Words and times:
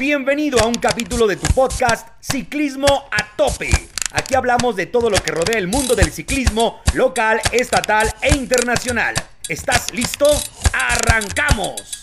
Bienvenido 0.00 0.58
a 0.58 0.66
un 0.66 0.74
capítulo 0.74 1.28
de 1.28 1.36
tu 1.36 1.46
podcast 1.54 2.08
Ciclismo 2.20 2.86
a 3.12 3.36
Tope. 3.36 3.70
Aquí 4.12 4.34
hablamos 4.34 4.74
de 4.74 4.86
todo 4.86 5.08
lo 5.08 5.18
que 5.18 5.30
rodea 5.30 5.56
el 5.56 5.68
mundo 5.68 5.94
del 5.94 6.10
ciclismo 6.10 6.80
local, 6.94 7.38
estatal 7.52 8.08
e 8.20 8.34
internacional. 8.36 9.14
¿Estás 9.48 9.94
listo? 9.94 10.26
¡Arrancamos! 10.72 12.02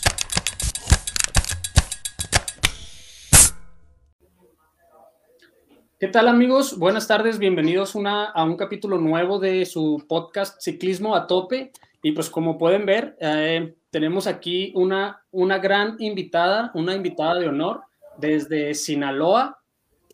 ¿Qué 6.00 6.08
tal 6.08 6.28
amigos? 6.28 6.78
Buenas 6.78 7.06
tardes, 7.06 7.38
bienvenidos 7.38 7.94
a 8.06 8.44
un 8.44 8.56
capítulo 8.56 8.96
nuevo 8.96 9.38
de 9.38 9.66
su 9.66 10.02
podcast 10.08 10.58
Ciclismo 10.62 11.14
a 11.14 11.26
Tope. 11.26 11.72
Y 12.02 12.12
pues 12.12 12.30
como 12.30 12.56
pueden 12.56 12.86
ver, 12.86 13.18
eh, 13.20 13.74
tenemos 13.92 14.26
aquí 14.26 14.72
una, 14.74 15.22
una 15.30 15.58
gran 15.58 15.96
invitada, 15.98 16.72
una 16.74 16.94
invitada 16.94 17.38
de 17.38 17.46
honor 17.46 17.82
desde 18.16 18.72
Sinaloa. 18.74 19.58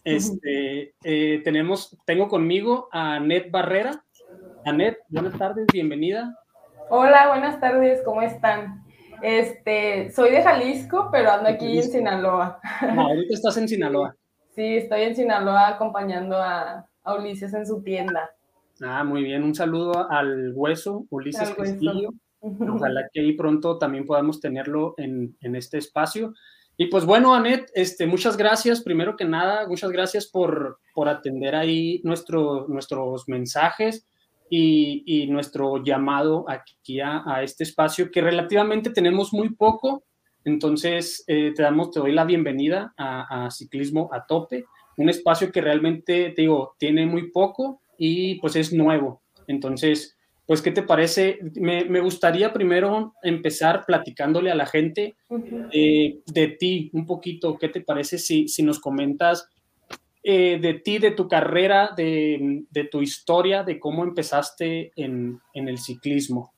Este, 0.02 0.94
eh, 1.04 1.40
tenemos, 1.44 1.96
tengo 2.04 2.28
conmigo 2.28 2.88
a 2.90 3.14
Anet 3.14 3.50
Barrera. 3.52 4.04
Anet, 4.64 4.98
buenas 5.08 5.38
tardes, 5.38 5.66
bienvenida. 5.72 6.36
Hola, 6.90 7.28
buenas 7.28 7.60
tardes, 7.60 8.02
¿cómo 8.04 8.20
están? 8.20 8.84
Este, 9.22 10.10
soy 10.10 10.32
de 10.32 10.42
Jalisco, 10.42 11.08
pero 11.12 11.30
ando 11.30 11.48
aquí 11.48 11.78
en 11.78 11.84
Sinaloa. 11.84 12.60
No, 12.94 13.02
ahorita 13.02 13.34
estás 13.34 13.56
en 13.56 13.68
Sinaloa. 13.68 14.14
Sí, 14.58 14.76
estoy 14.78 15.02
en 15.02 15.14
Sinaloa 15.14 15.68
acompañando 15.68 16.36
a, 16.36 16.84
Ulises 17.16 17.54
en 17.54 17.64
su 17.64 17.80
tienda. 17.84 18.28
Ah, 18.82 19.04
muy 19.04 19.22
bien. 19.22 19.44
Un 19.44 19.54
saludo 19.54 20.10
al 20.10 20.52
hueso, 20.52 21.06
Ulises 21.10 21.50
Castillo. 21.50 22.10
Ojalá 22.40 23.08
que 23.12 23.20
ahí 23.20 23.32
pronto 23.32 23.78
también 23.78 24.06
podamos 24.06 24.40
tenerlo 24.40 24.94
en, 24.96 25.36
este 25.40 25.78
espacio. 25.78 26.34
Y 26.76 26.86
pues 26.86 27.04
bueno, 27.04 27.34
Anet, 27.34 27.70
este, 27.74 28.06
muchas 28.06 28.36
gracias. 28.36 28.82
Primero 28.82 29.16
que 29.16 29.24
nada, 29.24 29.66
muchas 29.66 29.90
gracias 29.90 30.26
por, 30.26 30.78
por 30.94 31.08
atender 31.08 31.56
ahí 31.56 32.00
nuestro, 32.04 32.66
nuestros 32.68 33.28
mensajes 33.28 34.06
y, 34.48 35.02
y, 35.04 35.26
nuestro 35.26 35.82
llamado 35.82 36.44
aquí 36.48 37.00
a, 37.00 37.22
a, 37.26 37.42
este 37.42 37.64
espacio 37.64 38.10
que 38.10 38.20
relativamente 38.20 38.90
tenemos 38.90 39.32
muy 39.32 39.50
poco, 39.50 40.04
entonces, 40.48 41.24
eh, 41.26 41.52
te, 41.54 41.62
damos, 41.62 41.90
te 41.90 42.00
doy 42.00 42.12
la 42.12 42.24
bienvenida 42.24 42.94
a, 42.96 43.50
Ciclismo 43.50 44.08
a 44.12 44.24
Tope, 44.24 44.64
un 44.96 45.10
espacio 45.10 45.52
que 45.52 45.60
realmente, 45.60 46.30
te 46.30 46.42
digo, 46.42 46.74
tiene 46.78 47.04
muy 47.04 47.30
poco 47.30 47.82
y 47.98 48.36
pues 48.40 48.56
es 48.56 48.72
nuevo. 48.72 49.22
Entonces, 49.46 50.16
pues, 50.48 50.60
¿qué 50.62 50.72
te 50.72 50.82
parece? 50.82 51.38
Me, 51.54 52.00
gustaría 52.00 52.52
primero 52.52 53.14
empezar 53.22 53.84
platicándole 53.86 54.50
a 54.50 54.56
la 54.56 54.66
gente 54.66 55.14
eh, 55.70 56.18
de 56.26 56.48
ti 56.48 56.90
un 56.92 57.06
poquito. 57.06 57.56
¿Qué 57.56 57.68
te 57.68 57.82
parece 57.82 58.18
si, 58.18 58.48
si 58.48 58.64
nos 58.64 58.80
comentas 58.80 59.48
eh, 60.24 60.58
de 60.60 60.74
ti, 60.74 60.98
de 60.98 61.12
tu 61.12 61.28
carrera, 61.28 61.90
de, 61.96 62.88
tu 62.90 63.00
historia, 63.00 63.62
de 63.62 63.78
cómo 63.78 64.02
empezaste 64.02 64.90
en 64.96 65.40
el 65.54 65.78
ciclismo? 65.78 66.52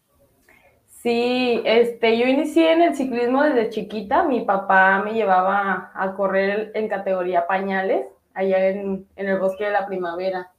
Sí, 1.03 1.63
este, 1.65 2.19
yo 2.19 2.27
inicié 2.27 2.73
en 2.73 2.83
el 2.83 2.95
ciclismo 2.95 3.43
desde 3.43 3.71
chiquita. 3.71 4.23
Mi 4.25 4.43
papá 4.43 5.03
me 5.03 5.15
llevaba 5.15 5.91
a 5.95 6.15
correr 6.15 6.73
en 6.75 6.89
categoría 6.89 7.47
pañales, 7.47 8.07
allá 8.35 8.69
en, 8.69 9.07
el 9.17 9.39
bosque 9.39 9.65
de 9.65 9.71
la 9.71 9.87
primavera. 9.87 10.53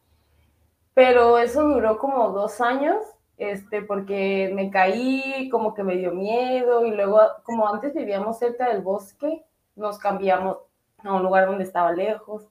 Pero 0.96 1.38
eso 1.38 1.62
duró 1.62 2.00
como 2.00 2.30
dos 2.30 2.60
años, 2.60 2.98
este, 3.42 3.82
porque 3.82 4.52
me 4.54 4.70
caí, 4.70 5.50
como 5.50 5.74
que 5.74 5.84
me 5.84 5.98
dio 5.98 6.12
miedo, 6.14 6.86
y 6.86 6.92
luego, 6.92 7.20
como 7.44 7.68
antes 7.68 7.94
vivíamos 7.94 8.40
cerca 8.40 8.70
del 8.70 8.82
bosque, 8.82 9.44
nos 9.76 9.98
cambiamos 10.00 10.58
a 11.00 11.14
un 11.14 11.24
lugar 11.24 11.48
donde 11.48 11.64
estaba 11.64 11.92
lejos. 11.92 12.48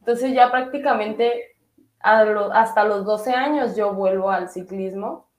Entonces 0.00 0.32
ya 0.32 0.50
prácticamente 0.50 1.56
hasta 2.00 2.84
los 2.84 3.04
12 3.04 3.32
años 3.32 3.76
yo 3.76 3.92
vuelvo 3.92 4.30
al 4.30 4.48
ciclismo 4.48 5.30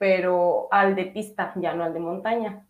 pero 0.00 0.66
al 0.70 0.96
de 0.96 1.04
pista, 1.04 1.52
ya 1.56 1.74
no 1.74 1.84
al 1.84 1.92
de 1.92 2.00
montaña. 2.00 2.66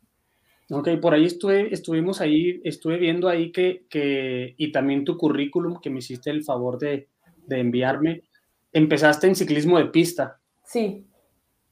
Ok, 0.68 0.88
por 1.00 1.14
ahí 1.14 1.26
estuve, 1.26 1.72
estuvimos 1.72 2.20
ahí, 2.20 2.60
estuve 2.64 2.96
viendo 2.96 3.28
ahí 3.28 3.52
que, 3.52 3.86
que, 3.88 4.56
y 4.56 4.72
también 4.72 5.04
tu 5.04 5.16
currículum 5.16 5.78
que 5.80 5.90
me 5.90 6.00
hiciste 6.00 6.30
el 6.30 6.42
favor 6.42 6.76
de, 6.80 7.08
de 7.46 7.60
enviarme, 7.60 8.24
empezaste 8.72 9.28
en 9.28 9.36
ciclismo 9.36 9.78
de 9.78 9.84
pista. 9.86 10.40
Sí. 10.64 11.06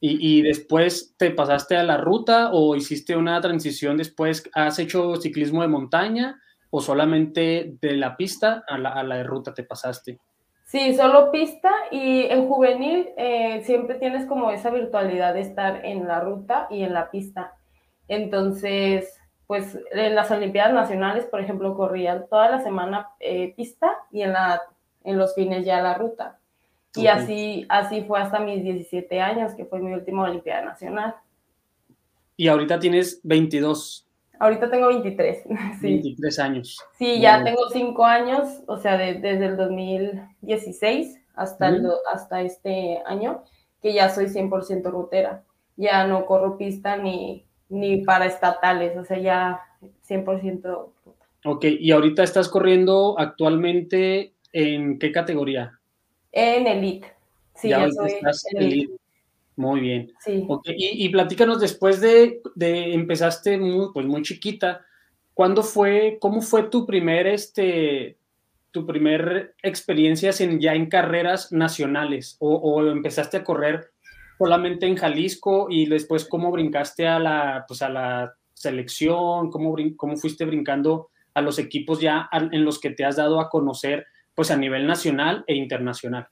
Y, 0.00 0.42
después 0.42 1.16
te 1.16 1.32
pasaste 1.32 1.76
a 1.76 1.82
la 1.82 1.96
ruta 1.96 2.50
o 2.52 2.76
hiciste 2.76 3.16
una 3.16 3.40
transición 3.40 3.96
después, 3.96 4.48
¿has 4.54 4.78
hecho 4.78 5.16
ciclismo 5.16 5.62
de 5.62 5.68
montaña 5.68 6.40
o 6.70 6.80
solamente 6.80 7.74
de 7.80 7.96
la 7.96 8.16
pista 8.16 8.62
a 8.68 8.78
la, 8.78 8.90
a 8.90 9.02
la 9.02 9.16
de 9.16 9.24
ruta 9.24 9.52
te 9.54 9.64
pasaste? 9.64 10.20
Sí, 10.68 10.94
solo 10.94 11.32
pista 11.32 11.72
y 11.90 12.24
en 12.24 12.46
juvenil 12.46 13.08
eh, 13.16 13.62
siempre 13.64 13.96
tienes 13.96 14.26
como 14.26 14.50
esa 14.50 14.68
virtualidad 14.68 15.32
de 15.32 15.40
estar 15.40 15.82
en 15.82 16.06
la 16.06 16.20
ruta 16.20 16.66
y 16.70 16.82
en 16.82 16.92
la 16.92 17.10
pista. 17.10 17.54
Entonces, 18.06 19.18
pues 19.46 19.78
en 19.92 20.14
las 20.14 20.30
Olimpiadas 20.30 20.74
Nacionales, 20.74 21.24
por 21.24 21.40
ejemplo, 21.40 21.74
corría 21.74 22.26
toda 22.26 22.50
la 22.50 22.60
semana 22.60 23.08
eh, 23.18 23.54
pista 23.56 23.96
y 24.12 24.20
en, 24.20 24.34
la, 24.34 24.60
en 25.04 25.16
los 25.16 25.34
fines 25.34 25.64
ya 25.64 25.80
la 25.80 25.94
ruta. 25.94 26.37
Y 26.96 27.06
así, 27.06 27.66
así 27.68 28.02
fue 28.02 28.20
hasta 28.20 28.40
mis 28.40 28.62
17 28.62 29.20
años, 29.20 29.54
que 29.54 29.64
fue 29.64 29.78
mi 29.80 29.92
última 29.92 30.24
Olimpiada 30.24 30.64
Nacional. 30.64 31.14
Y 32.36 32.48
ahorita 32.48 32.78
tienes 32.78 33.20
22. 33.24 34.06
Ahorita 34.38 34.70
tengo 34.70 34.88
23. 34.88 35.44
Sí. 35.80 35.86
23 35.86 36.38
años. 36.38 36.78
Sí, 36.98 37.20
ya 37.20 37.44
tengo 37.44 37.68
5 37.70 38.04
años, 38.04 38.62
o 38.66 38.78
sea, 38.78 38.96
desde 38.96 39.46
el 39.46 39.56
2016 39.56 41.20
hasta, 41.34 41.72
hasta 42.12 42.42
este 42.42 43.00
año, 43.06 43.44
que 43.80 43.92
ya 43.92 44.08
soy 44.08 44.26
100% 44.26 44.90
rutera. 44.90 45.44
Ya 45.76 46.06
no 46.06 46.26
corro 46.26 46.58
pista 46.58 46.96
ni, 46.96 47.44
ni 47.68 48.04
para 48.04 48.26
estatales, 48.26 48.96
o 48.96 49.04
sea, 49.04 49.18
ya 49.18 49.60
100% 50.08 50.62
ruta. 51.04 51.26
Ok, 51.44 51.64
y 51.64 51.92
ahorita 51.92 52.24
estás 52.24 52.48
corriendo 52.48 53.16
actualmente 53.18 54.34
en 54.52 54.98
qué 54.98 55.12
categoría? 55.12 55.77
En 56.32 56.66
Elite. 56.66 57.12
Sí, 57.54 57.68
ya, 57.68 57.90
soy 57.90 58.12
en 58.52 58.62
elite. 58.62 58.94
Muy 59.56 59.80
bien. 59.80 60.12
Sí. 60.20 60.46
Y, 60.66 61.08
platícanos 61.08 61.60
después 61.60 62.00
de, 62.00 62.40
de, 62.54 62.94
empezaste 62.94 63.58
muy, 63.58 63.88
pues 63.92 64.06
muy 64.06 64.22
chiquita, 64.22 64.86
¿cuándo 65.34 65.64
fue, 65.64 66.18
cómo 66.20 66.42
fue 66.42 66.64
tu 66.64 66.86
primer, 66.86 67.26
este, 67.26 68.16
tu 68.70 68.86
primer 68.86 69.56
experiencia 69.60 70.30
en, 70.38 70.60
ya 70.60 70.74
en 70.74 70.88
carreras 70.88 71.50
nacionales? 71.50 72.36
O, 72.38 72.86
empezaste 72.86 73.38
a 73.38 73.44
correr 73.44 73.90
solamente 74.38 74.86
en 74.86 74.94
Jalisco 74.94 75.66
y 75.68 75.86
después 75.86 76.24
cómo 76.24 76.52
brincaste 76.52 77.08
a 77.08 77.18
la, 77.18 77.64
pues 77.66 77.82
a 77.82 77.88
la 77.88 78.34
selección? 78.54 79.50
¿Cómo, 79.50 79.74
cómo 79.96 80.16
fuiste 80.16 80.44
brincando 80.44 81.10
a 81.34 81.40
los 81.40 81.58
equipos 81.58 82.00
ya 82.00 82.28
en 82.32 82.64
los 82.64 82.78
que 82.80 82.90
te 82.90 83.04
has 83.04 83.16
dado 83.16 83.40
a 83.40 83.48
conocer 83.48 84.06
pues 84.38 84.52
a 84.52 84.56
nivel 84.56 84.86
nacional 84.86 85.42
e 85.48 85.56
internacional? 85.56 86.28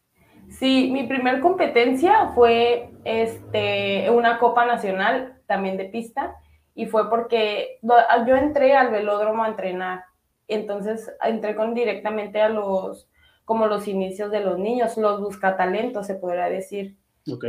Sí, 0.49 0.91
mi 0.93 1.09
primer 1.09 1.41
competencia 1.41 2.29
fue 2.37 2.91
este, 3.03 4.09
una 4.11 4.39
Copa 4.39 4.65
Nacional, 4.65 5.41
también 5.49 5.77
de 5.77 5.87
pista, 5.87 6.37
y 6.73 6.87
fue 6.87 7.11
porque 7.11 7.81
yo 7.83 8.37
entré 8.37 8.77
al 8.77 8.93
velódromo 8.93 9.43
a 9.43 9.49
entrenar, 9.49 10.05
entonces 10.47 11.13
entré 11.21 11.57
con 11.57 11.75
directamente 11.75 12.41
a 12.41 12.49
los, 12.49 13.11
como 13.45 13.67
los 13.67 13.89
inicios 13.89 14.31
de 14.31 14.39
los 14.39 14.57
niños, 14.57 14.97
los 14.97 15.21
buscatalentos, 15.21 16.07
se 16.07 16.15
podría 16.15 16.49
decir. 16.49 16.97
Ok. 17.29 17.45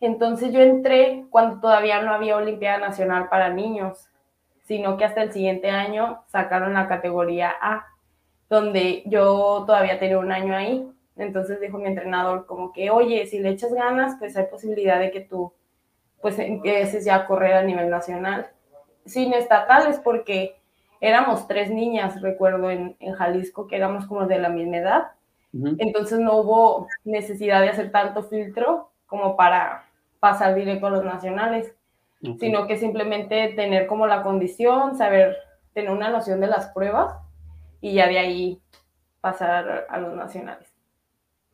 Entonces 0.00 0.52
yo 0.52 0.58
entré 0.58 1.26
cuando 1.30 1.60
todavía 1.60 2.02
no 2.02 2.12
había 2.12 2.36
Olimpiada 2.36 2.78
Nacional 2.78 3.28
para 3.28 3.50
niños, 3.50 4.08
sino 4.64 4.96
que 4.96 5.04
hasta 5.04 5.22
el 5.22 5.30
siguiente 5.30 5.70
año 5.70 6.24
sacaron 6.26 6.74
la 6.74 6.88
categoría 6.88 7.54
A, 7.60 7.86
donde 8.50 9.04
yo 9.06 9.62
todavía 9.64 9.98
tenía 9.98 10.18
un 10.18 10.32
año 10.32 10.54
ahí. 10.54 10.86
Entonces 11.16 11.60
dijo 11.60 11.78
mi 11.78 11.86
entrenador 11.86 12.46
como 12.46 12.72
que, 12.72 12.90
oye, 12.90 13.24
si 13.26 13.38
le 13.38 13.50
echas 13.50 13.72
ganas, 13.72 14.16
pues 14.18 14.36
hay 14.36 14.46
posibilidad 14.46 14.98
de 14.98 15.12
que 15.12 15.20
tú 15.20 15.52
pues 16.20 16.38
empieces 16.38 17.04
ya 17.04 17.14
a 17.14 17.26
correr 17.26 17.54
a 17.54 17.62
nivel 17.62 17.88
nacional. 17.88 18.50
Sin 19.06 19.32
estatales, 19.32 19.98
porque 20.00 20.56
éramos 21.00 21.46
tres 21.46 21.70
niñas, 21.70 22.20
recuerdo, 22.20 22.70
en, 22.70 22.96
Jalisco, 23.16 23.66
que 23.66 23.76
éramos 23.76 24.06
como 24.06 24.26
de 24.26 24.38
la 24.38 24.50
misma 24.50 24.78
edad. 24.78 25.02
Entonces 25.78 26.18
no 26.18 26.36
hubo 26.36 26.86
necesidad 27.04 27.60
de 27.60 27.70
hacer 27.70 27.90
tanto 27.90 28.22
filtro 28.22 28.90
como 29.06 29.36
para 29.36 29.88
pasar 30.20 30.54
directo 30.54 30.86
a 30.86 30.90
los 30.90 31.04
nacionales, 31.04 31.74
sino 32.38 32.66
que 32.66 32.76
simplemente 32.76 33.48
tener 33.54 33.86
como 33.86 34.06
la 34.06 34.22
condición, 34.22 34.96
saber, 34.96 35.36
tener 35.72 35.90
una 35.90 36.10
noción 36.10 36.40
de 36.40 36.46
las 36.46 36.68
pruebas 36.68 37.14
y 37.80 37.94
ya 37.94 38.08
de 38.08 38.18
ahí 38.18 38.58
pasar 39.20 39.86
a 39.88 39.98
los 40.00 40.14
nacionales. 40.14 40.68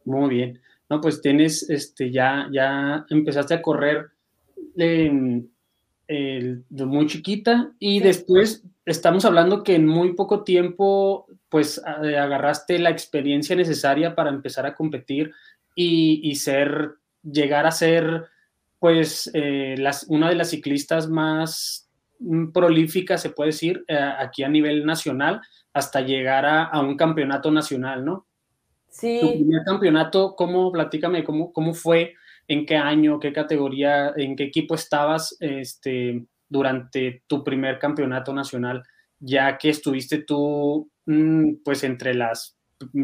Muy 0.05 0.31
bien. 0.31 0.61
No, 0.89 1.01
pues 1.01 1.21
tienes, 1.21 1.69
este, 1.69 2.11
ya, 2.13 2.49
ya 2.53 3.05
empezaste 3.11 3.55
a 3.55 3.63
correr 3.63 4.11
muy 6.87 7.07
chiquita 7.07 7.73
y 7.79 8.01
después 8.01 8.63
estamos 8.85 9.25
hablando 9.25 9.65
que 9.65 9.75
en 9.75 9.87
muy 9.87 10.15
poco 10.15 10.45
tiempo, 10.45 11.27
pues 11.49 11.83
agarraste 11.85 12.79
la 12.79 12.91
experiencia 12.91 13.57
necesaria 13.57 14.15
para 14.15 14.31
empezar 14.31 14.67
a 14.67 14.75
competir 14.75 15.33
y, 15.75 16.35
ser, 16.37 16.95
llegar 17.23 17.67
a 17.67 17.71
ser, 17.71 18.27
pues, 18.79 19.31
eh, 19.35 19.75
las, 19.77 20.07
una 20.09 20.31
de 20.31 20.37
las 20.37 20.51
ciclistas 20.51 21.09
más 21.09 21.91
mm, 22.19 22.53
prolíficas, 22.53 23.21
se 23.21 23.31
puede 23.31 23.49
decir, 23.49 23.85
eh, 23.89 23.99
aquí 24.19 24.43
a 24.43 24.49
nivel 24.49 24.87
nacional, 24.87 25.43
hasta 25.77 26.01
llegar 26.01 26.47
a, 26.47 26.81
un 26.81 26.97
campeonato 26.97 27.51
nacional, 27.51 28.03
¿no? 28.03 28.25
Sí. 28.89 29.19
Tu 29.21 29.31
primer 29.33 29.63
campeonato, 29.63 30.35
¿cómo, 30.35 30.73
platícame, 30.73 31.23
cómo, 31.23 31.53
cómo 31.53 31.75
fue, 31.75 32.15
en 32.49 32.65
qué 32.65 32.77
año, 32.77 33.21
qué 33.21 33.31
categoría, 33.31 34.15
en 34.17 34.37
qué 34.37 34.45
equipo 34.45 34.75
estabas, 34.75 35.37
este, 35.39 36.25
durante 36.49 37.25
tu 37.27 37.45
primer 37.45 37.79
campeonato 37.79 38.33
nacional, 38.33 38.85
ya 39.21 39.59
que 39.59 39.69
estuviste 39.69 40.23
tú, 40.23 40.89
mm, 41.05 41.57
pues, 41.63 41.85
entre 41.85 42.15
las 42.15 42.57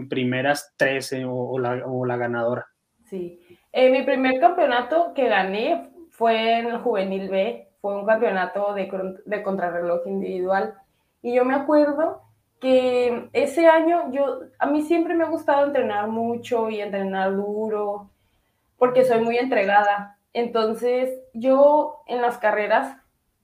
primeras 0.09 0.73
13 0.79 1.27
o, 1.27 1.59
la, 1.59 2.17
ganadora? 2.17 2.69
Sí. 3.05 3.39
Eh, 3.71 3.91
mi 3.91 4.03
primer 4.03 4.41
campeonato 4.41 5.13
que 5.15 5.29
gané 5.29 5.91
fue 6.09 6.61
en 6.61 6.69
el 6.69 6.79
Juvenil 6.79 7.29
B, 7.29 7.69
fue 7.83 7.99
un 7.99 8.07
campeonato 8.07 8.73
de, 8.73 8.91
de 9.27 9.43
contrarreloj 9.43 10.07
individual. 10.07 10.73
Y 11.21 11.35
yo 11.35 11.45
me 11.45 11.55
acuerdo 11.55 12.32
que 12.63 13.29
ese 13.33 13.67
año 13.67 14.13
yo, 14.13 14.43
a 14.61 14.67
mí 14.67 14.83
siempre 14.83 15.15
me 15.15 15.25
ha 15.25 15.29
gustado 15.29 15.67
entrenar 15.67 16.07
mucho 16.07 16.71
y 16.71 16.81
entrenar 16.81 17.35
duro, 17.35 18.11
porque 18.79 19.05
soy 19.05 19.21
muy 19.21 19.37
entregada. 19.37 20.17
Entonces, 20.33 21.11
yo 21.35 22.05
en 22.07 22.23
las 22.23 22.39
carreras 22.39 22.97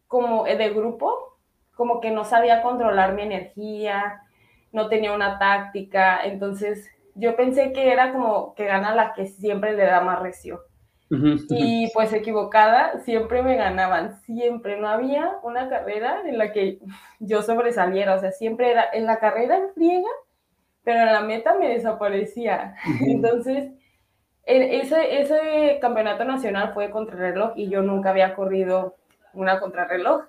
como 0.06 0.44
de 0.44 0.70
grupo, 0.70 1.36
como 1.74 2.00
que 2.00 2.12
no 2.12 2.24
sabía 2.24 2.62
controlar 2.62 3.14
mi 3.14 3.22
energía, 3.22 4.22
no 4.70 4.88
tenía 4.88 5.12
una 5.12 5.38
táctica, 5.40 6.20
entonces 6.24 6.88
yo 7.16 7.34
pensé 7.34 7.72
que 7.72 7.92
era 7.92 8.12
como 8.12 8.54
que 8.54 8.66
gana 8.66 8.94
la 8.94 9.14
que 9.14 9.26
siempre 9.26 9.72
le 9.72 9.84
da 9.84 10.00
más 10.00 10.20
recio. 10.20 10.60
Y 11.10 11.90
pues 11.94 12.12
equivocada, 12.12 13.00
siempre 13.00 13.43
me 13.43 13.56
ganaban, 13.56 14.20
siempre. 14.22 14.78
No 14.78 14.88
había 14.88 15.38
una 15.43 15.69
carrera 15.69 16.22
en 16.26 16.37
la 16.37 16.52
que 16.52 16.81
yo 17.19 17.43
sobresaliera, 17.43 18.14
o 18.14 18.20
sea, 18.20 18.32
siempre 18.32 18.70
era 18.70 18.84
en 18.93 19.06
la 19.06 19.19
carrera 19.19 19.56
en 19.56 19.72
friega, 19.72 20.08
pero 20.84 21.00
en 21.00 21.12
la 21.12 21.22
meta 21.22 21.55
me 21.55 21.69
desaparecía. 21.69 22.75
Entonces, 23.00 23.72
ese, 24.44 25.20
ese 25.20 25.78
campeonato 25.81 26.25
nacional 26.25 26.72
fue 26.72 26.90
contrarreloj 26.90 27.52
y 27.56 27.69
yo 27.69 27.82
nunca 27.82 28.11
había 28.11 28.34
corrido 28.34 28.96
una 29.32 29.61
contrarreloj. 29.61 30.25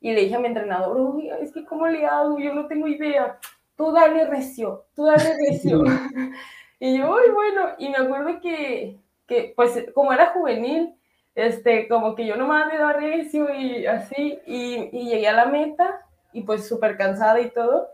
Y 0.00 0.12
le 0.12 0.22
dije 0.22 0.36
a 0.36 0.38
mi 0.38 0.46
entrenador, 0.46 0.98
uy, 0.98 1.30
es 1.40 1.52
que 1.52 1.64
cómo 1.64 1.86
le 1.86 2.06
hago, 2.06 2.38
yo 2.38 2.54
no 2.54 2.66
tengo 2.66 2.86
idea. 2.86 3.38
Tú 3.76 3.92
dale 3.92 4.26
recio, 4.26 4.84
tú 4.94 5.04
dale 5.04 5.34
recio. 5.50 5.84
y 6.80 6.98
yo, 6.98 7.10
uy, 7.10 7.30
bueno, 7.34 7.70
y 7.78 7.88
me 7.88 7.96
acuerdo 7.96 8.40
que, 8.40 8.98
que, 9.26 9.52
pues, 9.56 9.86
como 9.94 10.12
era 10.12 10.26
juvenil, 10.26 10.94
este, 11.34 11.88
como 11.88 12.14
que 12.14 12.26
yo 12.26 12.36
nomás 12.36 12.72
le 12.72 12.78
daba 12.78 12.94
recio 12.94 13.54
y 13.54 13.86
así, 13.86 14.38
y, 14.46 14.88
y 14.92 15.08
llegué 15.08 15.28
a 15.28 15.32
la 15.32 15.46
meta, 15.46 16.00
y 16.32 16.42
pues 16.42 16.68
súper 16.68 16.96
cansada 16.96 17.40
y 17.40 17.50
todo. 17.50 17.88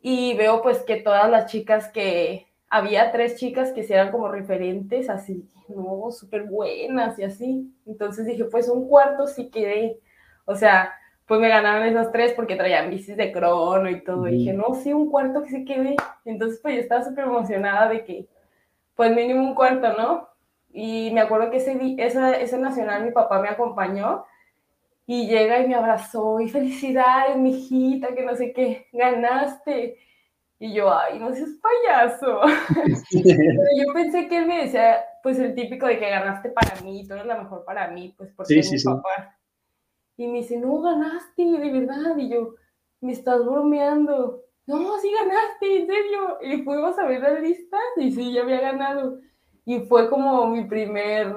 Y 0.00 0.36
veo 0.36 0.62
pues 0.62 0.82
que 0.82 0.96
todas 0.96 1.28
las 1.30 1.46
chicas 1.50 1.88
que, 1.88 2.48
había 2.70 3.12
tres 3.12 3.36
chicas 3.36 3.72
que 3.72 3.86
eran 3.88 4.10
como 4.10 4.28
referentes, 4.28 5.08
así, 5.08 5.48
no, 5.68 6.10
súper 6.10 6.44
buenas 6.44 7.18
y 7.18 7.24
así. 7.24 7.72
Entonces 7.86 8.26
dije, 8.26 8.44
pues 8.44 8.68
un 8.68 8.88
cuarto 8.88 9.26
sí 9.26 9.50
quedé. 9.50 9.98
O 10.44 10.54
sea, 10.54 10.92
pues 11.26 11.40
me 11.40 11.48
ganaron 11.48 11.86
esas 11.86 12.12
tres 12.12 12.32
porque 12.32 12.56
traían 12.56 12.90
bicis 12.90 13.16
de 13.16 13.32
crono 13.32 13.88
y 13.88 14.02
todo. 14.02 14.28
Y 14.28 14.38
dije, 14.38 14.52
no, 14.52 14.74
sí, 14.74 14.92
un 14.92 15.10
cuarto 15.10 15.42
que 15.42 15.50
sí 15.50 15.64
quedé. 15.64 15.96
Entonces, 16.24 16.60
pues 16.62 16.74
yo 16.74 16.80
estaba 16.80 17.04
súper 17.04 17.24
emocionada 17.24 17.88
de 17.88 18.04
que, 18.04 18.28
pues 18.98 19.14
mínimo 19.14 19.44
un 19.44 19.54
cuarto, 19.54 19.92
¿no? 19.92 20.28
Y 20.72 21.12
me 21.12 21.20
acuerdo 21.20 21.52
que 21.52 21.58
ese, 21.58 21.78
esa, 21.98 22.36
ese 22.36 22.58
nacional 22.58 23.04
mi 23.04 23.12
papá 23.12 23.40
me 23.40 23.48
acompañó 23.48 24.24
y 25.06 25.28
llega 25.28 25.60
y 25.60 25.68
me 25.68 25.76
abrazó 25.76 26.40
y 26.40 26.48
felicidades, 26.48 27.36
mijita, 27.36 28.12
que 28.12 28.24
no 28.24 28.34
sé 28.34 28.52
qué, 28.52 28.88
ganaste. 28.92 29.98
Y 30.58 30.74
yo, 30.74 30.92
ay, 30.92 31.20
no 31.20 31.32
seas 31.32 31.50
payaso. 31.62 32.40
Pero 33.12 33.86
yo 33.86 33.92
pensé 33.94 34.26
que 34.26 34.38
él 34.38 34.46
me 34.46 34.64
decía, 34.64 35.04
pues 35.22 35.38
el 35.38 35.54
típico 35.54 35.86
de 35.86 36.00
que 36.00 36.10
ganaste 36.10 36.48
para 36.48 36.80
mí, 36.80 37.06
tú 37.06 37.14
eres 37.14 37.26
la 37.26 37.40
mejor 37.40 37.64
para 37.64 37.86
mí, 37.92 38.12
pues 38.18 38.32
porque 38.32 38.64
sí, 38.64 38.74
mi 38.74 38.82
papá. 38.82 39.38
Y 40.16 40.26
me 40.26 40.38
dice, 40.38 40.56
no 40.56 40.80
ganaste, 40.80 41.44
de 41.44 41.70
verdad. 41.70 42.16
Y 42.16 42.30
yo, 42.30 42.56
me 43.00 43.12
estás 43.12 43.44
bromeando. 43.44 44.42
No, 44.68 44.98
sí 44.98 45.10
ganaste, 45.10 45.80
en 45.80 45.86
serio. 45.86 46.38
Y 46.42 46.62
fuimos 46.62 46.98
a 46.98 47.06
ver 47.06 47.22
las 47.22 47.40
listas 47.40 47.80
y 47.96 48.12
sí, 48.12 48.32
ya 48.32 48.42
había 48.42 48.60
ganado. 48.60 49.18
Y 49.64 49.80
fue 49.80 50.10
como 50.10 50.46
mi 50.48 50.64
primer, 50.64 51.34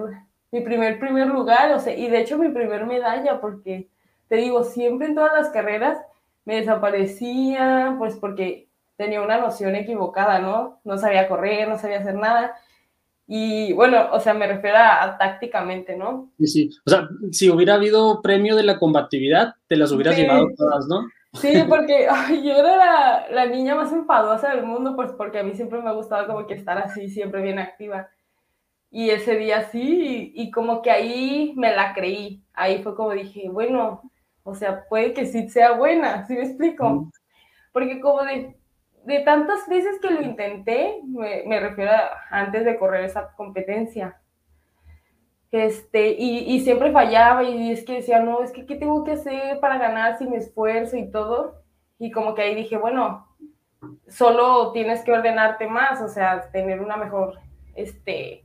mi 0.51 0.59
primer, 0.59 0.99
primer 0.99 1.27
lugar, 1.27 1.71
o 1.71 1.79
sea, 1.79 1.95
y 1.95 2.09
de 2.09 2.19
hecho 2.19 2.37
mi 2.37 2.49
primer 2.49 2.85
medalla, 2.85 3.39
porque 3.39 3.89
te 4.27 4.35
digo, 4.35 4.65
siempre 4.65 5.07
en 5.07 5.15
todas 5.15 5.31
las 5.33 5.49
carreras 5.49 5.97
me 6.43 6.57
desaparecía, 6.57 7.95
pues 7.97 8.17
porque 8.17 8.67
tenía 8.97 9.21
una 9.21 9.37
noción 9.37 9.75
equivocada, 9.75 10.39
¿no? 10.39 10.81
No 10.83 10.97
sabía 10.97 11.29
correr, 11.29 11.69
no 11.69 11.79
sabía 11.79 11.99
hacer 11.99 12.15
nada. 12.15 12.53
Y 13.27 13.71
bueno, 13.71 14.09
o 14.11 14.19
sea, 14.19 14.33
me 14.33 14.45
refiero 14.45 14.77
a, 14.77 15.17
tácticamente, 15.17 15.95
¿no? 15.95 16.33
Sí, 16.37 16.47
sí. 16.47 16.69
O 16.85 16.89
sea, 16.89 17.07
si 17.31 17.49
hubiera 17.49 17.75
habido 17.75 18.21
premio 18.21 18.57
de 18.57 18.63
la 18.63 18.77
combatividad, 18.77 19.55
te 19.67 19.77
las 19.77 19.93
hubieras 19.93 20.17
llevado 20.17 20.49
todas, 20.57 20.85
¿no? 20.87 21.07
Sí, 21.33 21.63
porque 21.67 22.07
yo 22.43 22.53
era 22.57 22.75
la, 22.75 23.27
la, 23.29 23.45
niña 23.45 23.75
más 23.75 23.91
enfadosa 23.93 24.49
del 24.49 24.65
mundo, 24.65 24.95
pues 24.95 25.11
porque 25.13 25.39
a 25.39 25.43
mí 25.43 25.53
siempre 25.53 25.81
me 25.81 25.89
ha 25.89 25.93
gustado 25.93 26.27
como 26.27 26.45
que 26.45 26.53
estar 26.53 26.77
así, 26.77 27.09
siempre 27.09 27.41
bien 27.41 27.59
activa. 27.59 28.09
Y 28.89 29.09
ese 29.09 29.37
día 29.37 29.69
sí, 29.69 30.33
y, 30.35 30.43
y 30.43 30.51
como 30.51 30.81
que 30.81 30.91
ahí 30.91 31.53
me 31.55 31.73
la 31.75 31.93
creí. 31.93 32.43
Ahí 32.53 32.83
fue 32.83 32.95
como 32.95 33.11
dije, 33.11 33.49
bueno, 33.49 34.01
o 34.43 34.55
sea, 34.55 34.85
puede 34.87 35.13
que 35.13 35.25
sí 35.25 35.49
sea 35.49 35.73
buena, 35.73 36.25
¿sí 36.25 36.33
me 36.33 36.43
explico? 36.43 37.09
Porque 37.71 37.99
como 38.01 38.23
de, 38.23 38.57
de 39.05 39.19
tantas 39.19 39.67
veces 39.67 39.99
que 40.01 40.09
lo 40.09 40.21
intenté, 40.21 41.01
me, 41.05 41.59
refiero 41.59 41.91
a 41.91 42.11
antes 42.29 42.65
de 42.65 42.77
correr 42.77 43.05
esa 43.05 43.33
competencia, 43.35 44.20
este, 45.51 46.15
y, 46.17 46.61
siempre 46.61 46.91
fallaba 46.91 47.43
y 47.43 47.71
es 47.71 47.83
que 47.83 47.95
decía, 47.95 48.21
no, 48.21 48.41
es 48.41 48.51
que 48.51 48.65
¿qué 48.65 48.75
tengo 48.75 49.03
que 49.03 49.11
hacer 49.11 49.59
para 49.59 49.77
ganar 49.77 50.17
si 50.17 50.25
me 50.25 50.37
esfuerzo 50.37 50.95
y 50.95 51.11
todo? 51.11 51.61
Y 51.99 52.11
como 52.11 52.33
que 52.33 52.41
ahí 52.41 52.55
dije, 52.55 52.77
bueno, 52.77 53.27
solo 54.07 54.71
tienes 54.71 55.01
que 55.03 55.11
ordenarte 55.11 55.67
más, 55.67 56.01
o 56.01 56.07
sea, 56.07 56.49
tener 56.51 56.79
una 56.79 56.95
mejor, 56.95 57.39
este, 57.75 58.43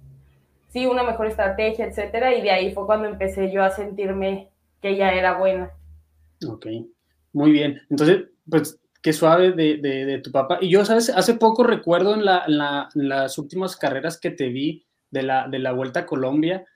sí, 0.68 0.86
una 0.86 1.04
mejor 1.04 1.26
estrategia, 1.26 1.86
etcétera, 1.86 2.34
y 2.34 2.42
de 2.42 2.50
ahí 2.50 2.72
fue 2.72 2.86
cuando 2.86 3.06
empecé 3.08 3.52
yo 3.52 3.62
a 3.62 3.70
sentirme 3.70 4.50
que 4.82 4.96
ya 4.96 5.12
era 5.12 5.38
buena. 5.38 5.70
Ok, 6.46 6.66
muy 7.32 7.52
bien. 7.52 7.80
Entonces, 7.88 8.24
pues 8.50 8.80
qué 9.00 9.12
suave 9.12 9.52
de, 9.52 10.20
tu 10.24 10.32
papá. 10.32 10.58
Y 10.60 10.70
yo, 10.70 10.84
¿sabes? 10.84 11.10
Hace 11.10 11.34
poco 11.34 11.62
recuerdo 11.62 12.14
en, 12.14 12.24
las 12.24 13.38
últimas 13.38 13.76
carreras 13.76 14.18
que 14.18 14.30
te 14.30 14.48
vi 14.48 14.84
de 15.12 15.22
la, 15.22 15.46
de 15.46 15.60
la 15.60 15.70
Vuelta 15.70 16.00
a 16.00 16.06
Colombia, 16.06 16.66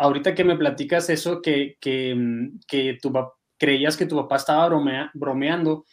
ahorita 0.00 0.34
que 0.34 0.44
me 0.44 0.56
platicas 0.56 1.10
eso, 1.10 1.42
que, 1.42 1.76
que, 1.78 2.14
mm, 2.14 2.60
que 2.66 2.98
tu, 3.00 3.12
creías 3.58 3.96
que 3.96 4.06
tu 4.06 4.16
papá 4.16 4.36
estaba 4.36 4.68
bromeando, 5.14 5.84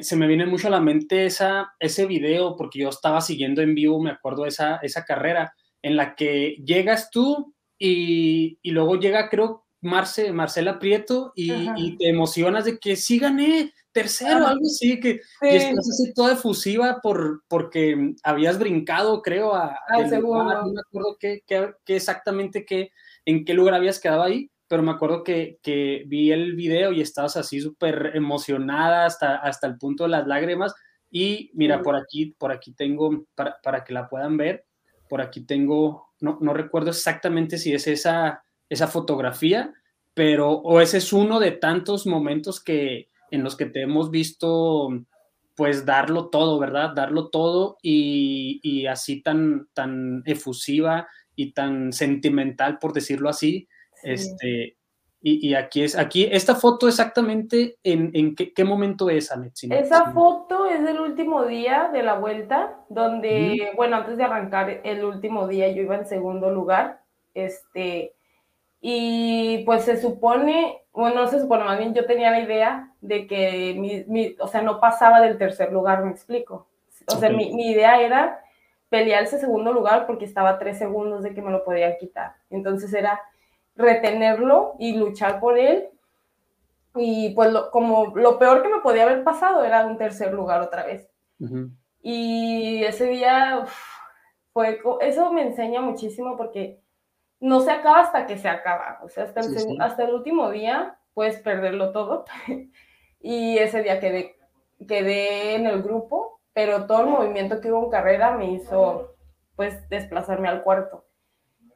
se 0.00 0.16
me 0.16 0.26
viene 0.26 0.46
mucho 0.46 0.68
a 0.68 0.70
la 0.70 0.80
mente 0.80 1.24
esa, 1.24 1.72
ese 1.78 2.06
video, 2.06 2.56
porque 2.56 2.80
yo 2.80 2.90
estaba 2.90 3.20
siguiendo 3.22 3.62
en 3.62 3.74
vivo, 3.74 4.02
me 4.02 4.10
acuerdo 4.10 4.44
esa, 4.44 4.76
esa 4.82 5.04
carrera, 5.04 5.54
en 5.82 5.96
la 5.96 6.14
que 6.14 6.56
llegas 6.64 7.10
tú 7.10 7.54
y, 7.78 8.58
y 8.60 8.70
luego 8.72 8.96
llega, 8.96 9.30
creo, 9.30 9.64
Marce, 9.82 10.32
Marcela 10.32 10.78
Prieto 10.78 11.32
y, 11.34 11.52
y, 11.76 11.96
te 11.96 12.08
emocionas 12.08 12.64
de 12.64 12.78
que 12.78 12.96
sí 12.96 13.18
gané, 13.18 13.72
tercero, 13.92 14.46
algo 14.46 14.66
así, 14.66 15.00
que 15.00 15.20
estás 15.40 15.88
así 15.88 16.12
toda 16.14 16.34
efusiva 16.34 17.00
por, 17.02 17.42
porque 17.48 18.14
habías 18.22 18.58
brincado, 18.58 19.22
creo, 19.22 19.54
a... 19.54 19.76
Al 19.88 20.08
segundo. 20.08 20.44
no 20.44 20.72
me 20.72 20.80
acuerdo 20.80 21.16
qué, 21.18 21.42
exactamente 21.86 22.64
qué, 22.64 22.90
en 23.24 23.44
qué 23.44 23.54
lugar 23.54 23.74
habías 23.74 23.98
quedado 23.98 24.22
ahí, 24.22 24.50
pero 24.68 24.82
me 24.82 24.92
acuerdo 24.92 25.24
que, 25.24 25.58
que 25.62 26.04
vi 26.06 26.30
el 26.30 26.54
video 26.54 26.92
y 26.92 27.00
estabas 27.00 27.36
así 27.36 27.60
súper 27.60 28.12
emocionada 28.14 29.06
hasta, 29.06 29.36
hasta 29.36 29.66
el 29.66 29.78
punto 29.78 30.04
de 30.04 30.10
las 30.10 30.26
lágrimas. 30.26 30.74
Y 31.10 31.50
mira, 31.54 31.82
por 31.82 31.96
aquí, 31.96 32.36
por 32.38 32.52
aquí 32.52 32.72
tengo, 32.72 33.26
para, 33.34 33.58
para, 33.62 33.82
que 33.82 33.92
la 33.92 34.08
puedan 34.08 34.36
ver, 34.36 34.64
por 35.08 35.20
aquí 35.20 35.44
tengo, 35.44 36.12
no, 36.20 36.38
no 36.40 36.54
recuerdo 36.54 36.90
exactamente 36.90 37.58
si 37.58 37.74
es 37.74 37.88
esa, 37.88 38.44
esa 38.70 38.86
fotografía, 38.86 39.74
pero 40.14 40.52
o 40.52 40.80
ese 40.80 40.96
es 40.98 41.12
uno 41.12 41.40
de 41.40 41.50
tantos 41.50 42.06
momentos 42.06 42.62
que, 42.62 43.10
en 43.30 43.44
los 43.44 43.56
que 43.56 43.66
te 43.66 43.82
hemos 43.82 44.10
visto 44.10 44.88
pues 45.56 45.84
darlo 45.84 46.28
todo, 46.30 46.58
¿verdad? 46.58 46.94
Darlo 46.94 47.28
todo 47.28 47.76
y, 47.82 48.86
así 48.86 49.20
tan, 49.20 49.68
tan 49.74 50.22
efusiva 50.24 51.06
y 51.36 51.52
tan 51.52 51.92
sentimental, 51.92 52.78
por 52.78 52.94
decirlo 52.94 53.28
así. 53.28 53.68
Este, 54.02 54.78
Y, 55.20 55.52
aquí 55.52 55.82
es, 55.82 55.98
aquí, 55.98 56.26
esta 56.32 56.54
foto 56.54 56.88
exactamente, 56.88 57.76
¿en, 57.82 58.10
en 58.14 58.34
qué, 58.34 58.64
momento 58.64 59.10
es, 59.10 59.30
Anet? 59.30 59.52
Esa 59.68 60.12
foto 60.12 60.64
es 60.64 60.82
del 60.82 60.98
último 60.98 61.44
día 61.44 61.90
de 61.92 62.02
la 62.02 62.14
vuelta, 62.14 62.80
donde, 62.88 63.70
bueno, 63.76 63.96
antes 63.96 64.16
de 64.16 64.24
arrancar 64.24 64.80
el 64.82 65.04
último 65.04 65.46
día 65.46 65.70
yo 65.70 65.82
iba 65.82 65.96
en 65.96 66.06
segundo 66.06 66.50
lugar, 66.50 67.02
este, 67.34 68.14
y 68.80 69.62
pues 69.64 69.84
se 69.84 70.00
supone, 70.00 70.82
bueno, 70.92 71.22
no 71.22 71.26
se 71.26 71.40
supone, 71.40 71.64
más 71.64 71.78
bien 71.78 71.94
yo 71.94 72.06
tenía 72.06 72.30
la 72.30 72.40
idea 72.40 72.92
de 73.00 73.26
que, 73.26 73.74
mi, 73.76 74.04
mi, 74.06 74.36
o 74.40 74.48
sea, 74.48 74.62
no 74.62 74.80
pasaba 74.80 75.20
del 75.20 75.38
tercer 75.38 75.72
lugar, 75.72 76.02
me 76.04 76.10
explico. 76.10 76.66
O 77.06 77.16
sea, 77.16 77.30
mi, 77.30 77.52
mi 77.54 77.70
idea 77.70 78.00
era 78.00 78.42
pelear 78.88 79.22
ese 79.24 79.38
segundo 79.38 79.72
lugar 79.72 80.06
porque 80.06 80.24
estaba 80.24 80.58
tres 80.58 80.78
segundos 80.78 81.22
de 81.22 81.34
que 81.34 81.42
me 81.42 81.50
lo 81.50 81.64
podían 81.64 81.96
quitar. 81.98 82.34
Entonces 82.50 82.92
era 82.92 83.20
retenerlo 83.76 84.74
y 84.78 84.96
luchar 84.96 85.40
por 85.40 85.58
él. 85.58 85.88
Y 86.96 87.30
pues 87.34 87.54
como 87.70 88.16
lo 88.16 88.38
peor 88.38 88.62
que 88.62 88.68
me 88.68 88.80
podía 88.80 89.04
haber 89.04 89.22
pasado 89.22 89.64
era 89.64 89.86
un 89.86 89.96
tercer 89.96 90.32
lugar 90.32 90.60
otra 90.60 90.84
vez. 90.84 91.08
Y 92.02 92.82
ese 92.84 93.06
día 93.06 93.64
fue, 94.52 94.80
eso 95.00 95.32
me 95.32 95.42
enseña 95.42 95.80
muchísimo 95.80 96.36
porque 96.36 96.80
no 97.40 97.60
se 97.60 97.70
acaba 97.70 98.00
hasta 98.00 98.26
que 98.26 98.38
se 98.38 98.48
acaba. 98.48 99.00
O 99.02 99.08
sea, 99.08 99.24
hasta 99.24 99.40
el, 99.40 99.80
hasta 99.80 100.04
el 100.04 100.14
último 100.14 100.50
día 100.50 100.98
puedes 101.14 101.38
perderlo 101.38 101.92
todo. 101.92 102.24
y 103.20 103.58
ese 103.58 103.82
día 103.82 104.00
quedé, 104.00 104.36
quedé 104.86 105.54
en 105.54 105.66
el 105.66 105.82
grupo, 105.82 106.40
pero 106.52 106.86
todo 106.86 107.00
el 107.02 107.06
movimiento 107.08 107.60
que 107.60 107.72
hubo 107.72 107.84
en 107.84 107.90
carrera 107.90 108.36
me 108.36 108.52
hizo 108.52 109.14
pues 109.56 109.88
desplazarme 109.88 110.48
al 110.48 110.62
cuarto 110.62 111.04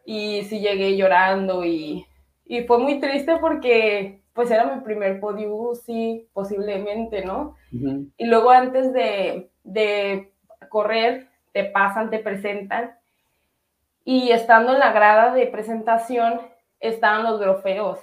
y 0.05 0.43
sí 0.45 0.61
llegué 0.61 0.97
llorando 0.97 1.65
y, 1.65 2.07
y 2.45 2.63
fue 2.65 2.79
muy 2.79 3.01
triste 3.01 3.37
porque 3.39 4.23
pues 4.33 4.51
era 4.51 4.75
mi 4.75 4.83
primer 4.83 5.21
podio, 5.21 5.75
sí, 5.75 6.29
posiblemente, 6.33 7.25
¿no? 7.25 7.55
Y 8.17 8.27
luego 8.27 8.51
antes 8.51 8.93
de, 8.93 9.51
de, 9.63 10.33
correr, 10.69 11.29
te 11.53 11.65
pasan, 11.65 12.11
te 12.11 12.19
presentan. 12.19 12.97
Y 14.05 14.31
estando 14.31 14.73
en 14.75 14.79
la 14.79 14.93
grada 14.93 15.35
de 15.35 15.47
presentación, 15.47 16.41
estaban 16.81 17.25
los 17.25 17.41
trofeos. 17.41 18.01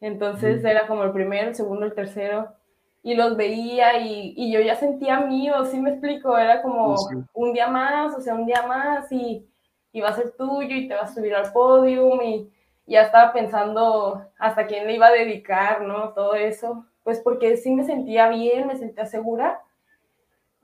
Entonces 0.00 0.64
era 0.64 0.86
como 0.86 1.04
el 1.04 1.12
primero, 1.12 1.48
el 1.48 1.54
segundo, 1.54 1.86
el 1.86 1.94
tercero. 1.94 2.54
Y 3.02 3.14
los 3.14 3.36
veía 3.36 3.98
y, 3.98 4.34
y 4.36 4.52
yo 4.52 4.60
ya 4.60 4.76
sentía 4.76 5.20
mío, 5.20 5.64
sí 5.66 5.80
me 5.80 5.90
explico, 5.90 6.36
era 6.36 6.62
como 6.62 6.96
un 7.34 7.52
día 7.52 7.68
más, 7.68 8.16
o 8.16 8.20
sea, 8.20 8.34
un 8.34 8.46
día 8.46 8.66
más 8.66 9.12
y 9.12 9.46
y 9.94 10.00
va 10.00 10.08
a 10.08 10.16
ser 10.16 10.32
tuyo 10.32 10.76
y 10.76 10.88
te 10.88 10.94
vas 10.94 11.12
a 11.12 11.14
subir 11.14 11.34
al 11.36 11.52
podium 11.52 12.20
y 12.20 12.52
ya 12.84 13.02
estaba 13.02 13.32
pensando 13.32 14.26
hasta 14.38 14.66
quién 14.66 14.88
le 14.88 14.94
iba 14.96 15.06
a 15.06 15.12
dedicar, 15.12 15.82
¿no? 15.82 16.12
Todo 16.12 16.34
eso, 16.34 16.84
pues 17.04 17.20
porque 17.20 17.56
sí 17.56 17.70
me 17.70 17.84
sentía 17.84 18.28
bien, 18.28 18.66
me 18.66 18.76
sentía 18.76 19.06
segura, 19.06 19.62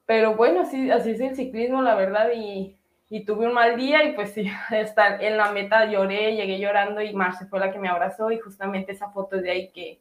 pero 0.04 0.34
bueno, 0.34 0.62
así, 0.62 0.90
así 0.90 1.12
es 1.12 1.20
el 1.20 1.36
ciclismo, 1.36 1.80
la 1.80 1.94
verdad, 1.94 2.30
y, 2.34 2.76
y 3.10 3.24
tuve 3.24 3.46
un 3.46 3.54
mal 3.54 3.76
día 3.76 4.04
y 4.04 4.14
pues 4.14 4.32
sí, 4.32 4.46
estar 4.70 5.22
en 5.22 5.36
la 5.36 5.52
meta 5.52 5.90
lloré, 5.90 6.36
llegué 6.36 6.58
llorando 6.60 7.02
y 7.02 7.12
Marce 7.12 7.46
fue 7.46 7.58
la 7.58 7.72
que 7.72 7.78
me 7.78 7.88
abrazó 7.88 8.30
y 8.30 8.38
justamente 8.38 8.92
esa 8.92 9.10
foto 9.10 9.36
de 9.36 9.50
ahí 9.50 9.72
que 9.72 10.00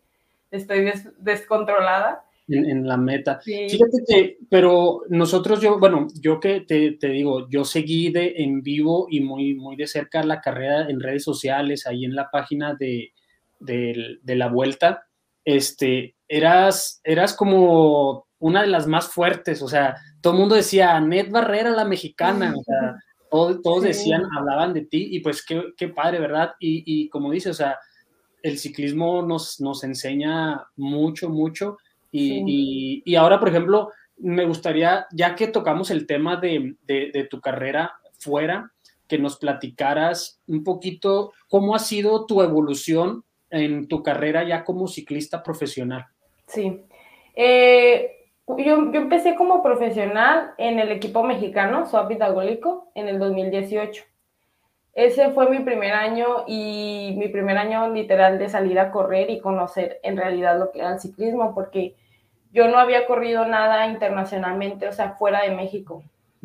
estoy 0.51 0.91
descontrolada 1.17 2.23
en, 2.47 2.87
la 2.87 2.97
meta. 2.97 3.39
Fíjate 3.43 4.03
que, 4.07 4.37
pero 4.49 5.01
nosotros, 5.09 5.61
yo, 5.61 5.77
bueno, 5.79 6.07
yo 6.19 6.39
que 6.39 6.61
te, 6.61 6.93
te, 6.93 7.09
digo, 7.09 7.47
yo 7.49 7.63
seguí 7.63 8.11
de 8.11 8.33
en 8.37 8.63
vivo 8.63 9.07
y 9.09 9.21
muy, 9.21 9.53
muy 9.53 9.75
de 9.75 9.85
cerca 9.85 10.23
la 10.23 10.41
carrera 10.41 10.89
en 10.89 10.99
redes 10.99 11.23
sociales, 11.23 11.85
ahí 11.85 12.05
en 12.05 12.15
la 12.15 12.29
página 12.31 12.73
de, 12.73 13.11
de, 13.59 14.17
de 14.23 14.35
la 14.35 14.47
vuelta, 14.47 15.05
este, 15.45 16.15
eras, 16.27 17.01
eras 17.03 17.35
como 17.35 18.27
una 18.39 18.61
de 18.61 18.67
las 18.67 18.87
más 18.87 19.09
fuertes, 19.09 19.61
o 19.61 19.67
sea, 19.67 19.95
todo 20.21 20.33
el 20.33 20.39
mundo 20.39 20.55
decía, 20.55 20.99
Net 20.99 21.29
Barrera, 21.29 21.69
la 21.69 21.85
mexicana, 21.85 22.53
o 22.57 22.63
sea, 22.63 22.95
todos, 23.29 23.83
decían, 23.83 24.23
hablaban 24.37 24.73
de 24.73 24.85
ti, 24.85 25.09
y 25.11 25.19
pues 25.19 25.45
qué, 25.45 25.73
qué 25.77 25.89
padre, 25.89 26.19
¿verdad? 26.19 26.53
Y, 26.59 26.83
y 26.85 27.09
como 27.09 27.31
dice, 27.31 27.49
o 27.49 27.53
sea, 27.53 27.77
el 28.41 28.57
ciclismo 28.57 29.21
nos, 29.21 29.59
nos 29.59 29.83
enseña 29.83 30.65
mucho, 30.75 31.29
mucho, 31.29 31.77
y, 32.11 33.15
ahora, 33.15 33.39
por 33.39 33.49
ejemplo, 33.49 33.89
me 34.17 34.45
gustaría, 34.45 35.05
ya 35.11 35.35
que 35.35 35.47
tocamos 35.47 35.91
el 35.91 36.07
tema 36.07 36.37
de, 36.37 37.27
tu 37.29 37.39
carrera 37.39 37.93
fuera, 38.17 38.71
que 39.07 39.17
nos 39.17 39.37
platicaras 39.37 40.41
un 40.47 40.63
poquito 40.63 41.33
cómo 41.47 41.75
ha 41.75 41.79
sido 41.79 42.25
tu 42.25 42.43
evolución 42.43 43.23
en 43.49 43.87
tu 43.87 44.03
carrera 44.03 44.47
ya 44.47 44.63
como 44.63 44.87
ciclista 44.87 45.41
profesional. 45.41 46.05
Sí. 46.47 46.81
Eh, 47.35 48.18
yo, 48.57 48.77
empecé 48.93 49.35
como 49.35 49.61
profesional 49.61 50.53
en 50.57 50.79
el 50.79 50.91
equipo 50.91 51.23
mexicano, 51.23 51.85
Suapi 51.85 52.15
Pitagólico, 52.15 52.91
en 52.95 53.07
el 53.07 53.19
2018. 53.19 54.03
Ese 54.93 55.29
fue 55.31 55.49
mi 55.49 55.59
primer 55.59 55.93
año 55.93 56.43
y 56.47 57.15
mi 57.17 57.27
primer 57.29 57.57
año 57.57 57.89
literal 57.89 58.39
de 58.39 58.49
salir 58.49 58.79
a 58.79 58.91
correr 58.91 59.29
y 59.29 59.39
conocer 59.39 59.99
en 60.03 60.17
realidad 60.17 60.57
lo 60.57 60.71
que 60.71 60.79
era 60.79 60.93
el 60.93 60.99
ciclismo, 60.99 61.53
porque 61.53 61.95
yo 62.51 62.67
no 62.67 62.79
había 62.79 63.05
corrido 63.05 63.45
nada 63.45 63.87
internacionalmente, 63.87 64.87
o 64.87 64.91
sea, 64.91 65.11
fuera 65.11 65.43
de 65.43 65.51
México. 65.51 66.03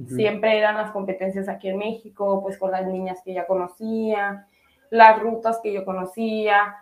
Siempre 0.08 0.58
eran 0.58 0.76
las 0.76 0.90
competencias 0.90 1.48
aquí 1.48 1.68
en 1.68 1.78
México, 1.78 2.42
pues 2.42 2.58
con 2.58 2.72
las 2.72 2.84
niñas 2.84 3.22
que 3.24 3.32
ya 3.32 3.46
conocía, 3.46 4.48
las 4.90 5.20
rutas 5.20 5.60
que 5.62 5.72
yo 5.72 5.84
conocía, 5.84 6.74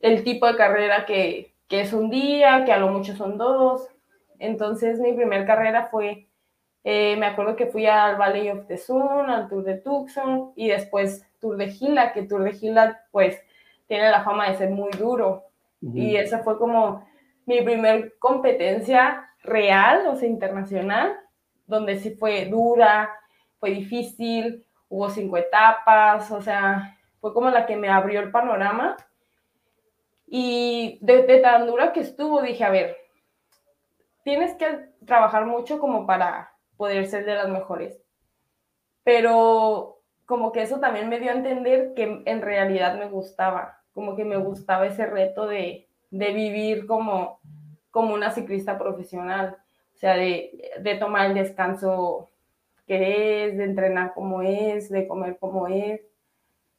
el 0.00 0.24
tipo 0.24 0.46
de 0.46 0.56
carrera 0.56 1.04
que, 1.04 1.54
que 1.68 1.82
es 1.82 1.92
un 1.92 2.08
día, 2.08 2.64
que 2.64 2.72
a 2.72 2.78
lo 2.78 2.88
mucho 2.88 3.14
son 3.14 3.36
dos. 3.36 3.93
Entonces 4.38 4.98
mi 5.00 5.12
primer 5.12 5.46
carrera 5.46 5.88
fue, 5.90 6.28
eh, 6.84 7.16
me 7.16 7.26
acuerdo 7.26 7.56
que 7.56 7.66
fui 7.66 7.86
al 7.86 8.16
Valley 8.16 8.50
of 8.50 8.66
the 8.66 8.76
Sun, 8.76 9.30
al 9.30 9.48
Tour 9.48 9.64
de 9.64 9.78
Tucson 9.78 10.52
y 10.56 10.68
después 10.68 11.26
Tour 11.40 11.56
de 11.56 11.68
Gila, 11.68 12.12
que 12.12 12.22
Tour 12.22 12.44
de 12.44 12.52
Gila 12.52 13.00
pues 13.10 13.40
tiene 13.86 14.10
la 14.10 14.22
fama 14.22 14.48
de 14.48 14.56
ser 14.56 14.70
muy 14.70 14.90
duro. 14.90 15.44
Y 15.92 16.16
esa 16.16 16.38
fue 16.38 16.56
como 16.56 17.06
mi 17.44 17.60
primer 17.60 18.14
competencia 18.18 19.28
real, 19.42 20.06
o 20.06 20.16
sea, 20.16 20.26
internacional, 20.26 21.14
donde 21.66 21.98
sí 21.98 22.10
fue 22.14 22.46
dura, 22.46 23.14
fue 23.60 23.70
difícil, 23.70 24.64
hubo 24.88 25.10
cinco 25.10 25.36
etapas, 25.36 26.30
o 26.30 26.40
sea, 26.40 26.96
fue 27.20 27.34
como 27.34 27.50
la 27.50 27.66
que 27.66 27.76
me 27.76 27.88
abrió 27.88 28.20
el 28.20 28.30
panorama. 28.30 28.96
Y 30.26 30.98
de, 31.02 31.38
tan 31.40 31.66
dura 31.66 31.92
que 31.92 32.00
estuvo, 32.00 32.42
dije, 32.42 32.64
a 32.64 32.70
ver, 32.70 32.96
tienes 34.24 34.54
que 34.54 34.88
trabajar 35.06 35.46
mucho 35.46 35.78
como 35.78 36.06
para 36.06 36.52
poder 36.76 37.06
ser 37.06 37.24
de 37.24 37.34
las 37.34 37.48
mejores. 37.48 38.00
Pero 39.04 40.00
como 40.26 40.50
que 40.50 40.62
eso 40.62 40.80
también 40.80 41.08
me 41.08 41.20
dio 41.20 41.30
a 41.30 41.34
entender 41.34 41.92
que 41.94 42.22
en 42.24 42.42
realidad 42.42 42.98
me 42.98 43.08
gustaba, 43.08 43.78
como 43.92 44.16
que 44.16 44.24
me 44.24 44.38
gustaba 44.38 44.86
ese 44.86 45.06
reto 45.06 45.46
de, 45.46 45.88
de 46.10 46.32
vivir 46.32 46.86
como, 46.86 47.40
como 47.90 48.14
una 48.14 48.30
ciclista 48.30 48.78
profesional, 48.78 49.58
o 49.94 49.98
sea, 49.98 50.16
de, 50.16 50.72
de 50.80 50.94
tomar 50.96 51.26
el 51.26 51.34
descanso 51.34 52.30
que 52.86 53.46
es, 53.46 53.56
de 53.58 53.64
entrenar 53.64 54.14
como 54.14 54.42
es, 54.42 54.88
de 54.90 55.06
comer 55.06 55.38
como 55.38 55.68
es. 55.68 56.00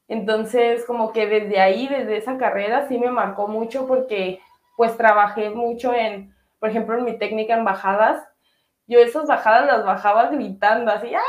Entonces, 0.08 0.84
como 0.86 1.14
que 1.14 1.28
desde 1.28 1.60
ahí, 1.60 1.88
desde 1.88 2.18
esa 2.18 2.38
carrera, 2.38 2.88
sí 2.88 2.98
me 2.98 3.10
marcó 3.10 3.48
mucho 3.48 3.88
porque 3.88 4.40
pues 4.78 4.98
trabajé 4.98 5.50
mucho 5.52 5.94
en, 5.94 6.35
por 6.60 6.70
ejemplo, 6.70 6.98
en 6.98 7.06
mi 7.06 7.18
técnica 7.18 7.56
en 7.56 7.66
bajadas. 7.66 8.28
Yo 8.88 9.00
esas 9.00 9.28
bajadas 9.28 9.66
las 9.68 9.86
bajaba 9.86 10.28
gritando 10.30 10.92
así, 10.92 11.12
¡ah! 11.16 11.22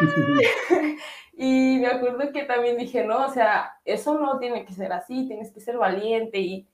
y 1.36 1.78
me 1.80 1.88
acuerdo 1.88 2.32
que 2.32 2.44
también 2.44 2.76
dije, 2.78 3.04
no, 3.04 3.26
o 3.26 3.28
sea, 3.30 3.78
eso 3.84 4.18
no 4.18 4.38
tiene 4.38 4.64
que 4.64 4.72
ser 4.72 4.92
así, 4.92 5.26
tienes 5.26 5.52
que 5.52 5.60
ser 5.60 5.76
valiente 5.76 6.38
y 6.38 6.68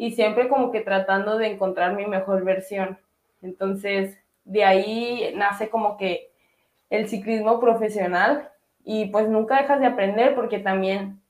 y 0.00 0.12
siempre 0.12 0.48
como 0.48 0.70
que 0.72 0.80
tratando 0.80 1.36
de 1.36 1.48
encontrar 1.48 1.92
mi 1.94 2.06
mejor 2.06 2.42
versión. 2.42 2.98
Entonces, 3.42 4.16
de 4.44 4.64
ahí 4.64 5.30
nace 5.36 5.68
como 5.68 5.98
que 5.98 6.32
el 6.88 7.06
ciclismo 7.06 7.60
profesional 7.60 8.50
y 8.82 9.10
pues 9.10 9.28
nunca 9.28 9.60
dejas 9.60 9.78
de 9.78 9.84
aprender 9.84 10.34
porque 10.34 10.58
también, 10.58 11.20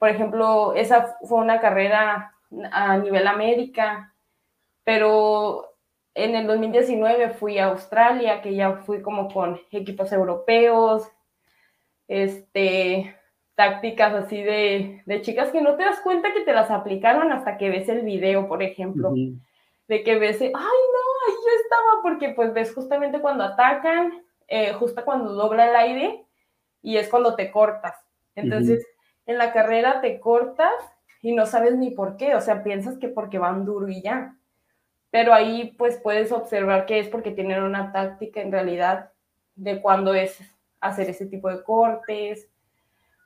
por 0.00 0.08
ejemplo, 0.08 0.74
esa 0.74 1.16
fue 1.22 1.38
una 1.38 1.60
carrera 1.60 2.34
a 2.72 2.98
nivel 2.98 3.28
América, 3.28 4.12
pero 4.86 5.74
en 6.14 6.36
el 6.36 6.46
2019 6.46 7.30
fui 7.30 7.58
a 7.58 7.66
Australia, 7.66 8.40
que 8.40 8.54
ya 8.54 8.72
fui 8.86 9.02
como 9.02 9.28
con 9.28 9.60
equipos 9.72 10.12
europeos, 10.12 11.08
este, 12.06 13.16
tácticas 13.56 14.14
así 14.14 14.40
de, 14.40 15.02
de, 15.04 15.22
chicas 15.22 15.50
que 15.50 15.60
no 15.60 15.74
te 15.74 15.82
das 15.82 15.98
cuenta 16.02 16.32
que 16.32 16.42
te 16.42 16.52
las 16.52 16.70
aplicaron 16.70 17.32
hasta 17.32 17.58
que 17.58 17.68
ves 17.68 17.88
el 17.88 18.02
video, 18.02 18.46
por 18.46 18.62
ejemplo. 18.62 19.12
De 19.88 20.04
que 20.04 20.16
ves, 20.20 20.40
ay, 20.40 20.50
no, 20.52 20.52
ahí 20.54 21.34
yo 21.34 21.62
estaba, 21.62 22.02
porque 22.02 22.28
pues 22.28 22.54
ves 22.54 22.72
justamente 22.72 23.20
cuando 23.20 23.42
atacan, 23.42 24.22
eh, 24.46 24.72
justo 24.74 25.04
cuando 25.04 25.32
dobla 25.32 25.68
el 25.68 25.74
aire 25.74 26.26
y 26.80 26.96
es 26.96 27.08
cuando 27.08 27.34
te 27.34 27.50
cortas. 27.50 27.96
Entonces, 28.36 28.86
en 29.26 29.36
la 29.36 29.52
carrera 29.52 30.00
te 30.00 30.20
cortas 30.20 30.74
y 31.22 31.32
no 31.32 31.44
sabes 31.44 31.74
ni 31.74 31.90
por 31.90 32.16
qué, 32.16 32.36
o 32.36 32.40
sea, 32.40 32.62
piensas 32.62 32.98
que 32.98 33.08
porque 33.08 33.40
van 33.40 33.64
duro 33.64 33.88
y 33.88 34.00
ya. 34.00 34.36
Pero 35.16 35.32
ahí 35.32 35.74
pues 35.78 35.96
puedes 35.96 36.30
observar 36.30 36.84
que 36.84 36.98
es 36.98 37.08
porque 37.08 37.30
tienen 37.30 37.62
una 37.62 37.90
táctica 37.90 38.42
en 38.42 38.52
realidad 38.52 39.12
de 39.54 39.80
cuándo 39.80 40.12
es 40.12 40.38
hacer 40.78 41.08
ese 41.08 41.24
tipo 41.24 41.48
de 41.48 41.62
cortes. 41.62 42.50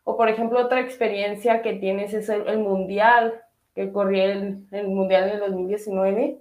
O 0.04 0.16
por 0.16 0.28
ejemplo, 0.28 0.61
otra 0.61 0.78
experiencia 0.78 1.62
que 1.62 1.73
tienes 1.73 2.14
es 2.14 2.28
el, 2.28 2.59
mundial, 2.59 3.42
que 3.75 3.90
corrí 3.90 4.20
el, 4.20 4.68
el 4.70 4.87
mundial 4.87 5.30
en 5.30 5.35
el 5.35 5.40
2019, 5.40 6.38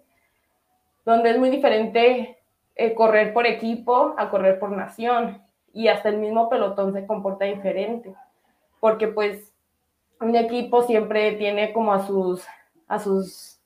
donde 1.04 1.32
es 1.32 1.40
muy 1.40 1.50
diferente 1.50 2.38
eh, 2.76 2.94
correr 2.94 3.34
por 3.34 3.48
equipo 3.48 4.14
a 4.20 4.30
correr 4.30 4.60
por 4.60 4.70
nación 4.70 5.42
y 5.74 5.88
hasta 5.88 6.10
el 6.10 6.18
mismo 6.18 6.48
pelotón 6.48 6.94
se 6.94 7.08
comporta 7.08 7.46
diferente, 7.46 8.14
porque 8.80 9.08
pues 9.08 9.52
un 10.22 10.36
equipo 10.36 10.84
siempre 10.84 11.32
tiene 11.32 11.74
como 11.74 11.92
a 11.92 12.06
sus, 12.06 12.46
a 12.88 13.00
sus, 13.00 13.59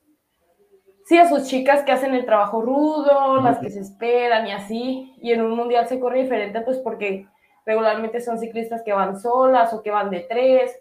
sí, 1.04 1.18
a 1.18 1.28
sus 1.28 1.44
chicas 1.44 1.82
que 1.84 1.92
hacen 1.92 2.14
el 2.14 2.24
trabajo 2.24 2.62
rudo, 2.62 3.40
las 3.42 3.58
que 3.58 3.70
se 3.70 3.80
esperan 3.80 4.46
y 4.46 4.52
así, 4.52 5.14
y 5.22 5.32
en 5.32 5.42
un 5.42 5.56
mundial 5.56 5.86
se 5.86 6.00
corre 6.00 6.22
diferente 6.22 6.60
pues 6.62 6.78
porque 6.78 7.26
regularmente 7.66 8.20
son 8.20 8.38
ciclistas 8.38 8.82
que 8.82 8.92
van 8.92 9.20
solas 9.20 9.72
o 9.72 9.82
que 9.82 9.90
van 9.90 10.10
de 10.10 10.20
tres, 10.28 10.72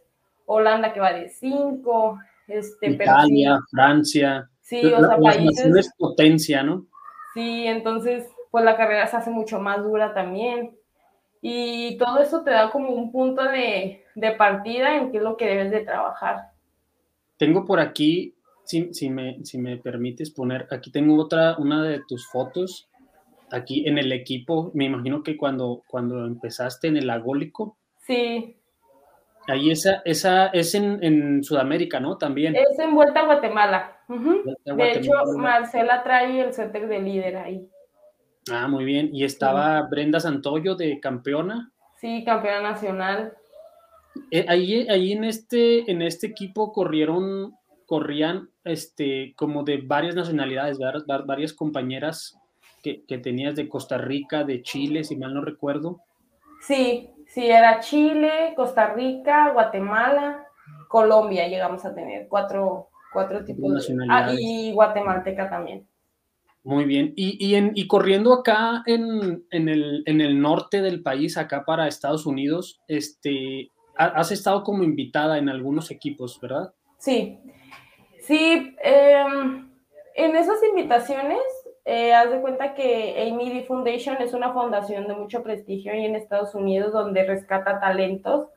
Holanda 0.46 0.94
que 0.94 1.00
va 1.00 1.14
de 1.14 1.30
cinco, 1.30 2.20
este, 2.48 2.92
Italia, 2.92 3.60
Francia, 3.72 4.50
sí, 4.62 4.86
o 4.86 5.00
sea, 5.00 5.18
países, 5.18 5.94
potencia, 5.98 6.64
¿no? 6.64 6.86
Sí, 7.34 7.68
entonces 7.68 8.28
pues 8.52 8.64
la 8.64 8.78
carrera 8.78 9.08
se 9.08 9.18
hace 9.18 9.32
mucho 9.32 9.60
más 9.60 9.82
dura 9.84 10.14
también. 10.14 10.78
Y 11.42 11.98
todo 11.98 12.20
eso 12.20 12.44
te 12.44 12.52
da 12.52 12.70
como 12.70 12.90
un 12.92 13.12
punto 13.12 13.44
de, 13.44 14.06
de 14.16 14.32
partida 14.34 14.96
en 14.96 15.12
qué 15.12 15.18
es 15.18 15.24
lo 15.24 15.36
que 15.36 15.48
debes 15.48 15.72
de 15.72 15.82
trabajar. 15.82 16.52
Tengo 17.38 17.66
por 17.66 17.80
aquí, 17.80 18.36
si, 18.64 18.94
si, 18.94 19.10
me, 19.10 19.44
si 19.44 19.58
me 19.58 19.78
permites 19.78 20.32
poner, 20.32 20.68
aquí 20.72 20.92
tengo 20.92 21.22
otra, 21.22 21.58
una 21.58 21.84
de 21.84 22.02
tus 22.08 22.28
fotos, 22.28 22.88
aquí 23.52 23.88
en 23.88 23.98
el 23.98 24.12
equipo, 24.12 24.72
me 24.74 24.86
imagino 24.86 25.24
que 25.24 25.38
cuando, 25.38 25.84
cuando 25.88 26.26
empezaste 26.26 26.88
en 26.88 26.98
el 26.98 27.10
agólico. 27.10 27.78
Sí. 28.00 28.56
Ahí 29.48 29.72
esa, 29.72 30.02
esa 30.06 30.48
es 30.48 30.74
en, 30.74 31.04
en 31.04 31.44
Sudamérica, 31.44 32.00
¿no? 32.00 32.18
También. 32.18 32.56
Es 32.56 32.80
en 32.80 32.96
Vuelta 32.96 33.22
a 33.22 33.26
Guatemala. 33.26 33.98
De 34.08 34.92
hecho, 34.92 35.12
Marcela 35.38 36.02
trae 36.04 36.40
el 36.40 36.54
CETEC 36.54 36.88
de 36.88 37.00
líder 37.00 37.38
ahí. 37.38 37.70
Ah, 38.52 38.68
muy 38.68 38.86
bien. 38.86 39.10
¿Y 39.14 39.24
estaba 39.24 39.82
Brenda 39.84 40.20
Santoyo 40.20 40.76
de 40.76 41.00
campeona? 41.00 41.72
Sí, 41.98 42.24
campeona 42.26 42.62
nacional. 42.62 43.34
Eh, 44.32 44.46
ahí, 44.48 44.88
ahí 44.90 45.12
en 45.12 45.24
este, 45.24 45.90
en 45.92 46.02
este 46.02 46.28
equipo 46.28 46.72
corrieron, 46.72 47.56
corrían 47.86 48.50
este, 48.64 49.34
como 49.36 49.64
de 49.64 49.78
varias 49.78 50.16
nacionalidades, 50.16 50.78
varias 51.26 51.54
compañeras 51.54 52.38
que, 52.82 53.04
que, 53.06 53.18
tenías 53.18 53.56
de 53.56 53.70
Costa 53.70 53.98
Rica, 53.98 54.44
de 54.44 54.62
Chile, 54.62 55.04
si 55.04 55.16
mal 55.16 55.34
no 55.34 55.42
recuerdo. 55.42 56.02
Sí, 56.62 57.10
sí, 57.28 57.46
era 57.46 57.80
Chile, 57.80 58.54
Costa 58.56 58.94
Rica, 58.94 59.52
Guatemala, 59.52 60.46
Colombia, 60.88 61.48
llegamos 61.48 61.84
a 61.86 61.94
tener 61.94 62.28
cuatro, 62.28 62.90
cuatro 63.12 63.44
tipos 63.44 63.70
de 63.70 63.76
nacionalidades. 63.76 64.38
Ah, 64.38 64.42
y 64.42 64.72
guatemalteca 64.72 65.50
también. 65.50 65.88
Muy 66.64 66.86
bien. 66.86 67.14
Y, 67.18 67.56
en, 67.56 67.74
corriendo 67.88 68.34
acá 68.34 68.84
en, 68.86 69.44
el, 69.52 70.42
norte 70.42 70.82
del 70.82 71.04
país, 71.04 71.38
acá 71.38 71.66
para 71.66 71.88
Estados 71.88 72.26
Unidos, 72.26 72.80
este, 72.88 73.70
has 73.98 74.32
estado 74.32 74.64
como 74.64 74.84
invitada 74.84 75.38
en 75.38 75.50
algunos 75.50 75.92
equipos, 75.92 76.40
¿verdad? 76.40 76.74
Sí. 76.98 77.38
Sí, 78.28 78.74
em, 78.82 79.70
en 80.16 80.36
esas 80.38 80.64
invitaciones, 80.64 81.42
eh, 81.84 82.14
haz 82.14 82.32
de 82.32 82.40
cuenta 82.40 82.74
que 82.74 83.30
Amy 83.30 83.66
Foundation 83.68 84.22
es 84.22 84.34
una 84.34 84.54
fundación 84.54 85.08
de 85.08 85.14
mucho 85.14 85.44
prestigio 85.44 85.92
ahí 85.92 86.06
en 86.06 86.16
Estados 86.16 86.56
Unidos 86.56 86.94
donde 86.94 87.26
rescata 87.26 87.82
talentos 87.82 88.48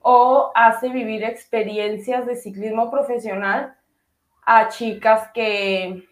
o 0.00 0.52
hace 0.54 0.90
vivir 0.90 1.24
experiencias 1.24 2.24
de 2.26 2.36
ciclismo 2.36 2.88
profesional 2.92 3.74
a 4.46 4.68
chicas 4.68 5.28
que 5.34 6.04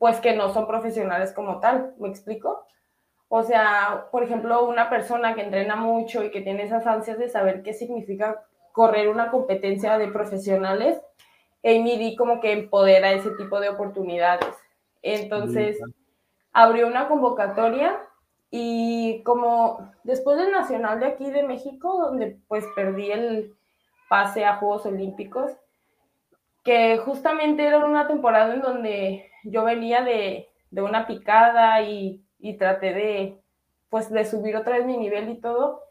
pues 0.00 0.18
que 0.18 0.34
no 0.34 0.52
son 0.52 0.66
profesionales 0.66 1.32
como 1.32 1.60
tal, 1.60 1.94
¿me 1.98 2.08
explico? 2.08 2.66
O 3.28 3.44
sea, 3.44 4.08
por 4.10 4.24
ejemplo, 4.24 4.66
una 4.66 4.90
persona 4.90 5.34
que 5.34 5.42
entrena 5.42 5.76
mucho 5.76 6.24
y 6.24 6.32
que 6.32 6.40
tiene 6.40 6.64
esas 6.64 6.86
ansias 6.88 7.18
de 7.18 7.28
saber 7.28 7.62
qué 7.62 7.72
significa 7.74 8.42
correr 8.72 9.08
una 9.08 9.30
competencia 9.30 9.98
de 9.98 10.08
profesionales, 10.08 11.00
Amy 11.62 12.16
como 12.16 12.40
que 12.40 12.52
empodera 12.52 13.12
ese 13.12 13.30
tipo 13.32 13.60
de 13.60 13.68
oportunidades. 13.68 14.54
Entonces, 15.02 15.78
abrió 16.52 16.86
una 16.86 17.08
convocatoria 17.08 18.00
y 18.50 19.22
como 19.24 19.92
después 20.02 20.36
del 20.36 20.50
Nacional 20.50 21.00
de 21.00 21.06
aquí 21.06 21.30
de 21.30 21.42
México, 21.42 21.98
donde 21.98 22.38
pues 22.48 22.64
perdí 22.74 23.10
el 23.12 23.54
pase 24.08 24.44
a 24.44 24.56
Juegos 24.56 24.86
Olímpicos, 24.86 25.52
que 26.64 26.98
justamente 26.98 27.64
era 27.64 27.78
una 27.78 28.08
temporada 28.08 28.52
en 28.54 28.60
donde 28.60 29.30
yo 29.44 29.64
venía 29.64 30.02
de, 30.02 30.48
una 30.72 31.06
picada 31.06 31.80
y, 31.82 32.22
traté 32.58 32.92
de, 32.92 33.40
pues, 33.88 34.10
de 34.10 34.24
subir 34.24 34.56
otra 34.56 34.76
vez 34.76 34.86
mi 34.86 34.96
nivel 34.96 35.28
y 35.30 35.40
todo, 35.40 35.82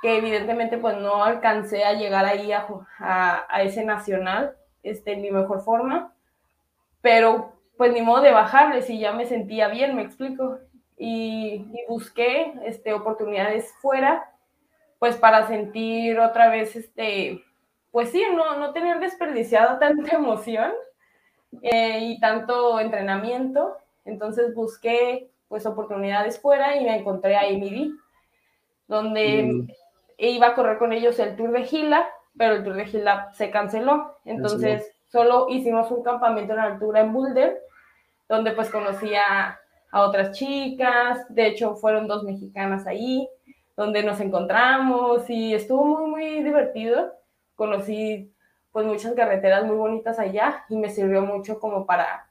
que 0.00 0.18
evidentemente 0.18 0.78
pues 0.78 0.96
no 0.98 1.24
alcancé 1.24 1.84
a 1.84 1.94
llegar 1.94 2.24
ahí 2.24 2.52
a, 2.52 2.66
a, 2.98 3.62
ese 3.62 3.84
nacional 3.84 4.56
este, 4.86 5.12
en 5.12 5.22
mi 5.22 5.30
mejor 5.30 5.62
forma, 5.62 6.14
pero 7.00 7.52
pues 7.76 7.92
ni 7.92 8.02
modo 8.02 8.22
de 8.22 8.32
bajarle 8.32 8.82
si 8.82 8.98
ya 8.98 9.12
me 9.12 9.26
sentía 9.26 9.68
bien, 9.68 9.94
me 9.94 10.02
explico, 10.02 10.58
y, 10.96 11.66
y 11.72 11.84
busqué 11.88 12.54
este, 12.64 12.94
oportunidades 12.94 13.72
fuera, 13.80 14.32
pues 14.98 15.16
para 15.16 15.46
sentir 15.46 16.18
otra 16.18 16.48
vez, 16.48 16.74
este, 16.74 17.44
pues 17.90 18.10
sí, 18.10 18.22
no, 18.34 18.58
no 18.58 18.72
tener 18.72 19.00
desperdiciado 19.00 19.78
tanta 19.80 20.16
emoción 20.16 20.72
eh, 21.62 22.00
y 22.02 22.20
tanto 22.20 22.80
entrenamiento. 22.80 23.76
Entonces 24.04 24.54
busqué 24.54 25.30
pues 25.48 25.64
oportunidades 25.64 26.40
fuera 26.40 26.76
y 26.76 26.84
me 26.84 26.96
encontré 26.96 27.36
a 27.36 27.46
Emily, 27.46 27.92
donde 28.88 29.44
mm. 29.44 29.68
iba 30.18 30.48
a 30.48 30.54
correr 30.54 30.78
con 30.78 30.92
ellos 30.92 31.18
el 31.18 31.36
Tour 31.36 31.52
de 31.52 31.64
Gila, 31.64 32.08
pero 32.36 32.56
el 32.56 32.64
Tour 32.64 32.76
de 32.76 32.86
Gila 32.86 33.30
se 33.32 33.50
canceló. 33.50 34.18
Entonces 34.24 34.96
solo 35.10 35.46
hicimos 35.48 35.90
un 35.90 36.02
campamento 36.02 36.52
en 36.52 36.58
altura 36.58 37.00
en 37.00 37.12
Boulder, 37.12 37.58
donde 38.28 38.52
pues 38.52 38.70
conocí 38.70 39.14
a, 39.14 39.58
otras 39.92 40.36
chicas, 40.36 41.24
de 41.30 41.46
hecho 41.46 41.74
fueron 41.76 42.06
dos 42.06 42.22
mexicanas 42.22 42.86
ahí, 42.86 43.26
donde 43.78 44.02
nos 44.02 44.20
encontramos 44.20 45.30
y 45.30 45.54
estuvo 45.54 45.86
muy, 45.86 46.10
muy 46.10 46.44
divertido. 46.44 47.14
Conocí 47.54 48.30
pues 48.72 48.84
muchas 48.84 49.14
carreteras 49.14 49.64
muy 49.64 49.76
bonitas 49.76 50.18
allá 50.18 50.64
y 50.68 50.76
me 50.76 50.90
sirvió 50.90 51.22
mucho 51.22 51.58
como 51.58 51.86
para, 51.86 52.28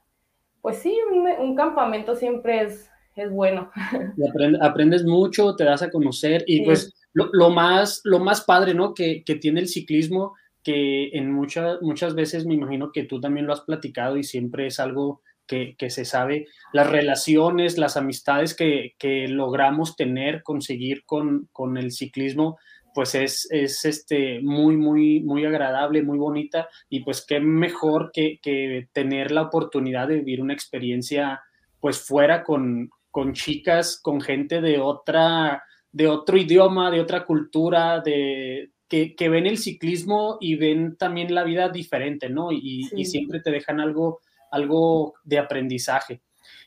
pues 0.60 0.76
sí, 0.76 0.96
un, 1.10 1.56
campamento 1.56 2.14
siempre 2.14 2.62
es, 2.62 2.88
es 3.16 3.32
bueno. 3.32 3.72
aprendes 4.60 5.04
mucho, 5.04 5.56
te 5.56 5.64
das 5.64 5.82
a 5.82 5.90
conocer 5.90 6.44
y 6.46 6.64
pues 6.64 7.05
lo, 7.16 7.50
más, 7.50 8.02
lo 8.04 8.18
más 8.18 8.42
padre, 8.42 8.74
¿no? 8.74 8.92
Que, 8.92 9.24
que 9.24 9.36
tiene 9.36 9.60
el 9.60 9.68
ciclismo, 9.68 10.34
que 10.62 11.08
en 11.14 11.32
muchas, 11.32 11.80
muchas 11.80 12.14
veces 12.14 12.44
me 12.44 12.54
imagino 12.54 12.92
que 12.92 13.04
tú 13.04 13.20
también 13.20 13.46
lo 13.46 13.52
has 13.52 13.62
platicado 13.62 14.16
y 14.18 14.24
siempre 14.24 14.66
es 14.66 14.78
algo 14.80 15.22
que, 15.46 15.76
que, 15.78 15.90
se 15.90 16.04
sabe, 16.04 16.46
las 16.72 16.90
relaciones, 16.90 17.78
las 17.78 17.96
amistades 17.96 18.54
que, 18.54 18.94
que 18.98 19.28
logramos 19.28 19.96
tener, 19.96 20.42
conseguir 20.42 21.04
con, 21.06 21.48
con, 21.52 21.78
el 21.78 21.92
ciclismo, 21.92 22.58
pues 22.92 23.14
es, 23.14 23.48
es 23.50 23.84
este, 23.84 24.40
muy, 24.42 24.76
muy, 24.76 25.20
muy 25.20 25.44
agradable, 25.44 26.02
muy 26.02 26.18
bonita 26.18 26.68
y 26.90 27.00
pues 27.00 27.24
qué 27.26 27.40
mejor 27.40 28.10
que, 28.12 28.40
que 28.42 28.88
tener 28.92 29.30
la 29.30 29.42
oportunidad 29.42 30.08
de 30.08 30.16
vivir 30.16 30.42
una 30.42 30.54
experiencia 30.54 31.40
pues 31.80 32.00
fuera 32.00 32.42
con, 32.42 32.90
con 33.10 33.32
chicas, 33.32 34.00
con 34.02 34.20
gente 34.20 34.60
de 34.60 34.80
otra, 34.80 35.62
de 35.96 36.08
otro 36.08 36.36
idioma, 36.36 36.90
de 36.90 37.00
otra 37.00 37.24
cultura, 37.24 38.00
de, 38.00 38.70
que, 38.86 39.16
que, 39.16 39.30
ven 39.30 39.46
el 39.46 39.56
ciclismo 39.56 40.36
y 40.42 40.56
ven 40.56 40.98
también 40.98 41.34
la 41.34 41.42
vida 41.42 41.70
diferente, 41.70 42.28
¿no? 42.28 42.52
Y, 42.52 42.86
y 42.94 43.06
siempre 43.06 43.40
te 43.40 43.50
dejan 43.50 43.80
algo, 43.80 44.20
algo 44.50 45.14
de 45.24 45.38
aprendizaje. 45.38 46.20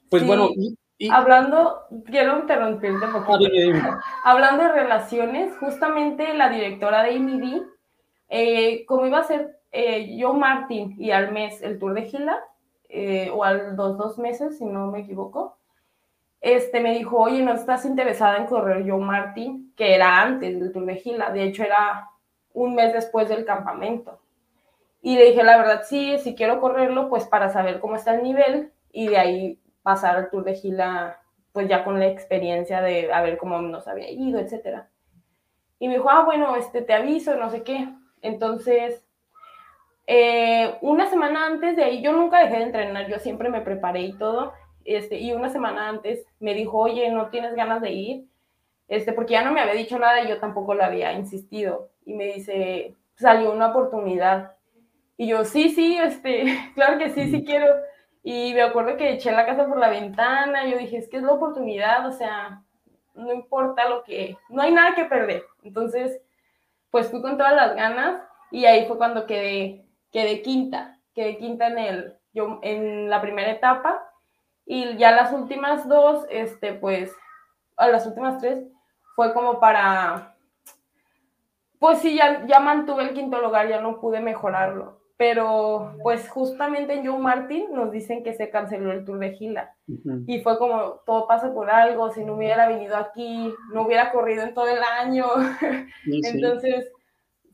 Pues 0.09 0.25
bueno, 0.25 0.49
Hablando, 1.11 1.83
quiero 2.05 2.39
interrumpirte 2.39 3.05
un 3.05 3.23
poquito. 3.23 3.51
Hablando 4.23 4.63
de 4.63 4.71
relaciones, 4.73 5.55
justamente 5.59 6.33
la 6.33 6.49
directora 6.49 7.03
de 7.03 7.13
IMID, 7.13 7.61
eh, 8.29 8.83
como 8.87 9.05
iba 9.05 9.19
a 9.19 9.23
ser 9.23 9.59
eh, 9.71 10.17
yo 10.17 10.33
Martín 10.33 10.95
y 10.97 11.11
al 11.11 11.31
mes 11.31 11.61
el 11.61 11.77
Tour 11.77 11.93
de 11.93 12.01
Gila, 12.01 12.39
eh, 12.89 13.29
o 13.31 13.43
al 13.43 13.75
dos, 13.75 13.95
dos 13.95 14.17
meses, 14.17 14.57
si 14.57 14.65
no 14.65 14.87
me 14.87 15.01
equivoco, 15.01 15.58
este 16.41 16.79
me 16.79 16.93
dijo, 16.93 17.17
oye, 17.17 17.43
¿no 17.43 17.53
estás 17.53 17.85
interesada 17.85 18.37
en 18.37 18.45
correr 18.45 18.85
yo 18.85 18.97
Martín? 18.97 19.73
Que 19.75 19.95
era 19.95 20.21
antes 20.21 20.59
del 20.59 20.71
Tour 20.71 20.85
de 20.85 20.95
Gila, 20.95 21.31
de 21.31 21.43
hecho 21.43 21.63
era 21.63 22.09
un 22.53 22.75
mes 22.75 22.93
después 22.93 23.27
del 23.29 23.45
campamento. 23.45 24.21
Y 25.01 25.17
le 25.17 25.25
dije, 25.25 25.43
la 25.43 25.57
verdad, 25.57 25.81
sí, 25.85 26.17
si 26.19 26.35
quiero 26.35 26.59
correrlo, 26.59 27.09
pues 27.09 27.25
para 27.25 27.49
saber 27.49 27.79
cómo 27.79 27.95
está 27.95 28.15
el 28.15 28.23
nivel 28.23 28.71
y 28.91 29.07
de 29.07 29.17
ahí 29.17 29.59
pasar 29.81 30.15
al 30.17 30.29
Tour 30.29 30.43
de 30.43 30.55
Gila, 30.55 31.19
pues 31.51 31.67
ya 31.67 31.83
con 31.83 31.99
la 31.99 32.07
experiencia 32.07 32.81
de 32.81 33.11
a 33.11 33.21
ver 33.21 33.37
cómo 33.37 33.61
nos 33.61 33.87
había 33.87 34.09
ido, 34.09 34.39
etcétera. 34.39 34.89
Y 35.79 35.87
me 35.87 35.95
dijo, 35.95 36.09
ah, 36.09 36.23
bueno, 36.25 36.55
este, 36.55 36.81
te 36.81 36.93
aviso, 36.93 37.35
no 37.35 37.49
sé 37.49 37.63
qué. 37.63 37.87
Entonces, 38.21 39.05
eh, 40.07 40.77
una 40.81 41.09
semana 41.09 41.45
antes 41.45 41.75
de 41.75 41.83
ahí, 41.83 42.01
yo 42.01 42.11
nunca 42.11 42.39
dejé 42.39 42.57
de 42.57 42.63
entrenar, 42.63 43.07
yo 43.07 43.19
siempre 43.19 43.49
me 43.49 43.61
preparé 43.61 44.01
y 44.01 44.17
todo. 44.17 44.53
Este, 44.89 45.19
y 45.19 45.33
una 45.33 45.49
semana 45.49 45.87
antes 45.87 46.25
me 46.39 46.55
dijo, 46.55 46.79
oye, 46.79 47.11
¿no 47.11 47.29
tienes 47.29 47.53
ganas 47.53 47.79
de 47.79 47.91
ir? 47.91 48.25
Este, 48.87 49.13
porque 49.13 49.33
ya 49.33 49.43
no 49.43 49.51
me 49.51 49.61
había 49.61 49.75
dicho 49.75 49.99
nada 49.99 50.23
y 50.23 50.27
yo 50.27 50.39
tampoco 50.39 50.73
le 50.73 50.83
había 50.83 51.13
insistido. 51.13 51.91
Y 52.05 52.15
me 52.15 52.25
dice, 52.25 52.95
salió 53.13 53.51
una 53.51 53.67
oportunidad. 53.67 54.55
Y 55.15 55.27
yo, 55.27 55.45
sí, 55.45 55.69
sí, 55.69 55.95
este, 55.99 56.71
claro 56.73 56.97
que 56.97 57.11
sí, 57.11 57.29
sí 57.29 57.45
quiero. 57.45 57.67
Y 58.23 58.51
me 58.55 58.63
acuerdo 58.63 58.97
que 58.97 59.11
eché 59.11 59.31
la 59.31 59.45
casa 59.45 59.67
por 59.67 59.77
la 59.77 59.89
ventana, 59.89 60.65
yo 60.65 60.79
dije, 60.79 60.97
es 60.97 61.07
que 61.07 61.17
es 61.17 61.23
la 61.23 61.33
oportunidad, 61.33 62.07
o 62.07 62.11
sea, 62.11 62.63
no 63.13 63.31
importa 63.31 63.87
lo 63.87 64.03
que, 64.03 64.37
no 64.49 64.63
hay 64.63 64.71
nada 64.71 64.95
que 64.95 65.05
perder. 65.05 65.43
Entonces, 65.61 66.19
pues 66.89 67.11
fui 67.11 67.21
con 67.21 67.37
todas 67.37 67.55
las 67.55 67.75
ganas 67.75 68.23
y 68.49 68.65
ahí 68.65 68.87
fue 68.87 68.97
cuando 68.97 69.27
quedé, 69.27 69.85
quedé 70.11 70.41
quinta, 70.41 70.99
quedé 71.13 71.37
quinta 71.37 71.67
en, 71.67 71.77
el, 71.77 72.13
yo, 72.33 72.59
en 72.63 73.07
la 73.07 73.21
primera 73.21 73.51
etapa 73.51 74.08
y 74.71 74.97
ya 74.97 75.11
las 75.11 75.33
últimas 75.33 75.89
dos, 75.89 76.27
este, 76.29 76.73
pues, 76.73 77.11
a 77.75 77.87
las 77.87 78.05
últimas 78.05 78.39
tres, 78.39 78.63
fue 79.15 79.33
como 79.33 79.59
para, 79.59 80.35
pues 81.79 81.97
sí, 81.97 82.15
ya, 82.15 82.45
ya 82.45 82.59
mantuve 82.59 83.01
el 83.01 83.15
quinto 83.15 83.41
lugar, 83.41 83.67
ya 83.67 83.81
no 83.81 83.99
pude 83.99 84.19
mejorarlo. 84.19 84.99
Pero 85.17 85.95
pues 86.03 86.29
justamente 86.29 86.93
en 86.93 87.05
Joe 87.05 87.17
Martin 87.17 87.73
nos 87.73 87.91
dicen 87.91 88.23
que 88.23 88.35
se 88.35 88.51
canceló 88.51 88.91
el 88.91 89.05
Tour 89.05 89.17
de 89.17 89.31
Gila. 89.31 89.73
Y 90.27 90.39
fue 90.41 90.59
como 90.59 91.01
todo 91.03 91.27
pasa 91.27 91.51
por 91.51 91.71
algo, 91.71 92.11
si 92.11 92.23
no 92.23 92.35
hubiera 92.35 92.67
venido 92.67 92.95
aquí, 92.95 93.51
no 93.73 93.81
hubiera 93.81 94.11
corrido 94.11 94.43
en 94.43 94.53
todo 94.53 94.67
el 94.67 94.83
año. 94.83 95.25
Entonces, 96.05 96.91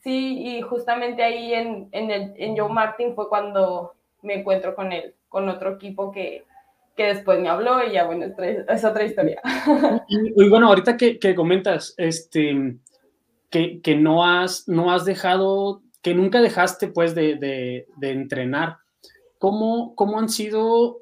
sí, 0.03 0.57
y 0.57 0.61
justamente 0.63 1.23
ahí 1.23 1.53
en, 1.53 1.87
en, 1.93 2.11
el, 2.11 2.33
en 2.35 2.57
Joe 2.57 2.69
Martin 2.69 3.15
fue 3.15 3.29
cuando 3.29 3.93
me 4.21 4.41
encuentro 4.41 4.75
con 4.75 4.91
él, 4.91 5.15
con 5.29 5.47
otro 5.47 5.71
equipo 5.75 6.11
que, 6.11 6.43
que 6.95 7.03
después 7.07 7.39
me 7.39 7.49
habló 7.49 7.83
y 7.85 7.93
ya, 7.93 8.05
bueno, 8.05 8.25
es, 8.25 8.85
otra 8.85 9.03
historia. 9.03 9.41
Y, 10.07 10.49
bueno, 10.49 10.67
ahorita 10.67 10.97
que, 10.97 11.19
que 11.19 11.35
comentas, 11.35 11.93
este, 11.97 12.77
que, 13.49 13.81
que, 13.81 13.95
no, 13.95 14.25
has, 14.25 14.67
no 14.67 14.91
has 14.91 15.05
dejado 15.05 15.81
que 16.01 16.13
nunca 16.13 16.39
dejaste 16.39 16.89
pues 16.89 17.15
de, 17.15 17.87
entrenar. 17.99 18.77
¿Cómo, 19.39 19.95
¿Cómo, 19.95 20.19
han 20.19 20.29
sido 20.29 21.01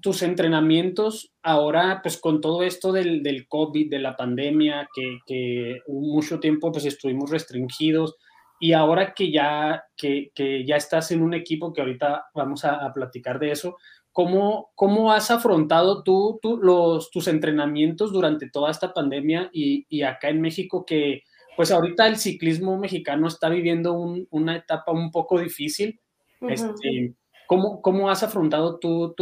tus 0.00 0.22
entrenamientos 0.22 1.32
ahora 1.42 2.00
pues 2.02 2.18
con 2.18 2.42
todo 2.42 2.62
esto 2.62 2.92
del, 2.92 3.22
del 3.22 3.48
COVID, 3.48 3.90
de 3.90 3.98
la 3.98 4.14
pandemia, 4.14 4.88
que, 4.94 5.20
que, 5.26 5.80
mucho 5.88 6.38
tiempo 6.38 6.70
pues 6.70 6.84
estuvimos 6.84 7.30
restringidos 7.30 8.16
y 8.60 8.72
ahora 8.72 9.14
que 9.14 9.32
ya, 9.32 9.84
que, 9.96 10.30
que 10.34 10.64
ya 10.66 10.76
estás 10.76 11.10
en 11.10 11.22
un 11.22 11.34
equipo 11.34 11.72
que 11.72 11.80
ahorita 11.80 12.26
vamos 12.34 12.64
a, 12.64 12.92
platicar 12.92 13.38
de 13.38 13.52
eso, 13.52 13.76
¿cómo, 14.14 14.70
cómo 14.76 15.12
has 15.12 15.32
afrontado 15.32 16.04
tú, 16.04 16.38
tú 16.40 16.56
los, 16.56 17.10
tus 17.10 17.26
entrenamientos 17.26 18.12
durante 18.12 18.48
toda 18.48 18.70
esta 18.70 18.94
pandemia 18.94 19.50
y, 19.52 19.86
y 19.90 20.02
acá 20.02 20.28
en 20.28 20.40
México 20.40 20.86
que 20.86 21.24
pues 21.56 21.72
ahorita 21.72 22.06
el 22.06 22.16
ciclismo 22.16 22.78
mexicano 22.78 23.26
está 23.26 23.48
viviendo 23.48 23.92
una 24.30 24.56
etapa 24.56 24.92
un 24.92 25.10
poco 25.10 25.40
difícil. 25.40 26.00
este, 26.48 27.14
¿cómo, 27.46 27.82
¿cómo, 27.82 28.08
has 28.08 28.22
afrontado 28.22 28.78
tú, 28.78 29.14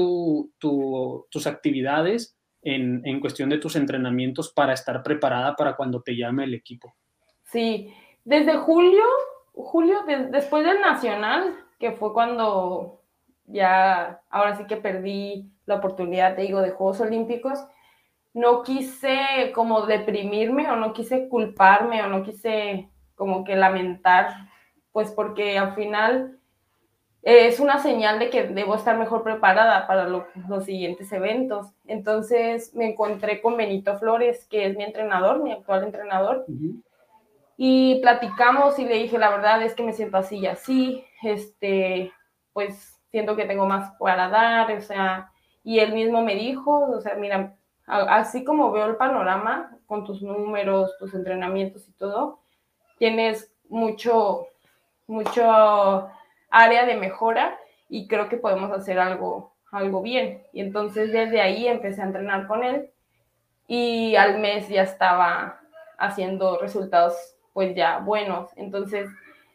tus 0.58 1.46
actividades 1.46 2.36
en, 2.62 3.00
en, 3.04 3.20
cuestión 3.20 3.48
de 3.48 3.58
tus 3.58 3.76
entrenamientos 3.76 4.52
para 4.52 4.74
estar 4.74 5.02
preparada 5.02 5.56
para 5.56 5.74
cuando 5.74 6.02
te 6.02 6.16
llame 6.16 6.44
el 6.44 6.54
equipo? 6.54 6.94
Sí, 7.44 7.92
desde 8.24 8.56
julio, 8.58 9.04
julio, 9.52 10.00
después 10.30 10.64
del 10.64 10.80
Nacional, 10.80 11.54
que 11.78 11.92
fue 11.92 12.12
cuando 12.12 13.01
ya, 13.46 14.22
ahora 14.30 14.56
sí 14.56 14.64
que 14.66 14.76
perdí 14.76 15.50
la 15.66 15.76
oportunidad, 15.76 16.36
te 16.36 16.42
digo, 16.42 16.60
de 16.60 16.70
Juegos 16.70 17.00
Olímpicos, 17.00 17.64
no 18.34 18.62
quise 18.62 19.52
como 19.54 19.82
deprimirme 19.86 20.70
o 20.70 20.76
no 20.76 20.92
quise 20.92 21.28
culparme 21.28 22.02
o 22.02 22.06
no 22.08 22.22
quise 22.22 22.88
como 23.14 23.44
que 23.44 23.56
lamentar, 23.56 24.48
pues 24.90 25.10
porque 25.10 25.58
al 25.58 25.74
final 25.74 26.38
es 27.22 27.60
una 27.60 27.78
señal 27.78 28.18
de 28.18 28.30
que 28.30 28.44
debo 28.44 28.74
estar 28.74 28.98
mejor 28.98 29.22
preparada 29.22 29.86
para 29.86 30.08
los 30.08 30.64
siguientes 30.64 31.12
eventos. 31.12 31.68
Entonces 31.86 32.74
me 32.74 32.90
encontré 32.90 33.40
con 33.40 33.56
Benito 33.56 33.96
Flores, 33.98 34.44
que 34.46 34.66
es 34.66 34.76
mi 34.76 34.82
entrenador, 34.82 35.42
mi 35.42 35.52
actual 35.52 35.84
entrenador, 35.84 36.44
y 37.56 38.00
platicamos 38.00 38.78
y 38.78 38.86
le 38.86 38.94
dije, 38.94 39.18
la 39.18 39.30
verdad 39.30 39.62
es 39.62 39.74
que 39.74 39.84
me 39.84 39.92
siento 39.92 40.16
así 40.16 40.38
y 40.38 40.46
así, 40.46 41.04
este, 41.22 42.12
pues 42.52 43.00
siento 43.12 43.36
que 43.36 43.44
tengo 43.44 43.66
más 43.66 43.92
para 43.98 44.28
dar, 44.28 44.72
o 44.72 44.80
sea, 44.80 45.30
y 45.62 45.78
él 45.78 45.92
mismo 45.92 46.22
me 46.22 46.34
dijo, 46.34 46.90
o 46.90 47.00
sea, 47.00 47.14
mira, 47.14 47.54
así 47.86 48.42
como 48.42 48.72
veo 48.72 48.86
el 48.86 48.96
panorama 48.96 49.76
con 49.86 50.04
tus 50.04 50.22
números, 50.22 50.96
tus 50.98 51.14
entrenamientos 51.14 51.86
y 51.88 51.92
todo, 51.92 52.40
tienes 52.98 53.52
mucho, 53.68 54.46
mucho 55.06 56.08
área 56.50 56.86
de 56.86 56.96
mejora 56.96 57.58
y 57.88 58.08
creo 58.08 58.28
que 58.28 58.38
podemos 58.38 58.72
hacer 58.72 58.98
algo, 58.98 59.54
algo 59.70 60.00
bien. 60.00 60.42
Y 60.52 60.60
entonces 60.60 61.12
desde 61.12 61.42
ahí 61.42 61.68
empecé 61.68 62.00
a 62.00 62.06
entrenar 62.06 62.46
con 62.46 62.64
él 62.64 62.90
y 63.68 64.16
al 64.16 64.38
mes 64.38 64.68
ya 64.68 64.82
estaba 64.82 65.60
haciendo 65.98 66.58
resultados 66.58 67.14
pues 67.52 67.74
ya 67.76 67.98
buenos. 67.98 68.50
Entonces 68.56 69.08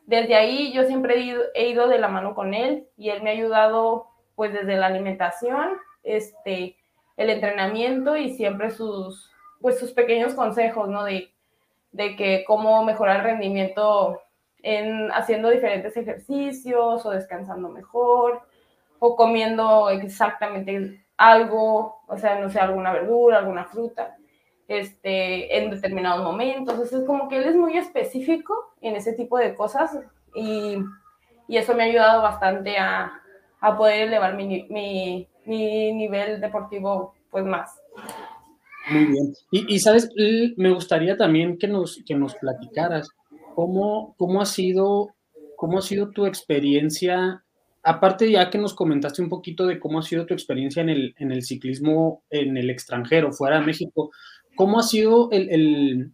desde 0.07 0.35
ahí 0.35 0.71
yo 0.71 0.85
siempre 0.85 1.15
he 1.53 1.67
ido, 1.67 1.87
de 1.87 1.99
la 1.99 2.07
mano 2.07 2.33
con 2.33 2.53
él 2.53 2.87
y 2.97 3.09
él 3.09 3.21
me 3.21 3.29
ha 3.29 3.33
ayudado 3.33 4.07
pues 4.35 4.53
desde 4.53 4.77
la 4.77 4.87
alimentación, 4.87 5.77
este, 6.03 6.77
el 7.17 7.29
entrenamiento 7.29 8.15
y 8.15 8.33
siempre 8.33 8.71
sus, 8.71 9.29
pues 9.59 9.77
sus 9.77 9.91
pequeños 9.91 10.33
consejos, 10.33 10.87
¿no? 10.87 11.03
De, 11.03 11.33
de 11.91 12.15
que 12.15 12.45
cómo 12.47 12.85
mejorar 12.85 13.17
el 13.17 13.23
rendimiento 13.23 14.21
en 14.63 15.11
haciendo 15.11 15.49
diferentes 15.49 15.97
ejercicios 15.97 17.05
o 17.05 17.11
descansando 17.11 17.67
mejor 17.67 18.43
o 18.99 19.15
comiendo 19.15 19.89
exactamente 19.89 21.03
algo, 21.17 21.99
o 22.07 22.17
sea, 22.17 22.39
no 22.39 22.49
sé, 22.49 22.59
alguna 22.59 22.93
verdura, 22.93 23.39
alguna 23.39 23.65
fruta, 23.65 24.15
este, 24.67 25.57
en 25.57 25.69
determinados 25.69 26.23
momentos. 26.23 26.73
Entonces, 26.73 26.99
es 26.99 27.05
como 27.05 27.29
que 27.29 27.37
él 27.37 27.43
es 27.43 27.55
muy 27.55 27.77
específico 27.77 28.73
en 28.81 28.95
ese 28.95 29.13
tipo 29.13 29.37
de 29.37 29.55
cosas 29.55 29.97
y, 30.35 30.77
y 31.47 31.57
eso 31.57 31.73
me 31.73 31.83
ha 31.83 31.85
ayudado 31.87 32.21
bastante 32.21 32.77
a, 32.77 33.11
a 33.59 33.77
poder 33.77 34.07
elevar 34.07 34.35
mi, 34.35 34.67
mi, 34.69 35.27
mi 35.45 35.93
nivel 35.93 36.41
deportivo 36.41 37.15
pues 37.31 37.45
más. 37.45 37.79
Muy 38.89 39.05
bien. 39.05 39.33
Y, 39.51 39.75
y, 39.75 39.79
sabes, 39.79 40.09
me 40.55 40.71
gustaría 40.71 41.17
también 41.17 41.57
que 41.57 41.67
nos, 41.67 42.01
que 42.05 42.15
nos 42.15 42.35
platicaras 42.35 43.09
cómo, 43.53 44.15
cómo, 44.17 44.41
ha 44.41 44.45
sido, 44.45 45.15
cómo 45.57 45.79
ha 45.79 45.81
sido 45.81 46.11
tu 46.11 46.25
experiencia, 46.25 47.43
aparte 47.83 48.31
ya 48.31 48.49
que 48.49 48.57
nos 48.57 48.73
comentaste 48.73 49.21
un 49.21 49.29
poquito 49.29 49.65
de 49.65 49.79
cómo 49.79 49.99
ha 49.99 50.03
sido 50.03 50.25
tu 50.25 50.33
experiencia 50.33 50.81
en 50.81 50.89
el, 50.89 51.15
en 51.17 51.31
el 51.31 51.43
ciclismo 51.43 52.23
en 52.29 52.55
el 52.55 52.69
extranjero, 52.69 53.33
fuera 53.33 53.59
de 53.59 53.65
México, 53.65 54.11
cómo 54.57 54.79
ha 54.79 54.83
sido 54.83 55.29
el, 55.31 55.49
el 55.49 56.11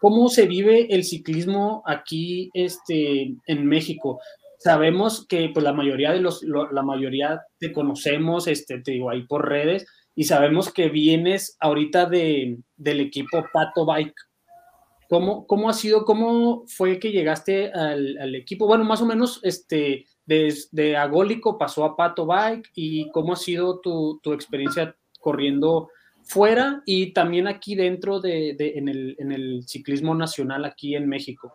cómo 0.00 0.28
se 0.28 0.46
vive 0.46 0.94
el 0.94 1.04
ciclismo 1.04 1.82
aquí 1.86 2.50
este, 2.54 3.34
en 3.46 3.66
México 3.66 4.18
sabemos 4.58 5.26
que 5.26 5.50
pues 5.54 5.64
la 5.64 5.72
mayoría 5.72 6.12
de 6.12 6.20
los, 6.20 6.42
la 6.42 6.82
mayoría 6.82 7.42
te 7.58 7.72
conocemos, 7.72 8.46
este, 8.46 8.80
te 8.80 8.92
digo, 8.92 9.10
ahí 9.10 9.22
por 9.22 9.48
redes, 9.48 9.86
y 10.14 10.24
sabemos 10.24 10.72
que 10.72 10.88
vienes 10.88 11.56
ahorita 11.60 12.06
de, 12.06 12.58
del 12.76 13.00
equipo 13.00 13.44
Pato 13.52 13.86
Bike. 13.86 14.14
¿Cómo, 15.08 15.46
¿Cómo 15.46 15.70
ha 15.70 15.72
sido, 15.72 16.04
cómo 16.04 16.64
fue 16.66 16.98
que 16.98 17.12
llegaste 17.12 17.72
al, 17.72 18.18
al 18.18 18.34
equipo? 18.34 18.66
Bueno, 18.66 18.84
más 18.84 19.00
o 19.00 19.06
menos, 19.06 19.40
este, 19.42 20.04
desde 20.26 20.96
Agólico 20.96 21.56
pasó 21.56 21.84
a 21.84 21.96
Pato 21.96 22.26
Bike 22.26 22.68
y 22.74 23.08
cómo 23.10 23.32
ha 23.32 23.36
sido 23.36 23.80
tu, 23.80 24.20
tu 24.22 24.32
experiencia 24.32 24.94
corriendo 25.20 25.88
fuera 26.28 26.82
y 26.84 27.14
también 27.14 27.48
aquí 27.48 27.74
dentro 27.74 28.20
de, 28.20 28.54
de 28.56 28.74
en, 28.76 28.88
el, 28.88 29.16
en 29.18 29.32
el 29.32 29.66
ciclismo 29.66 30.14
nacional 30.14 30.66
aquí 30.66 30.94
en 30.94 31.08
México. 31.08 31.54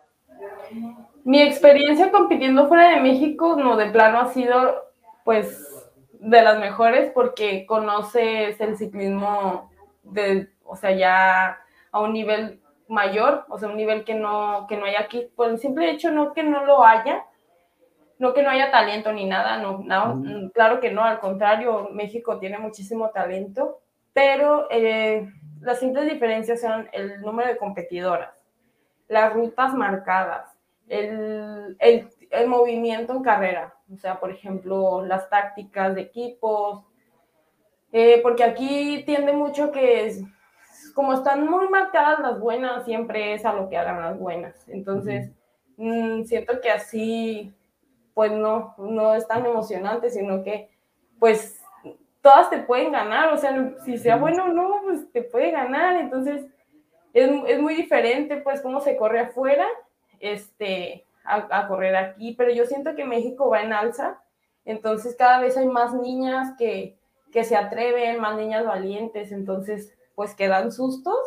Mi 1.22 1.40
experiencia 1.40 2.10
compitiendo 2.10 2.66
fuera 2.66 2.90
de 2.90 3.00
México, 3.00 3.56
no, 3.56 3.76
de 3.76 3.86
plano 3.86 4.18
ha 4.18 4.32
sido, 4.32 4.82
pues, 5.24 5.92
de 6.12 6.42
las 6.42 6.58
mejores 6.58 7.12
porque 7.14 7.66
conoces 7.66 8.60
el 8.60 8.76
ciclismo 8.76 9.70
de, 10.02 10.50
o 10.64 10.74
sea, 10.74 10.90
ya 10.90 11.58
a 11.92 12.00
un 12.00 12.12
nivel 12.12 12.60
mayor, 12.88 13.44
o 13.48 13.58
sea, 13.58 13.68
un 13.68 13.76
nivel 13.76 14.04
que 14.04 14.14
no, 14.14 14.66
que 14.68 14.76
no 14.76 14.86
hay 14.86 14.96
aquí, 14.96 15.28
por 15.36 15.50
el 15.50 15.58
simple 15.58 15.90
hecho 15.90 16.10
no 16.10 16.32
que 16.32 16.42
no 16.42 16.64
lo 16.64 16.84
haya, 16.84 17.24
no 18.18 18.34
que 18.34 18.42
no 18.42 18.50
haya 18.50 18.72
talento 18.72 19.12
ni 19.12 19.24
nada, 19.24 19.58
no, 19.58 19.78
no 19.78 20.50
claro 20.52 20.80
que 20.80 20.90
no, 20.90 21.04
al 21.04 21.20
contrario, 21.20 21.90
México 21.92 22.38
tiene 22.38 22.58
muchísimo 22.58 23.10
talento, 23.10 23.80
pero 24.14 24.68
eh, 24.70 25.28
las 25.60 25.80
simples 25.80 26.10
diferencias 26.10 26.62
son 26.62 26.88
el 26.92 27.20
número 27.20 27.48
de 27.48 27.58
competidoras, 27.58 28.30
las 29.08 29.34
rutas 29.34 29.74
marcadas, 29.74 30.56
el, 30.88 31.76
el, 31.78 32.08
el 32.30 32.48
movimiento 32.48 33.12
en 33.12 33.22
carrera, 33.22 33.74
o 33.92 33.96
sea, 33.98 34.18
por 34.18 34.30
ejemplo, 34.30 35.04
las 35.04 35.28
tácticas 35.28 35.94
de 35.94 36.02
equipos, 36.02 36.84
eh, 37.92 38.20
porque 38.22 38.44
aquí 38.44 39.02
tiende 39.06 39.32
mucho 39.32 39.70
que 39.70 40.06
es, 40.06 40.22
como 40.94 41.12
están 41.12 41.48
muy 41.48 41.68
marcadas 41.68 42.20
las 42.20 42.40
buenas, 42.40 42.84
siempre 42.84 43.34
es 43.34 43.44
a 43.44 43.52
lo 43.52 43.68
que 43.68 43.76
hagan 43.76 44.00
las 44.00 44.18
buenas. 44.18 44.68
Entonces, 44.68 45.30
mm, 45.76 46.24
siento 46.24 46.60
que 46.60 46.70
así, 46.70 47.54
pues 48.12 48.32
no, 48.32 48.74
no 48.78 49.14
es 49.14 49.26
tan 49.26 49.44
emocionante, 49.46 50.10
sino 50.10 50.42
que, 50.42 50.70
pues, 51.18 51.63
todas 52.24 52.48
te 52.48 52.58
pueden 52.60 52.90
ganar, 52.90 53.34
o 53.34 53.36
sea, 53.36 53.74
si 53.84 53.98
sea 53.98 54.16
bueno 54.16 54.44
o 54.44 54.48
no, 54.48 54.80
pues 54.82 55.12
te 55.12 55.20
puede 55.20 55.50
ganar. 55.50 55.96
Entonces, 55.96 56.46
es, 57.12 57.30
es, 57.46 57.60
muy 57.60 57.74
diferente, 57.74 58.38
pues, 58.38 58.62
cómo 58.62 58.80
se 58.80 58.96
corre 58.96 59.20
afuera, 59.20 59.66
este, 60.20 61.04
a, 61.22 61.46
a 61.50 61.68
correr 61.68 61.94
aquí, 61.94 62.32
pero 62.32 62.50
yo 62.50 62.64
siento 62.64 62.94
que 62.94 63.04
México 63.04 63.50
va 63.50 63.60
en 63.60 63.74
alza, 63.74 64.22
entonces 64.64 65.14
cada 65.16 65.38
vez 65.38 65.58
hay 65.58 65.66
más 65.66 65.92
niñas 65.92 66.54
que, 66.56 66.96
que 67.30 67.44
se 67.44 67.56
atreven, 67.56 68.20
más 68.20 68.36
niñas 68.38 68.64
valientes, 68.64 69.30
entonces 69.30 69.94
pues 70.14 70.34
quedan 70.34 70.72
sustos 70.72 71.18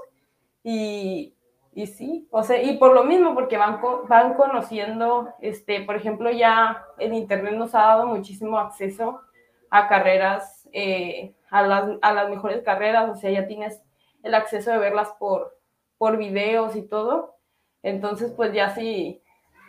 y, 0.64 1.36
y 1.76 1.86
sí, 1.86 2.28
o 2.32 2.42
sea, 2.42 2.60
y 2.60 2.78
por 2.80 2.96
lo 2.96 3.04
mismo, 3.04 3.36
porque 3.36 3.58
van, 3.58 3.80
van 4.08 4.34
conociendo, 4.34 5.30
este, 5.42 5.82
por 5.82 5.96
ejemplo, 5.96 6.32
ya 6.32 6.86
el 6.98 7.14
Internet 7.14 7.54
nos 7.54 7.76
ha 7.76 7.82
dado 7.82 8.08
muchísimo 8.08 8.58
acceso 8.58 9.22
a 9.70 9.88
carreras, 9.88 10.57
eh, 10.74 11.36
a, 11.50 11.66
las, 11.66 11.90
a 12.02 12.14
las 12.14 12.30
mejores 12.30 12.64
carreras, 12.64 13.10
o 13.10 13.16
sea, 13.16 13.32
ya 13.32 13.48
tienes 13.48 13.82
el 14.24 14.34
acceso 14.36 14.72
de 14.72 14.78
verlas 14.78 15.10
por, 15.20 15.58
por 15.98 16.18
videos 16.18 16.76
y 16.76 16.82
todo, 16.82 17.36
entonces 17.84 18.34
pues 18.36 18.54
ya 18.54 18.74
sí, 18.76 19.22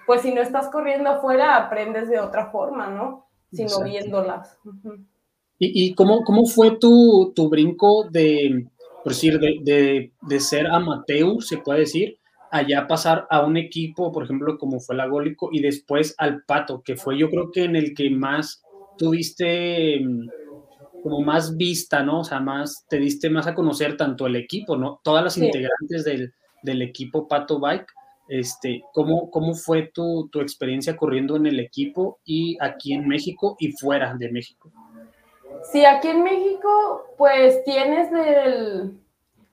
pues 0.06 0.22
si 0.22 0.32
no 0.32 0.40
estás 0.40 0.68
corriendo 0.68 1.10
afuera, 1.10 1.56
aprendes 1.56 2.08
de 2.08 2.18
otra 2.18 2.50
forma, 2.50 2.88
¿no? 2.88 3.26
Sino 3.52 3.82
viéndolas. 3.82 4.58
¿Y, 5.58 5.86
y 5.86 5.94
cómo, 5.94 6.22
cómo, 6.24 6.46
fue 6.46 6.78
tu, 6.78 7.32
tu, 7.34 7.48
brinco 7.48 8.08
de, 8.10 8.68
por 9.02 9.12
decir, 9.12 9.38
de, 9.38 9.58
de, 9.62 10.12
de, 10.22 10.40
ser 10.40 10.66
amateur, 10.66 11.42
se 11.42 11.58
puede 11.58 11.80
decir, 11.80 12.18
allá 12.50 12.86
pasar 12.86 13.26
a 13.30 13.44
un 13.44 13.56
equipo, 13.56 14.12
por 14.12 14.24
ejemplo, 14.24 14.58
como 14.58 14.80
fue 14.80 14.94
el 14.94 15.00
Agólico, 15.00 15.50
y 15.52 15.60
después 15.60 16.14
al 16.18 16.42
Pato, 16.44 16.82
que 16.82 16.96
fue 16.96 17.18
yo 17.18 17.30
creo 17.30 17.50
que 17.50 17.64
en 17.64 17.76
el 17.76 17.94
que 17.94 18.10
más 18.10 18.62
tuviste 18.96 20.00
mm, 20.00 20.28
como 21.02 21.20
más 21.20 21.56
vista, 21.56 22.02
¿no? 22.02 22.20
O 22.20 22.24
sea, 22.24 22.40
más, 22.40 22.84
te 22.88 22.98
diste 22.98 23.30
más 23.30 23.46
a 23.46 23.54
conocer 23.54 23.96
tanto 23.96 24.26
el 24.26 24.36
equipo, 24.36 24.76
¿no? 24.76 25.00
Todas 25.02 25.24
las 25.24 25.34
sí. 25.34 25.44
integrantes 25.44 26.04
del, 26.04 26.32
del 26.62 26.82
equipo 26.82 27.28
Pato 27.28 27.58
Bike 27.58 27.86
este, 28.28 28.84
¿cómo, 28.92 29.30
¿Cómo 29.30 29.54
fue 29.54 29.90
tu, 29.92 30.28
tu 30.28 30.40
experiencia 30.40 30.96
corriendo 30.96 31.36
en 31.36 31.46
el 31.46 31.58
equipo 31.60 32.18
y 32.24 32.58
aquí 32.60 32.92
en 32.92 33.08
México 33.08 33.56
y 33.58 33.72
fuera 33.72 34.14
de 34.14 34.30
México? 34.30 34.70
Sí, 35.72 35.84
aquí 35.86 36.08
en 36.08 36.22
México, 36.22 37.06
pues 37.16 37.64
tienes 37.64 38.12
el. 38.12 39.00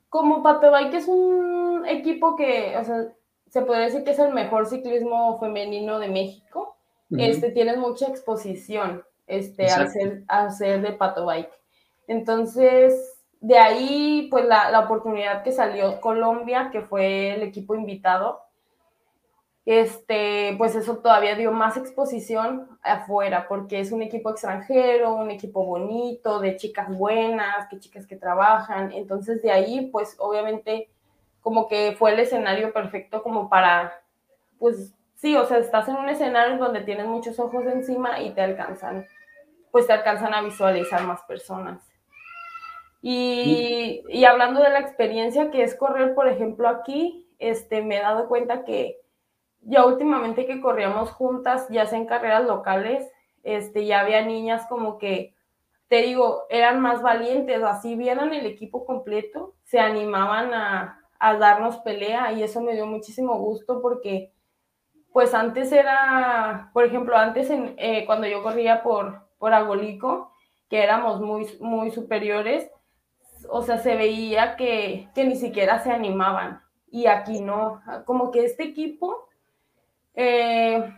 Como 0.09 0.43
Patobike 0.43 0.97
es 0.97 1.07
un 1.07 1.85
equipo 1.87 2.35
que, 2.35 2.75
o 2.77 2.83
sea, 2.83 3.07
se 3.49 3.61
puede 3.61 3.85
decir 3.85 4.03
que 4.03 4.11
es 4.11 4.19
el 4.19 4.33
mejor 4.33 4.67
ciclismo 4.67 5.39
femenino 5.39 5.99
de 5.99 6.09
México. 6.09 6.75
Uh 7.09 7.15
-huh. 7.15 7.29
Este, 7.29 7.51
tienes 7.51 7.77
mucha 7.77 8.07
exposición 8.07 9.03
este, 9.27 9.69
al 9.69 9.89
ser, 9.89 10.23
al 10.27 10.51
ser 10.51 10.81
de 10.81 10.91
Patobike. 10.93 11.51
Entonces, 12.07 13.19
de 13.41 13.57
ahí, 13.57 14.27
pues 14.29 14.45
la, 14.45 14.69
la 14.71 14.81
oportunidad 14.81 15.43
que 15.43 15.51
salió 15.51 15.99
Colombia, 16.01 16.69
que 16.71 16.81
fue 16.81 17.35
el 17.35 17.43
equipo 17.43 17.75
invitado, 17.75 18.45
este, 19.65 20.53
pues 20.59 20.75
eso 20.75 20.97
todavía 20.97 21.35
dio 21.35 21.51
más 21.51 21.75
exposición 21.75 22.67
afuera, 22.83 23.47
porque 23.47 23.79
es 23.79 23.91
un 23.91 24.03
equipo 24.03 24.29
extranjero, 24.29 25.15
un 25.15 25.31
equipo 25.31 25.65
bonito, 25.65 26.39
de 26.39 26.55
chicas 26.55 26.95
buenas, 26.95 27.67
que 27.69 27.79
chicas 27.79 28.05
que 28.05 28.15
trabajan. 28.15 28.91
Entonces 28.91 29.41
de 29.41 29.51
ahí, 29.51 29.89
pues 29.91 30.15
obviamente 30.19 30.89
como 31.41 31.67
que 31.67 31.95
fue 31.97 32.13
el 32.13 32.19
escenario 32.19 32.73
perfecto 32.73 33.23
como 33.23 33.49
para, 33.49 34.01
pues 34.59 34.93
sí, 35.15 35.35
o 35.35 35.45
sea, 35.45 35.57
estás 35.57 35.87
en 35.89 35.95
un 35.95 36.09
escenario 36.09 36.57
donde 36.57 36.81
tienes 36.81 37.07
muchos 37.07 37.39
ojos 37.39 37.65
encima 37.65 38.19
y 38.21 38.31
te 38.31 38.41
alcanzan, 38.41 39.07
pues 39.75 39.87
te 39.87 39.91
alcanzan 39.91 40.33
a 40.33 40.41
visualizar 40.41 41.03
más 41.03 41.21
personas. 41.23 41.85
Y, 43.01 44.01
y 44.07 44.23
hablando 44.23 44.61
de 44.61 44.69
la 44.69 44.79
experiencia 44.79 45.51
que 45.51 45.63
es 45.63 45.75
correr, 45.75 46.15
por 46.15 46.29
ejemplo, 46.29 46.69
aquí, 46.69 47.29
este, 47.39 47.81
me 47.81 47.97
he 47.97 48.01
dado 48.01 48.29
cuenta 48.29 48.63
que 48.63 49.01
ya 49.59 49.85
últimamente 49.85 50.45
que 50.45 50.61
corríamos 50.61 51.11
juntas, 51.11 51.67
ya 51.69 51.85
sea 51.87 51.99
en 51.99 52.05
carreras 52.05 52.45
locales, 52.45 53.11
este, 53.43 53.85
ya 53.85 53.99
había 53.99 54.25
niñas 54.25 54.65
como 54.69 54.97
que, 54.97 55.35
te 55.89 56.03
digo, 56.03 56.43
eran 56.49 56.79
más 56.79 57.01
valientes, 57.01 57.61
así 57.61 57.97
vieran 57.97 58.33
el 58.33 58.45
equipo 58.45 58.85
completo, 58.85 59.55
se 59.65 59.81
animaban 59.81 60.53
a, 60.53 61.01
a 61.19 61.33
darnos 61.33 61.79
pelea 61.79 62.31
y 62.31 62.43
eso 62.43 62.61
me 62.61 62.75
dio 62.75 62.85
muchísimo 62.85 63.37
gusto 63.39 63.81
porque, 63.81 64.31
pues 65.11 65.33
antes 65.33 65.73
era, 65.73 66.69
por 66.71 66.85
ejemplo, 66.85 67.17
antes 67.17 67.49
en, 67.49 67.75
eh, 67.77 68.05
cuando 68.05 68.25
yo 68.25 68.41
corría 68.41 68.81
por, 68.81 69.24
por 69.37 69.53
Agolico, 69.53 70.31
que 70.69 70.83
éramos 70.83 71.21
muy, 71.21 71.47
muy 71.59 71.91
superiores, 71.91 72.69
o 73.49 73.61
sea, 73.61 73.77
se 73.77 73.95
veía 73.95 74.55
que, 74.55 75.09
que 75.13 75.25
ni 75.25 75.35
siquiera 75.35 75.79
se 75.79 75.91
animaban. 75.91 76.61
Y 76.89 77.07
aquí 77.07 77.41
no, 77.41 77.81
como 78.05 78.31
que 78.31 78.45
este 78.45 78.63
equipo 78.63 79.27
eh, 80.15 80.93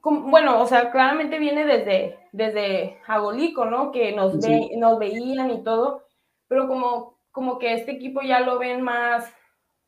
como, 0.00 0.30
bueno, 0.30 0.60
o 0.60 0.66
sea, 0.66 0.90
claramente 0.90 1.38
viene 1.38 1.64
desde, 1.64 2.18
desde 2.32 2.98
Agolico, 3.06 3.64
¿no? 3.64 3.90
Que 3.92 4.12
nos, 4.12 4.32
sí. 4.32 4.48
ve, 4.48 4.70
nos 4.76 4.98
veían 4.98 5.50
y 5.50 5.62
todo, 5.62 6.04
pero 6.46 6.66
como, 6.66 7.18
como 7.30 7.58
que 7.58 7.74
este 7.74 7.92
equipo 7.92 8.22
ya 8.22 8.40
lo 8.40 8.58
ven 8.58 8.80
más, 8.80 9.30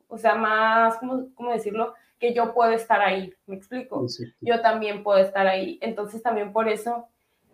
o 0.09 0.19
sea, 0.19 0.35
más, 0.35 0.97
¿cómo, 0.99 1.29
cómo 1.35 1.53
decirlo? 1.53 1.95
Que 2.19 2.35
yo 2.35 2.53
puedo 2.53 2.73
estar 2.73 3.01
ahí, 3.01 3.33
¿me 3.47 3.57
explico? 3.57 4.07
Sí. 4.09 4.25
Yo 4.41 4.61
también 4.61 5.03
puedo 5.03 5.19
estar 5.19 5.47
ahí. 5.47 5.79
Entonces 5.81 6.23
también 6.23 6.53
por 6.53 6.69
eso 6.69 7.09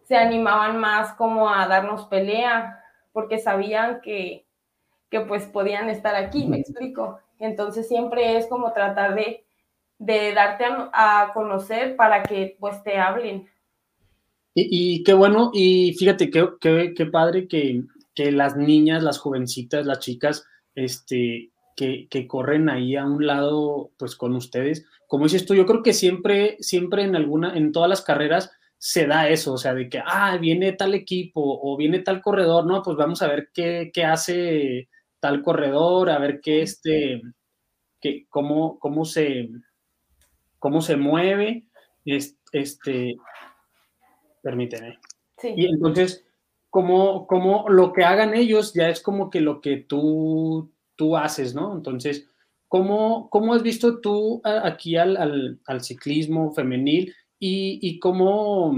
se 0.06 0.16
animaban 0.16 0.78
más 0.78 1.12
como 1.14 1.48
a 1.48 1.66
darnos 1.66 2.06
pelea, 2.06 2.82
porque 3.12 3.38
sabían 3.38 4.00
que, 4.00 4.46
que 5.10 5.20
pues 5.20 5.44
podían 5.46 5.90
estar 5.90 6.14
aquí, 6.14 6.46
¿me 6.46 6.58
explico? 6.58 7.18
Entonces 7.38 7.86
siempre 7.88 8.38
es 8.38 8.46
como 8.46 8.72
tratar 8.72 9.14
de 9.14 9.46
de 9.98 10.32
darte 10.34 10.64
a, 10.64 11.22
a, 11.22 11.32
conocer 11.32 11.96
para 11.96 12.22
que 12.22 12.56
pues 12.60 12.82
te 12.82 12.98
hablen. 12.98 13.48
Y, 14.54 14.96
y 14.98 15.04
qué 15.04 15.14
bueno, 15.14 15.50
y 15.52 15.94
fíjate 15.94 16.30
qué, 16.30 16.48
qué, 16.60 16.94
qué 16.96 17.06
padre 17.06 17.46
que, 17.48 17.82
que, 18.14 18.32
las 18.32 18.56
niñas, 18.56 19.02
las 19.02 19.18
jovencitas, 19.18 19.86
las 19.86 20.00
chicas, 20.00 20.46
este, 20.74 21.50
que, 21.76 22.06
que, 22.08 22.26
corren 22.26 22.68
ahí 22.68 22.96
a 22.96 23.04
un 23.04 23.26
lado, 23.26 23.90
pues 23.98 24.16
con 24.16 24.34
ustedes. 24.34 24.86
Como 25.06 25.24
dices 25.24 25.46
tú, 25.46 25.54
yo 25.54 25.66
creo 25.66 25.82
que 25.82 25.92
siempre, 25.92 26.56
siempre 26.60 27.02
en 27.02 27.16
alguna, 27.16 27.56
en 27.56 27.72
todas 27.72 27.88
las 27.88 28.02
carreras 28.02 28.50
se 28.78 29.06
da 29.06 29.28
eso, 29.28 29.54
o 29.54 29.58
sea, 29.58 29.74
de 29.74 29.88
que, 29.88 30.02
ah, 30.04 30.36
viene 30.38 30.72
tal 30.72 30.94
equipo 30.94 31.40
o 31.42 31.76
viene 31.76 32.00
tal 32.00 32.20
corredor, 32.20 32.66
no, 32.66 32.82
pues 32.82 32.96
vamos 32.96 33.22
a 33.22 33.28
ver 33.28 33.50
qué, 33.52 33.90
qué 33.92 34.04
hace 34.04 34.88
tal 35.20 35.42
corredor, 35.42 36.10
a 36.10 36.18
ver 36.18 36.40
qué 36.40 36.62
este, 36.62 37.22
que, 38.00 38.26
cómo, 38.28 38.78
cómo 38.78 39.04
se, 39.04 39.48
cómo 40.58 40.82
se 40.82 40.96
mueve, 40.96 41.68
este, 42.04 43.16
permíteme. 44.42 44.98
Sí. 45.38 45.54
Y 45.56 45.66
entonces, 45.66 46.24
como, 46.70 47.26
como 47.26 47.68
lo 47.68 47.92
que 47.92 48.04
hagan 48.04 48.34
ellos 48.34 48.74
ya 48.74 48.88
es 48.88 49.00
como 49.00 49.30
que 49.30 49.40
lo 49.40 49.60
que 49.60 49.78
tú, 49.78 50.70
tú 50.94 51.16
haces, 51.16 51.54
¿no? 51.54 51.74
Entonces, 51.74 52.28
¿cómo, 52.68 53.30
cómo 53.30 53.54
has 53.54 53.62
visto 53.62 54.00
tú 54.00 54.42
aquí 54.44 54.96
al, 54.96 55.16
al, 55.16 55.60
al 55.66 55.82
ciclismo 55.82 56.52
femenil 56.52 57.14
y, 57.38 57.78
y 57.82 57.98
cómo, 57.98 58.74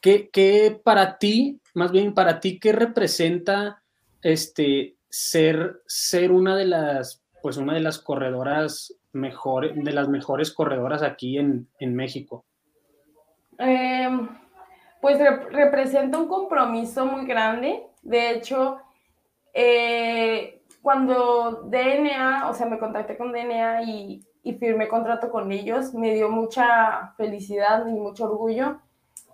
qué, 0.00 0.30
qué, 0.30 0.80
para 0.82 1.18
ti, 1.18 1.60
más 1.74 1.92
bien 1.92 2.14
para 2.14 2.40
ti, 2.40 2.58
qué 2.58 2.72
representa 2.72 3.82
este, 4.22 4.96
ser, 5.08 5.82
ser 5.86 6.32
una 6.32 6.56
de 6.56 6.66
las, 6.66 7.22
pues 7.42 7.56
una 7.56 7.74
de 7.74 7.80
las 7.80 7.98
corredoras 7.98 8.94
mejor, 9.12 9.74
de 9.74 9.92
las 9.92 10.08
mejores 10.08 10.52
corredoras 10.52 11.02
aquí 11.02 11.38
en, 11.38 11.68
en 11.78 11.94
México? 11.94 12.44
Eh, 13.58 14.08
pues 15.00 15.18
rep 15.18 15.50
representa 15.50 16.18
un 16.18 16.28
compromiso 16.28 17.04
muy 17.06 17.26
grande. 17.26 17.86
De 18.02 18.30
hecho, 18.30 18.78
eh, 19.52 20.62
cuando 20.80 21.64
DNA, 21.68 22.48
o 22.48 22.54
sea, 22.54 22.66
me 22.66 22.78
contacté 22.78 23.16
con 23.16 23.32
DNA 23.32 23.82
y, 23.82 24.24
y 24.42 24.54
firmé 24.54 24.88
contrato 24.88 25.30
con 25.30 25.52
ellos. 25.52 25.94
Me 25.94 26.14
dio 26.14 26.28
mucha 26.28 27.14
felicidad 27.16 27.86
y 27.86 27.92
mucho 27.92 28.24
orgullo 28.24 28.78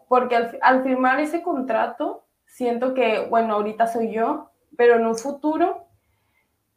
porque 0.08 0.36
al, 0.62 0.82
firmar 0.82 1.20
ese 1.20 1.42
contrato, 1.42 2.24
siento 2.46 2.94
que, 2.94 3.26
bueno, 3.28 3.54
ahorita 3.54 3.86
soy 3.86 4.10
yo, 4.12 4.50
pero 4.76 4.96
en 4.96 5.06
un 5.06 5.16
futuro, 5.16 5.84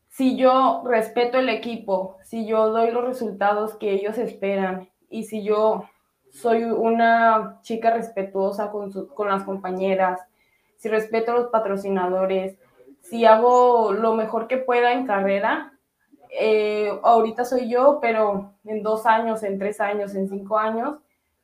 si 0.10 0.36
yo 0.36 0.84
respeto 0.86 1.40
el 1.40 1.48
equipo, 1.48 2.18
si 2.24 2.46
yo 2.46 2.70
doy 2.70 2.92
los 2.92 3.06
resultados 3.06 3.76
que 3.76 3.92
ellos 3.92 4.18
esperan 4.18 4.90
y 5.10 5.24
si 5.24 5.44
yo 5.44 5.86
soy 6.30 6.64
una 6.64 7.60
chica 7.62 7.92
respetuosa 7.92 8.70
con, 8.70 8.92
con 9.08 9.30
las 9.30 9.44
compañeras, 9.44 10.20
si 10.78 10.90
respeto 10.90 11.32
a 11.32 11.36
los 11.36 11.48
patrocinadores, 11.48 12.58
si 13.02 13.26
hago 13.26 13.94
lo 13.94 14.14
mejor 14.14 14.48
que 14.48 14.58
pueda 14.58 14.92
en 14.92 15.06
carrera, 15.06 15.71
eh, 16.32 16.98
ahorita 17.04 17.44
soy 17.44 17.70
yo, 17.70 18.00
pero 18.02 18.54
en 18.66 18.82
dos 18.84 19.06
años, 19.06 19.44
en 19.44 19.60
tres 19.60 19.82
años, 19.82 20.16
en 20.16 20.30
cinco 20.30 20.58
años, 20.58 20.98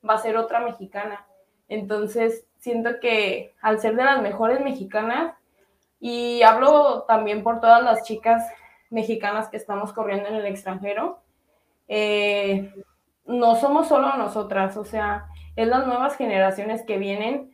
va 0.07 0.15
a 0.15 0.19
ser 0.19 0.37
otra 0.37 0.61
mexicana. 0.61 1.25
Entonces, 1.67 2.45
siento 2.59 2.99
que 3.01 3.53
al 3.61 3.79
ser 3.79 3.95
de 3.95 4.05
las 4.05 4.21
mejores 4.21 4.61
mexicanas, 4.61 5.33
y 5.99 6.41
hablo 6.43 7.03
también 7.03 7.43
por 7.43 7.59
todas 7.59 7.83
las 7.83 8.03
chicas 8.03 8.43
mexicanas 8.89 9.49
que 9.49 9.57
estamos 9.57 9.91
corriendo 9.91 10.29
en 10.29 10.35
el 10.35 10.45
extranjero, 10.45 11.19
eh, 11.87 12.73
no 13.25 13.55
somos 13.55 13.87
solo 13.87 14.15
nosotras, 14.15 14.77
o 14.77 14.85
sea, 14.85 15.27
es 15.55 15.67
las 15.67 15.85
nuevas 15.85 16.15
generaciones 16.15 16.83
que 16.83 16.97
vienen 16.97 17.51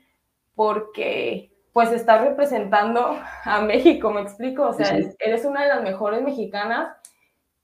porque 0.55 1.51
pues 1.71 1.91
está 1.91 2.19
representando 2.19 3.17
a 3.43 3.61
México, 3.61 4.11
me 4.11 4.21
explico, 4.21 4.67
o 4.67 4.73
sea, 4.73 4.95
eres 5.17 5.45
una 5.45 5.63
de 5.63 5.69
las 5.69 5.81
mejores 5.81 6.21
mexicanas, 6.21 6.95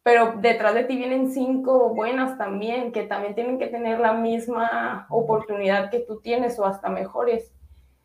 pero 0.04 0.34
detrás 0.38 0.74
de 0.74 0.84
ti 0.84 0.96
vienen 0.98 1.32
cinco 1.32 1.94
buenas 1.94 2.38
también, 2.38 2.92
que 2.92 3.04
también 3.04 3.36
tienen 3.36 3.60
que 3.60 3.68
tener 3.68 4.00
la 4.00 4.14
misma 4.14 5.08
oportunidad 5.10 5.90
que 5.90 6.00
tú 6.00 6.22
tienes 6.22 6.58
o 6.58 6.66
hasta 6.66 6.90
mejores. 6.90 7.54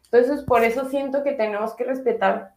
Entonces, 0.04 0.44
por 0.44 0.64
eso 0.64 0.87
siento 0.87 1.22
que 1.22 1.33
tenemos 1.33 1.74
que 1.74 1.85
respetar 1.85 2.54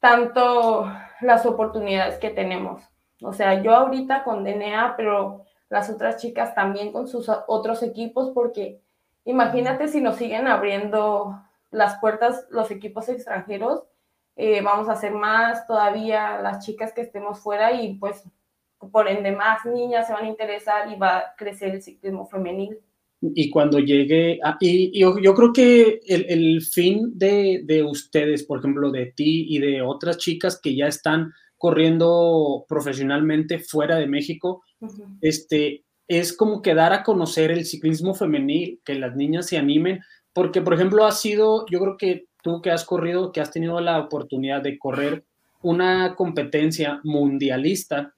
tanto 0.00 0.90
las 1.20 1.46
oportunidades 1.46 2.18
que 2.18 2.30
tenemos. 2.30 2.82
O 3.22 3.32
sea, 3.32 3.62
yo 3.62 3.74
ahorita 3.74 4.24
con 4.24 4.44
DNA, 4.44 4.94
pero 4.96 5.44
las 5.70 5.88
otras 5.90 6.18
chicas 6.18 6.54
también 6.54 6.92
con 6.92 7.08
sus 7.08 7.30
otros 7.46 7.82
equipos, 7.82 8.30
porque 8.34 8.80
imagínate 9.24 9.88
si 9.88 10.00
nos 10.00 10.16
siguen 10.16 10.46
abriendo 10.46 11.42
las 11.70 11.98
puertas 11.98 12.46
los 12.50 12.70
equipos 12.70 13.08
extranjeros, 13.08 13.84
eh, 14.36 14.60
vamos 14.62 14.88
a 14.88 14.92
hacer 14.92 15.12
más 15.12 15.66
todavía 15.66 16.40
las 16.40 16.64
chicas 16.64 16.92
que 16.92 17.02
estemos 17.02 17.40
fuera 17.40 17.72
y 17.72 17.94
pues 17.94 18.24
por 18.92 19.08
ende 19.08 19.32
más 19.32 19.64
niñas 19.64 20.06
se 20.06 20.12
van 20.12 20.24
a 20.24 20.28
interesar 20.28 20.90
y 20.92 20.96
va 20.96 21.18
a 21.18 21.34
crecer 21.36 21.74
el 21.74 21.82
ciclismo 21.82 22.26
femenil. 22.26 22.78
Y 23.20 23.48
cuando 23.48 23.78
llegue, 23.78 24.38
y, 24.60 24.98
yo, 24.98 25.18
yo, 25.18 25.34
creo 25.34 25.52
que 25.52 26.00
el, 26.06 26.26
el 26.28 26.62
fin 26.62 27.12
de, 27.14 27.62
de, 27.64 27.82
ustedes, 27.82 28.42
por 28.44 28.58
ejemplo, 28.58 28.90
de 28.90 29.06
ti 29.06 29.46
y 29.48 29.60
de 29.60 29.80
otras 29.80 30.18
chicas 30.18 30.60
que 30.60 30.76
ya 30.76 30.88
están 30.88 31.32
corriendo 31.56 32.66
profesionalmente 32.68 33.58
fuera 33.60 33.96
de 33.96 34.06
México, 34.06 34.62
este, 35.22 35.84
es 36.06 36.36
como 36.36 36.60
que 36.60 36.74
dar 36.74 36.92
a 36.92 37.02
conocer 37.02 37.50
el 37.50 37.64
ciclismo 37.64 38.14
femenil, 38.14 38.80
que 38.84 38.94
las 38.96 39.16
niñas 39.16 39.46
se 39.46 39.56
animen, 39.56 40.00
porque, 40.34 40.60
por 40.60 40.74
ejemplo, 40.74 41.06
ha 41.06 41.12
sido, 41.12 41.64
yo 41.70 41.80
creo 41.80 41.96
que 41.96 42.26
tú 42.44 42.60
que 42.60 42.70
has 42.70 42.84
corrido, 42.84 43.32
que 43.32 43.40
has 43.40 43.50
tenido 43.50 43.80
la 43.80 43.98
oportunidad 43.98 44.60
de 44.60 44.78
correr 44.78 45.24
una 45.62 46.14
competencia 46.14 47.00
mundialista, 47.02 48.14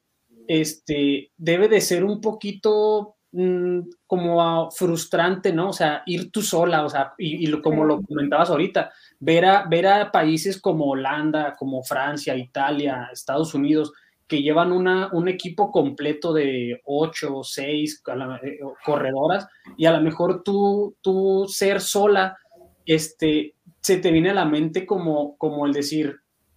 este, 0.48 1.30
debe 1.36 1.68
de 1.68 1.80
ser 1.80 2.02
un 2.02 2.20
poquito 2.20 3.14
mm, 3.30 3.82
como 4.04 4.68
frustrante, 4.72 5.52
¿no? 5.52 5.68
O 5.68 5.72
sea, 5.72 6.02
ir 6.06 6.32
tú 6.32 6.42
sola, 6.42 6.84
o 6.84 6.88
sea, 6.88 7.14
y, 7.16 7.48
como 7.60 7.84
lo 7.84 8.02
comentabas 8.02 8.50
ahorita, 8.50 8.90
ver 9.20 9.44
a, 9.44 9.64
ver 9.68 9.86
a 9.86 10.10
países 10.10 10.60
como 10.60 10.86
Holanda, 10.86 11.54
como 11.56 11.84
Francia, 11.84 12.36
Italia, 12.36 13.08
Estados 13.12 13.54
Unidos, 13.54 13.92
que 14.26 14.42
llevan 14.42 14.72
una, 14.72 15.08
un 15.12 15.28
equipo 15.28 15.70
completo 15.70 16.32
de 16.32 16.80
ocho 16.84 17.38
o 17.38 17.44
seis 17.44 18.02
eh, 18.42 18.58
corredoras 18.84 19.46
y 19.76 19.86
a 19.86 19.92
lo 19.92 20.00
mejor 20.00 20.42
tú, 20.42 20.96
tú 21.00 21.46
ser 21.48 21.80
sola, 21.80 22.36
este, 22.84 23.55
se 23.86 23.98
te 23.98 24.10
viene 24.10 24.30
a 24.30 24.34
la 24.34 24.44
mente 24.46 24.84
como, 24.84 25.36
como 25.38 25.64
el 25.64 25.72
decir, 25.72 26.16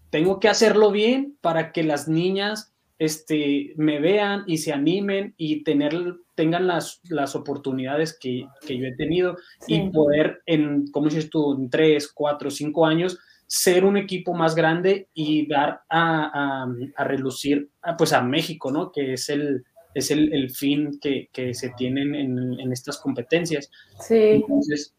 tengo 0.09 0.39
que 0.39 0.49
hacerlo 0.49 0.91
bien 0.91 1.37
para 1.41 1.71
que 1.71 1.83
las 1.83 2.07
niñas 2.07 2.73
este, 2.97 3.71
me 3.77 3.99
vean 3.99 4.45
y 4.47 4.57
se 4.57 4.73
animen 4.73 5.35
y 5.37 5.63
tener, 5.63 5.93
tengan 6.33 6.65
las, 6.65 6.99
las 7.03 7.35
oportunidades 7.35 8.17
que, 8.19 8.47
que 8.65 8.79
yo 8.79 8.87
he 8.87 8.95
tenido 8.95 9.37
y 9.67 9.91
poder 9.91 10.41
en, 10.47 10.87
como 10.87 11.05
dices 11.05 11.29
tú, 11.29 11.53
en 11.53 11.69
tres, 11.69 12.11
cuatro, 12.11 12.49
cinco 12.49 12.87
años, 12.87 13.19
ser 13.45 13.85
un 13.85 13.97
equipo 13.97 14.33
más 14.33 14.55
grande 14.55 15.07
y 15.13 15.45
dar 15.45 15.81
a, 15.87 16.65
a, 16.95 17.03
relucir 17.03 17.69
a, 17.83 17.95
pues 17.95 18.11
a 18.11 18.23
México, 18.23 18.71
¿no? 18.71 18.91
Que 18.91 19.13
es 19.13 19.29
el, 19.29 19.65
es 19.93 20.09
el, 20.09 20.33
el 20.33 20.49
fin 20.49 20.97
que, 20.99 21.29
que, 21.31 21.53
se 21.53 21.69
tienen 21.77 22.15
en, 22.15 22.59
en, 22.59 22.73
estas 22.73 22.97
competencias. 22.97 23.69
Sí. 23.99 24.15
Entonces, 24.15 24.95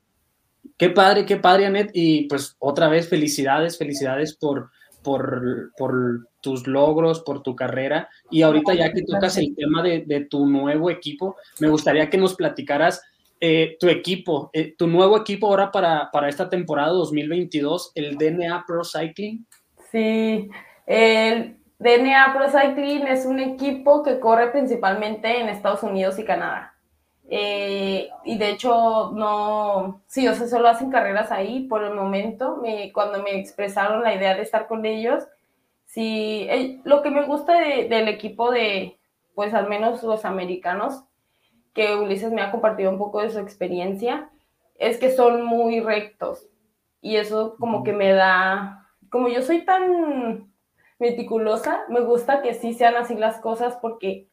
qué 0.81 0.89
padre, 0.89 1.27
qué 1.27 1.37
padre, 1.37 1.67
Anet. 1.67 1.91
Y 1.93 2.23
pues 2.23 2.57
otra 2.59 2.89
vez, 2.89 3.07
felicidades, 3.07 3.77
felicidades 3.77 4.35
por, 4.35 4.71
por, 5.05 6.27
tus 6.41 6.67
logros, 6.67 7.21
por 7.21 7.43
tu 7.43 7.55
carrera. 7.55 8.09
Y 8.31 8.41
ahorita 8.41 8.73
ya 8.73 8.91
que 8.91 9.03
tocas 9.03 9.37
el 9.37 9.55
tema 9.55 9.83
de, 9.83 10.05
de 10.07 10.23
tu 10.25 10.47
nuevo 10.47 10.89
equipo, 10.89 11.37
me 11.61 11.69
gustaría 11.69 12.09
que 12.09 12.17
nos 12.17 12.35
platicaras 12.35 13.03
eh, 13.43 13.77
tu 13.79 13.89
equipo, 13.89 14.49
eh, 14.55 14.75
tu 14.75 14.87
nuevo 14.87 15.19
equipo 15.19 15.49
ahora 15.49 15.71
para, 15.71 16.11
para 16.11 16.31
esta 16.31 16.49
temporada 16.49 16.93
2022, 16.93 17.93
el 17.95 18.17
DNA 18.17 18.65
Pro 18.67 18.83
Cycling. 18.83 19.47
Sí, 19.93 20.49
el 20.87 21.59
DNA 21.79 22.35
Pro 22.35 22.49
Cycling 22.49 23.07
es 23.07 23.27
un 23.27 23.39
equipo 23.39 24.03
que 24.03 24.19
corre 24.19 24.51
principalmente 24.51 25.41
en 25.41 25.51
Estados 25.51 25.83
Unidos 25.83 26.19
y 26.19 26.25
Canadá. 26.25 26.75
Eh, 27.33 28.11
y 28.25 28.39
de 28.39 28.51
hecho, 28.51 29.13
no, 29.15 30.03
sí, 30.09 30.27
o 30.27 30.35
sea, 30.35 30.49
solo 30.49 30.69
hacen 30.69 30.91
carreras 30.91 31.31
ahí 31.31 31.69
por 31.69 31.85
el 31.85 31.95
momento. 31.95 32.57
Me, 32.57 32.93
cuando 32.93 33.23
me 33.23 33.39
expresaron 33.39 34.03
la 34.03 34.15
idea 34.15 34.35
de 34.35 34.43
estar 34.43 34.67
con 34.67 34.85
ellos, 34.85 35.25
sí, 35.87 36.49
lo 36.85 37.03
que 37.03 37.11
me 37.11 37.25
gusta 37.25 37.55
del 37.55 38.09
equipo 38.09 38.51
de, 38.51 38.99
pues 39.35 39.55
al 39.55 39.69
menos 39.69 40.03
los 40.03 40.25
americanos, 40.25 41.05
que 41.73 41.95
Ulises 41.95 42.33
me 42.33 42.43
ha 42.43 42.51
compartido 42.51 42.91
un 42.91 42.99
poco 42.99 43.23
de 43.23 43.31
su 43.31 43.39
experiencia, 43.39 44.29
es 44.77 44.99
que 44.99 45.11
son 45.13 45.45
muy 45.45 45.81
rectos. 45.81 46.49
Y 47.01 47.17
eso 47.17 47.57
como 47.61 47.85
que 47.85 47.93
me 47.93 48.13
da, 48.13 48.89
como 49.09 49.29
yo 49.29 49.43
soy 49.43 49.65
tan 49.65 50.53
meticulosa, 50.99 51.85
me 51.89 52.01
gusta 52.01 52.43
que 52.43 52.55
sí 52.55 52.75
sean 52.75 52.97
así 52.97 53.15
las 53.15 53.39
cosas 53.39 53.77
porque 53.81 54.30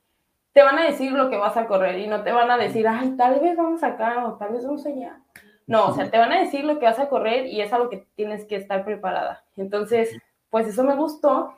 te 0.57 0.63
van 0.63 0.79
a 0.79 0.85
decir 0.85 1.11
lo 1.11 1.29
que 1.29 1.37
vas 1.37 1.55
a 1.55 1.67
correr 1.67 1.99
y 1.99 2.07
no 2.07 2.23
te 2.23 2.31
van 2.31 2.49
a 2.49 2.57
decir, 2.57 2.87
ay, 2.87 3.11
tal 3.15 3.39
vez 3.39 3.55
vamos 3.55 3.83
acá 3.83 4.25
o 4.25 4.37
tal 4.39 4.53
vez 4.53 4.65
vamos 4.65 4.83
allá. 4.87 5.21
No, 5.67 5.89
o 5.89 5.93
sea, 5.93 6.09
te 6.09 6.17
van 6.17 6.31
a 6.31 6.39
decir 6.39 6.65
lo 6.65 6.79
que 6.79 6.85
vas 6.85 6.97
a 6.97 7.09
correr 7.09 7.45
y 7.45 7.61
es 7.61 7.71
a 7.73 7.77
lo 7.77 7.91
que 7.91 8.07
tienes 8.15 8.43
que 8.45 8.55
estar 8.55 8.83
preparada. 8.83 9.45
Entonces, 9.55 10.17
pues 10.49 10.65
eso 10.65 10.83
me 10.83 10.95
gustó 10.95 11.53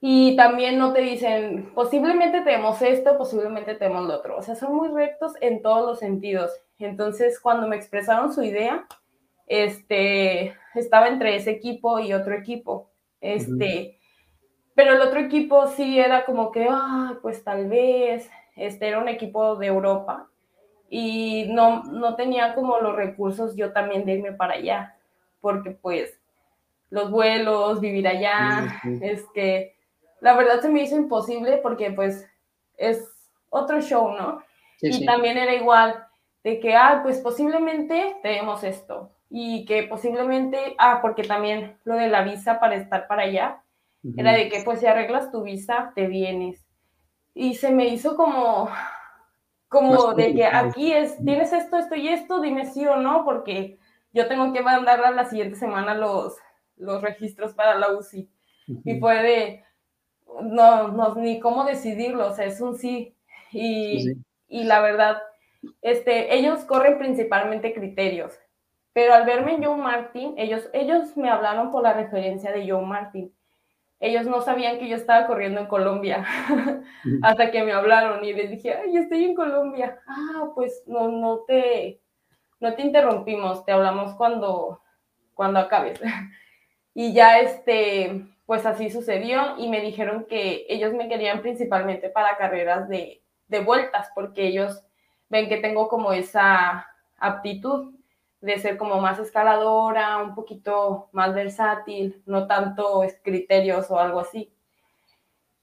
y 0.00 0.34
también 0.34 0.78
no 0.78 0.92
te 0.92 1.00
dicen, 1.02 1.70
posiblemente 1.76 2.40
tenemos 2.40 2.82
esto, 2.82 3.16
posiblemente 3.16 3.76
tenemos 3.76 4.08
lo 4.08 4.16
otro. 4.16 4.36
O 4.36 4.42
sea, 4.42 4.56
son 4.56 4.74
muy 4.74 4.88
rectos 4.88 5.34
en 5.40 5.62
todos 5.62 5.86
los 5.86 6.00
sentidos. 6.00 6.50
Entonces, 6.80 7.38
cuando 7.38 7.68
me 7.68 7.76
expresaron 7.76 8.32
su 8.32 8.42
idea, 8.42 8.84
este, 9.46 10.56
estaba 10.74 11.06
entre 11.06 11.36
ese 11.36 11.52
equipo 11.52 12.00
y 12.00 12.14
otro 12.14 12.34
equipo. 12.34 12.90
Este, 13.20 14.00
pero 14.74 14.94
el 14.94 15.00
otro 15.00 15.20
equipo 15.20 15.66
sí 15.66 15.98
era 15.98 16.24
como 16.24 16.50
que, 16.50 16.66
ah, 16.70 17.14
pues 17.22 17.44
tal 17.44 17.68
vez, 17.68 18.30
este 18.56 18.88
era 18.88 18.98
un 18.98 19.08
equipo 19.08 19.56
de 19.56 19.66
Europa 19.66 20.28
y 20.88 21.46
no, 21.50 21.84
no 21.84 22.16
tenía 22.16 22.54
como 22.54 22.78
los 22.78 22.94
recursos 22.94 23.56
yo 23.56 23.72
también 23.72 24.04
de 24.04 24.12
irme 24.12 24.32
para 24.32 24.54
allá, 24.54 24.96
porque 25.40 25.70
pues 25.70 26.18
los 26.90 27.10
vuelos, 27.10 27.80
vivir 27.80 28.06
allá, 28.06 28.80
es 29.00 29.24
que 29.34 29.74
la 30.20 30.34
verdad 30.34 30.60
se 30.60 30.68
me 30.68 30.82
hizo 30.82 30.96
imposible 30.96 31.56
porque 31.58 31.90
pues 31.90 32.28
es 32.76 33.10
otro 33.48 33.80
show, 33.80 34.12
¿no? 34.12 34.42
y 34.80 35.06
también 35.06 35.38
era 35.38 35.54
igual 35.54 36.06
de 36.42 36.58
que, 36.58 36.74
ah, 36.74 37.00
pues 37.02 37.18
posiblemente 37.18 38.16
tenemos 38.22 38.64
esto 38.64 39.10
y 39.30 39.64
que 39.64 39.84
posiblemente, 39.84 40.74
ah, 40.78 40.98
porque 41.00 41.22
también 41.22 41.78
lo 41.84 41.94
de 41.94 42.08
la 42.08 42.22
visa 42.22 42.60
para 42.60 42.74
estar 42.74 43.06
para 43.06 43.22
allá, 43.22 43.62
era 44.16 44.32
de 44.32 44.48
que 44.48 44.62
pues 44.64 44.80
si 44.80 44.86
arreglas 44.86 45.30
tu 45.30 45.42
visa, 45.42 45.92
te 45.94 46.06
vienes. 46.06 46.66
Y 47.34 47.54
se 47.54 47.70
me 47.70 47.88
hizo 47.88 48.16
como, 48.16 48.68
como 49.68 50.14
de 50.14 50.34
que 50.34 50.44
aquí 50.44 50.92
es, 50.92 51.16
tienes 51.24 51.52
esto, 51.52 51.78
esto 51.78 51.94
y 51.94 52.08
esto, 52.08 52.40
dime 52.40 52.66
sí 52.66 52.86
o 52.86 52.96
no, 52.96 53.24
porque 53.24 53.78
yo 54.12 54.28
tengo 54.28 54.52
que 54.52 54.60
mandar 54.60 55.04
a 55.04 55.10
la 55.10 55.24
siguiente 55.24 55.56
semana 55.56 55.94
los, 55.94 56.36
los 56.76 57.00
registros 57.00 57.54
para 57.54 57.76
la 57.76 57.92
UCI. 57.92 58.28
Y 58.84 58.94
puede, 59.00 59.64
no, 60.42 60.88
no, 60.88 61.14
ni 61.16 61.40
cómo 61.40 61.64
decidirlo, 61.64 62.28
o 62.28 62.34
sea, 62.34 62.46
es 62.46 62.60
un 62.60 62.76
sí. 62.76 63.16
Y, 63.52 64.12
y 64.48 64.64
la 64.64 64.80
verdad, 64.80 65.18
este, 65.80 66.34
ellos 66.34 66.64
corren 66.64 66.98
principalmente 66.98 67.74
criterios, 67.74 68.38
pero 68.92 69.14
al 69.14 69.24
verme 69.24 69.54
en 69.54 69.64
Joe 69.64 69.76
Martin, 69.76 70.34
ellos, 70.36 70.68
ellos 70.72 71.16
me 71.16 71.30
hablaron 71.30 71.70
por 71.70 71.82
la 71.82 71.92
referencia 71.92 72.52
de 72.52 72.70
Joe 72.70 72.84
Martin. 72.84 73.32
Ellos 74.02 74.26
no 74.26 74.42
sabían 74.42 74.80
que 74.80 74.88
yo 74.88 74.96
estaba 74.96 75.28
corriendo 75.28 75.60
en 75.60 75.68
Colombia 75.68 76.26
hasta 77.22 77.52
que 77.52 77.62
me 77.62 77.70
hablaron 77.70 78.24
y 78.24 78.32
les 78.32 78.50
dije, 78.50 78.74
ay, 78.74 78.96
estoy 78.96 79.24
en 79.26 79.36
Colombia. 79.36 80.00
Ah, 80.08 80.50
pues 80.56 80.82
no, 80.88 81.06
no 81.06 81.44
te, 81.46 82.00
no 82.58 82.74
te 82.74 82.82
interrumpimos, 82.82 83.64
te 83.64 83.70
hablamos 83.70 84.16
cuando, 84.16 84.82
cuando 85.34 85.60
acabes. 85.60 86.00
y 86.94 87.12
ya 87.12 87.38
este, 87.38 88.26
pues 88.44 88.66
así 88.66 88.90
sucedió 88.90 89.56
y 89.56 89.68
me 89.68 89.80
dijeron 89.80 90.26
que 90.28 90.66
ellos 90.68 90.92
me 90.94 91.08
querían 91.08 91.40
principalmente 91.40 92.10
para 92.10 92.36
carreras 92.36 92.88
de, 92.88 93.22
de 93.46 93.60
vueltas 93.60 94.10
porque 94.16 94.48
ellos 94.48 94.84
ven 95.28 95.48
que 95.48 95.58
tengo 95.58 95.86
como 95.86 96.12
esa 96.12 96.88
aptitud 97.18 97.94
de 98.42 98.58
ser 98.58 98.76
como 98.76 99.00
más 99.00 99.20
escaladora, 99.20 100.18
un 100.18 100.34
poquito 100.34 101.08
más 101.12 101.32
versátil, 101.32 102.20
no 102.26 102.48
tanto 102.48 103.02
criterios 103.22 103.88
o 103.88 103.98
algo 103.98 104.18
así. 104.18 104.52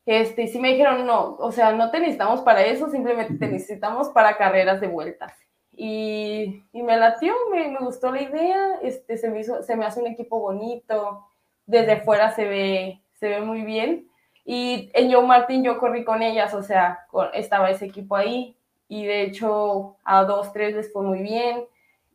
Este, 0.06 0.44
y 0.44 0.48
sí 0.48 0.60
me 0.60 0.70
dijeron, 0.70 1.06
no, 1.06 1.36
o 1.36 1.52
sea, 1.52 1.74
no 1.74 1.92
te 1.92 2.00
necesitamos 2.00 2.40
para 2.42 2.64
eso, 2.64 2.90
simplemente 2.90 3.36
te 3.36 3.48
necesitamos 3.48 4.10
para 4.10 4.38
carreras 4.38 4.80
de 4.80 4.88
vueltas. 4.88 5.34
Y, 5.76 6.64
y 6.72 6.82
me 6.82 6.96
latió, 6.96 7.34
me, 7.52 7.68
me, 7.68 7.80
gustó 7.80 8.12
la 8.12 8.22
idea, 8.22 8.80
este, 8.82 9.18
se, 9.18 9.30
me 9.30 9.42
hizo, 9.42 9.62
se 9.62 9.76
me 9.76 9.86
hace 9.86 10.00
un 10.00 10.08
equipo 10.08 10.40
bonito, 10.40 11.28
desde 11.66 12.02
fuera 12.02 12.32
se 12.32 12.46
ve, 12.46 13.02
se 13.16 13.28
ve 13.28 13.42
muy 13.42 13.62
bien. 13.64 14.10
Y 14.46 14.90
en 14.94 15.12
Joe 15.12 15.28
Martin 15.28 15.66
yo 15.66 15.78
corrí 15.80 16.06
con 16.06 16.22
ellas, 16.22 16.54
o 16.54 16.64
sea, 16.64 17.06
estaba 17.34 17.70
ese 17.70 17.86
equipo 17.86 18.16
ahí, 18.16 18.56
y 18.88 19.06
de 19.06 19.24
hecho 19.24 19.98
a 20.06 20.24
dos, 20.24 20.54
tres 20.54 20.76
les 20.76 20.92
fue 20.94 21.04
muy 21.04 21.22
bien 21.22 21.66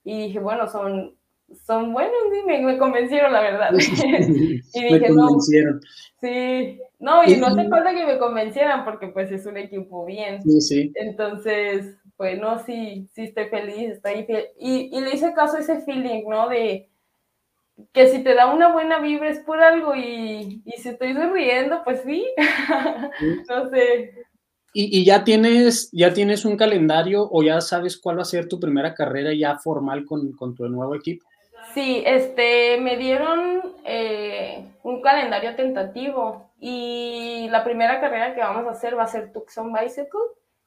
y 0.04 0.26
dije, 0.26 0.38
bueno, 0.38 0.68
son, 0.68 1.16
son 1.66 1.92
buenos, 1.92 2.14
y 2.42 2.46
me, 2.46 2.78
convencieron, 2.78 3.32
la 3.32 3.40
verdad. 3.40 3.70
y 3.74 4.84
dije, 4.84 5.08
no. 5.10 5.40
Sí, 5.40 6.80
no, 6.98 7.22
y 7.24 7.36
no 7.36 7.48
hace 7.48 7.68
falta 7.68 7.94
que 7.94 8.06
me 8.06 8.18
convencieran 8.18 8.84
porque 8.84 9.08
pues 9.08 9.30
es 9.30 9.44
un 9.46 9.56
equipo 9.56 10.06
bien. 10.06 10.42
Sí, 10.42 10.60
sí. 10.60 10.92
Entonces, 10.94 11.96
pues 12.16 12.38
no, 12.38 12.58
sí, 12.60 13.08
sí 13.12 13.24
estoy 13.24 13.46
feliz, 13.46 13.90
estoy 13.90 14.24
feliz. 14.24 14.46
Y, 14.58 14.96
y 14.96 15.00
le 15.00 15.14
hice 15.14 15.34
caso 15.34 15.56
a 15.56 15.60
ese 15.60 15.80
feeling, 15.82 16.24
¿no? 16.28 16.48
De 16.48 16.88
que 17.92 18.08
si 18.08 18.22
te 18.22 18.34
da 18.34 18.52
una 18.52 18.72
buena 18.72 19.00
vibra 19.00 19.28
es 19.28 19.40
por 19.40 19.60
algo 19.60 19.94
y, 19.94 20.62
y 20.64 20.72
si 20.78 20.90
estoy 20.90 21.12
sonriendo, 21.12 21.82
pues 21.84 22.02
sí. 22.02 22.26
no 23.48 23.68
sé. 23.70 24.14
¿Y, 24.76 25.04
ya, 25.04 25.22
tienes, 25.22 25.88
ya 25.92 26.12
tienes 26.12 26.44
un 26.44 26.56
calendario 26.56 27.28
o 27.30 27.44
ya 27.44 27.60
sabes 27.60 27.96
cuál 27.96 28.18
va 28.18 28.22
a 28.22 28.24
ser 28.24 28.48
tu 28.48 28.58
primera 28.58 28.92
carrera 28.92 29.32
ya 29.32 29.56
formal 29.56 30.04
con, 30.04 30.32
con 30.32 30.56
tu 30.56 30.68
nuevo 30.68 30.96
equipo? 30.96 31.24
Sí, 31.72 32.02
este, 32.04 32.80
me 32.80 32.96
dieron 32.96 33.62
eh, 33.84 34.64
un 34.82 35.00
calendario 35.00 35.54
tentativo 35.54 36.50
y 36.58 37.46
la 37.50 37.62
primera 37.62 38.00
carrera 38.00 38.34
que 38.34 38.40
vamos 38.40 38.66
a 38.66 38.72
hacer 38.72 38.98
va 38.98 39.04
a 39.04 39.08
ser 39.08 39.32
Tucson 39.32 39.72
Bicycle 39.72 40.20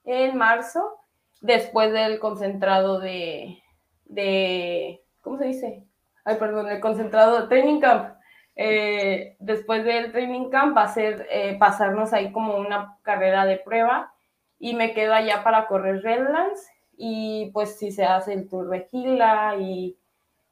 en 0.05 0.37
marzo, 0.37 0.99
después 1.41 1.91
del 1.91 2.19
concentrado 2.19 3.01
de, 3.01 3.61
de 4.05 5.01
¿cómo 5.21 5.37
se 5.37 5.47
dice? 5.47 5.83
Ay, 6.23 6.37
perdón, 6.37 6.69
el 6.69 6.79
concentrado 6.79 7.41
de 7.41 7.47
Training 7.47 7.81
Camp. 7.81 8.16
Eh, 8.59 9.35
después 9.39 9.85
del 9.85 10.11
training 10.11 10.49
camp 10.49 10.75
va 10.75 10.83
a 10.83 10.87
ser 10.87 11.27
eh, 11.29 11.55
pasarnos 11.59 12.11
ahí 12.11 12.31
como 12.31 12.57
una 12.57 12.97
carrera 13.03 13.45
de 13.45 13.57
prueba 13.57 14.11
y 14.57 14.73
me 14.73 14.93
quedo 14.93 15.13
allá 15.13 15.43
para 15.43 15.67
correr 15.67 16.01
Redlands 16.01 16.67
y 16.97 17.51
pues 17.53 17.77
si 17.77 17.91
se 17.91 18.03
hace 18.03 18.33
el 18.33 18.49
Tour 18.49 18.69
de 18.69 18.87
Gila 18.89 19.57
y, 19.59 19.95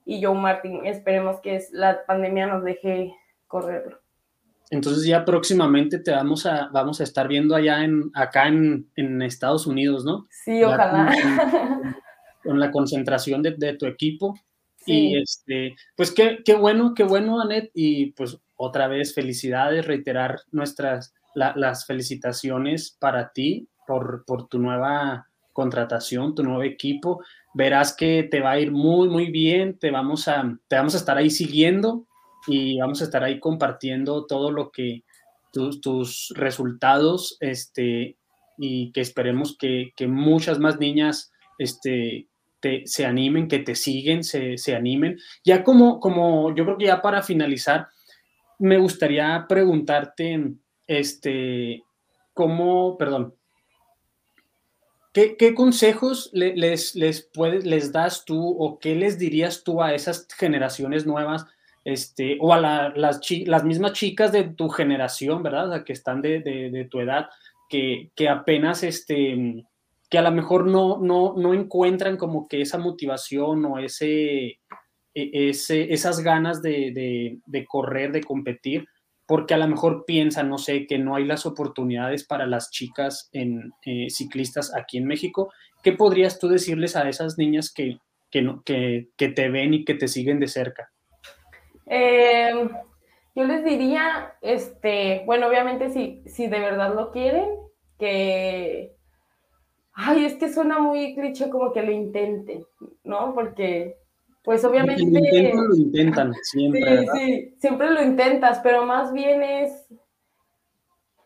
y 0.05 0.23
Joe 0.23 0.37
Martin, 0.37 0.85
esperemos 0.85 1.41
que 1.41 1.59
la 1.71 2.05
pandemia 2.05 2.45
nos 2.45 2.63
deje 2.63 3.15
correrlo. 3.47 3.99
Entonces 4.69 5.05
ya 5.07 5.25
próximamente 5.25 5.97
te 5.97 6.11
vamos 6.11 6.45
a, 6.45 6.69
vamos 6.71 7.01
a 7.01 7.03
estar 7.03 7.27
viendo 7.27 7.55
allá 7.55 7.83
en, 7.83 8.11
acá 8.13 8.47
en, 8.47 8.87
en 8.95 9.21
Estados 9.23 9.65
Unidos, 9.65 10.05
¿no? 10.05 10.25
Sí, 10.29 10.63
ojalá. 10.63 11.11
Con, 12.43 12.59
la 12.59 12.69
concentración 12.69 13.41
de, 13.41 13.55
de 13.57 13.75
tu 13.75 13.87
equipo. 13.87 14.35
Y 14.85 15.17
este, 15.17 15.75
pues 15.95 16.11
qué, 16.11 16.39
qué 16.45 16.55
bueno, 16.55 16.93
qué 16.95 17.03
bueno, 17.03 17.41
Anet. 17.41 17.71
Y 17.73 18.11
pues 18.11 18.37
otra 18.55 18.87
vez, 18.87 19.13
felicidades, 19.13 19.87
reiterar 19.87 20.41
nuestras, 20.51 21.13
las 21.33 21.85
felicitaciones 21.85 22.95
para 22.99 23.31
ti 23.31 23.67
por, 23.87 24.23
por 24.25 24.47
tu 24.47 24.59
nueva 24.59 25.27
contratación, 25.53 26.35
tu 26.35 26.43
nuevo 26.43 26.63
equipo. 26.63 27.23
Verás 27.53 27.95
que 27.95 28.23
te 28.23 28.41
va 28.41 28.51
a 28.51 28.59
ir 28.59 28.71
muy, 28.71 29.09
muy 29.09 29.31
bien. 29.31 29.77
Te 29.79 29.91
vamos 29.91 30.27
a, 30.27 30.57
te 30.67 30.75
vamos 30.75 30.95
a 30.95 30.97
estar 30.97 31.17
ahí 31.17 31.29
siguiendo 31.29 32.07
y 32.47 32.79
vamos 32.79 33.01
a 33.01 33.05
estar 33.05 33.23
ahí 33.23 33.39
compartiendo 33.39 34.25
todo 34.25 34.51
lo 34.51 34.71
que 34.71 35.03
tus, 35.51 35.79
tus 35.79 36.33
resultados, 36.35 37.37
este, 37.39 38.17
y 38.57 38.91
que 38.91 39.01
esperemos 39.01 39.57
que, 39.57 39.93
que 39.95 40.07
muchas 40.07 40.59
más 40.59 40.79
niñas, 40.79 41.31
este, 41.57 42.27
se 42.85 43.05
animen, 43.05 43.47
que 43.47 43.59
te 43.59 43.75
siguen, 43.75 44.23
se, 44.23 44.75
animen. 44.75 45.17
Ya 45.43 45.63
como, 45.63 45.99
como, 45.99 46.53
yo 46.55 46.65
creo 46.65 46.77
que 46.77 46.85
ya 46.85 47.01
para 47.01 47.21
finalizar, 47.21 47.87
me 48.59 48.77
gustaría 48.77 49.45
preguntarte, 49.47 50.53
este, 50.87 51.83
cómo, 52.33 52.97
perdón, 52.97 53.35
¿qué, 55.13 55.53
consejos 55.55 56.29
les, 56.33 56.95
les, 56.95 57.29
puedes, 57.33 57.65
les 57.65 57.91
das 57.91 58.25
tú 58.25 58.55
o 58.59 58.79
qué 58.79 58.95
les 58.95 59.17
dirías 59.17 59.63
tú 59.63 59.81
a 59.81 59.93
esas 59.93 60.27
generaciones 60.37 61.05
nuevas? 61.05 61.45
Este, 61.85 62.37
o 62.41 62.51
a 62.51 62.59
las, 62.59 63.19
las 63.45 63.63
mismas 63.63 63.93
chicas 63.93 64.31
de 64.31 64.43
tu 64.43 64.69
generación, 64.69 65.43
¿verdad? 65.43 65.83
que 65.83 65.93
están 65.93 66.21
de, 66.21 66.39
de, 66.39 66.87
tu 66.89 66.99
edad, 66.99 67.29
que, 67.69 68.09
que 68.15 68.27
apenas 68.27 68.81
este, 68.81 69.63
que 70.15 70.19
a 70.19 70.21
lo 70.21 70.31
mejor 70.31 70.65
no, 70.65 70.97
no, 71.01 71.33
no 71.35 71.53
encuentran 71.53 72.15
como 72.15 72.47
que 72.47 72.61
esa 72.61 72.77
motivación 72.77 73.65
o 73.65 73.79
ese, 73.79 74.61
e, 75.13 75.49
ese 75.49 75.91
esas 75.93 76.21
ganas 76.21 76.61
de, 76.61 77.41
de, 77.45 77.65
correr, 77.65 78.13
de 78.13 78.23
competir, 78.23 78.87
porque 79.27 79.53
a 79.53 79.57
lo 79.57 79.67
mejor 79.67 80.05
piensan, 80.07 80.49
no 80.49 80.57
sé, 80.57 80.87
que 80.87 80.97
no 80.99 81.17
hay 81.17 81.25
las 81.25 81.45
oportunidades 81.45 82.25
para 82.25 82.47
las 82.47 82.71
chicas 82.71 83.29
en, 83.33 83.73
eh, 83.85 84.09
ciclistas 84.09 84.73
aquí 84.73 84.97
en 84.97 85.05
México. 85.05 85.51
¿Qué 85.83 85.91
podrías 85.91 86.39
tú 86.39 86.47
decirles 86.47 86.95
a 86.95 87.09
esas 87.09 87.37
niñas 87.37 87.69
que, 87.73 87.97
que, 88.31 88.49
que, 88.63 89.09
que 89.17 89.27
te 89.27 89.49
ven 89.49 89.73
y 89.73 89.83
que 89.83 89.95
te 89.95 90.07
siguen 90.07 90.39
de 90.39 90.47
cerca? 90.47 90.93
Em, 91.87 92.69
yo 93.35 93.43
les 93.43 93.65
diría, 93.65 94.33
este, 94.41 95.23
bueno, 95.25 95.47
obviamente 95.47 95.89
si, 95.89 96.23
si 96.25 96.47
de 96.47 96.59
verdad 96.61 96.95
lo 96.95 97.11
quieren, 97.11 97.49
que, 97.99 98.94
ay, 99.95 100.25
es 100.25 100.35
que 100.35 100.53
suena 100.53 100.79
muy 100.79 101.15
cliché 101.15 101.49
como 101.49 101.71
que 101.71 101.81
lo 101.81 101.91
intenten, 101.91 102.65
¿no? 103.03 103.33
Porque, 103.33 103.97
pues 104.43 104.63
obviamente... 104.65 105.53
Lo, 105.53 105.67
lo 105.69 105.75
intentan 105.75 106.33
siempre. 106.43 106.99
Sí, 106.99 107.07
sí, 107.13 107.55
siempre 107.59 107.89
lo 107.89 108.03
intentas, 108.03 108.59
pero 108.59 108.85
más 108.85 109.11
bien 109.13 109.41
es... 109.41 109.87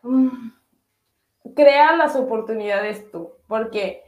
Mm, 0.02 0.50
crea 1.54 1.96
las 1.96 2.16
oportunidades 2.16 3.10
tú, 3.10 3.32
porque 3.48 4.02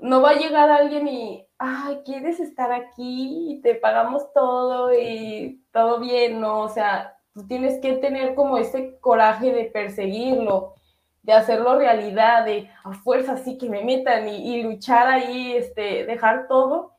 no 0.00 0.20
va 0.20 0.30
a 0.30 0.38
llegar 0.38 0.70
alguien 0.70 1.08
y, 1.08 1.46
ay, 1.58 2.00
quieres 2.04 2.40
estar 2.40 2.72
aquí 2.72 3.52
y 3.52 3.60
te 3.62 3.74
pagamos 3.74 4.32
todo 4.34 4.92
y 4.92 5.62
todo 5.72 5.98
bien, 5.98 6.40
¿no? 6.40 6.60
O 6.60 6.68
sea, 6.68 7.16
tú 7.32 7.46
tienes 7.46 7.80
que 7.80 7.94
tener 7.94 8.34
como 8.34 8.58
ese 8.58 8.98
coraje 9.00 9.52
de 9.52 9.64
perseguirlo 9.64 10.74
de 11.24 11.32
hacerlo 11.32 11.78
realidad, 11.78 12.44
de 12.44 12.70
a 12.84 12.92
fuerza 12.92 13.32
así 13.32 13.56
que 13.56 13.68
me 13.68 13.82
metan 13.82 14.28
y, 14.28 14.62
luchar 14.62 15.08
ahí, 15.08 15.56
este, 15.56 16.04
dejar 16.04 16.46
todo. 16.48 16.92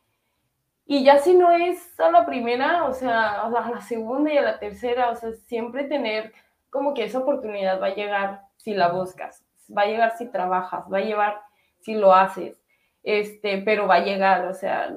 Y 0.88 1.04
ya 1.04 1.20
si 1.20 1.36
no 1.36 1.52
es 1.52 2.00
a 2.00 2.10
la 2.10 2.26
primera, 2.26 2.86
o 2.86 2.94
sea, 2.94 3.44
a 3.44 3.50
la, 3.50 3.82
segunda 3.82 4.34
y 4.34 4.38
a 4.38 4.42
la 4.42 4.60
tercera, 4.60 5.12
o 5.12 5.16
sea, 5.16 5.32
siempre 5.46 5.84
tener 5.86 6.34
como 6.72 6.94
que 6.96 7.04
esa 7.04 7.20
oportunidad 7.20 7.80
va 7.80 7.88
a 7.88 7.96
llegar 7.96 8.42
si 8.58 8.74
la 8.74 8.90
buscas, 8.90 9.46
va 9.76 9.84
a 9.84 9.88
llegar 9.88 10.18
si 10.18 10.26
trabajas, 10.26 10.86
va 10.92 10.98
a 10.98 11.02
llegar 11.02 11.42
si 11.82 11.94
lo 11.94 12.14
haces, 12.14 12.60
este, 13.04 13.60
pero 13.60 13.88
va 13.88 13.96
a 13.96 14.04
llegar, 14.04 14.48
o 14.48 14.54
sea, 14.56 14.92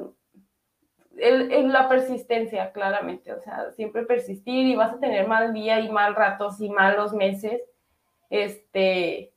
el, 1.18 1.72
la 1.72 1.89
persistencia, 1.89 2.72
claramente, 2.72 3.33
o 3.33 3.41
sea, 3.41 3.70
siempre 3.72 4.07
persistir 4.07 4.66
y 4.66 4.76
vas 4.76 4.95
a 4.95 5.01
tener 5.01 5.26
mal 5.29 5.53
día 5.53 5.81
y 5.81 5.91
mal 5.91 6.14
ratos 6.14 6.61
y 6.61 6.70
malos 6.70 7.12
meses, 7.12 7.61
este, 8.31 9.33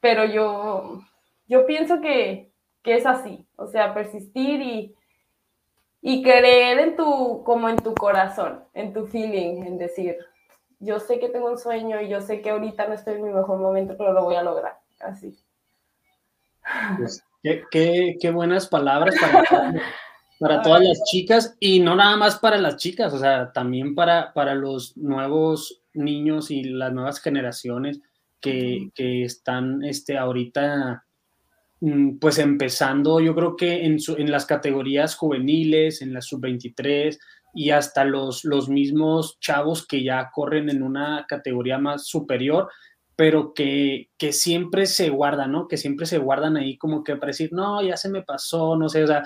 pero 0.00 0.24
yo, 0.24 1.00
yo 1.46 1.66
pienso 1.66 2.00
que, 2.00 2.50
que 2.82 2.94
es 2.94 3.06
así, 3.06 3.46
o 3.56 3.66
sea, 3.66 3.94
persistir 3.94 4.60
y, 4.60 4.94
y 6.02 6.22
creer 6.22 6.78
en 6.78 6.96
tu, 6.96 7.42
como 7.44 7.68
en 7.68 7.76
tu 7.76 7.94
corazón, 7.94 8.64
en 8.74 8.92
tu 8.92 9.06
feeling, 9.06 9.62
en 9.64 9.78
decir, 9.78 10.16
yo 10.78 10.98
sé 10.98 11.18
que 11.18 11.28
tengo 11.28 11.50
un 11.50 11.58
sueño 11.58 12.00
y 12.00 12.08
yo 12.08 12.20
sé 12.20 12.40
que 12.40 12.50
ahorita 12.50 12.86
no 12.86 12.94
estoy 12.94 13.14
en 13.14 13.24
mi 13.24 13.32
mejor 13.32 13.58
momento, 13.58 13.94
pero 13.96 14.12
lo 14.12 14.24
voy 14.24 14.36
a 14.36 14.42
lograr, 14.42 14.78
así. 15.00 15.38
Pues, 16.96 17.24
qué, 17.70 18.16
qué, 18.20 18.30
buenas 18.30 18.66
palabras 18.66 19.14
para, 19.20 19.72
para 20.38 20.62
todas 20.62 20.82
las 20.82 21.02
chicas 21.04 21.56
y 21.58 21.80
no 21.80 21.96
nada 21.96 22.16
más 22.16 22.38
para 22.38 22.58
las 22.58 22.76
chicas, 22.76 23.12
o 23.12 23.18
sea, 23.18 23.52
también 23.52 23.94
para, 23.94 24.32
para 24.32 24.54
los 24.54 24.96
nuevos 24.96 25.82
niños 25.92 26.50
y 26.50 26.64
las 26.64 26.92
nuevas 26.92 27.20
generaciones 27.20 28.00
que, 28.40 28.90
que 28.94 29.24
están 29.24 29.84
este, 29.84 30.16
ahorita 30.18 31.04
mm, 31.80 32.18
pues 32.18 32.38
empezando, 32.38 33.20
yo 33.20 33.34
creo 33.34 33.56
que 33.56 33.84
en, 33.84 33.98
en 34.18 34.30
las 34.30 34.46
categorías 34.46 35.16
juveniles, 35.16 36.02
en 36.02 36.12
la 36.12 36.20
sub-23 36.20 37.18
y 37.54 37.70
hasta 37.70 38.04
los, 38.04 38.44
los 38.44 38.68
mismos 38.68 39.38
chavos 39.40 39.86
que 39.86 40.02
ya 40.02 40.30
corren 40.32 40.70
en 40.70 40.82
una 40.82 41.26
categoría 41.28 41.78
más 41.78 42.06
superior, 42.06 42.68
pero 43.16 43.52
que, 43.52 44.08
que, 44.16 44.32
siempre 44.32 44.86
se 44.86 45.10
guardan, 45.10 45.52
¿no? 45.52 45.68
Que 45.68 45.76
siempre 45.76 46.06
se 46.06 46.16
guardan 46.16 46.56
ahí 46.56 46.78
como 46.78 47.04
que 47.04 47.16
para 47.16 47.28
decir, 47.28 47.52
no, 47.52 47.82
ya 47.82 47.96
se 47.98 48.08
me 48.08 48.22
pasó, 48.22 48.76
no 48.76 48.88
sé, 48.88 49.04
o 49.04 49.06
sea, 49.06 49.24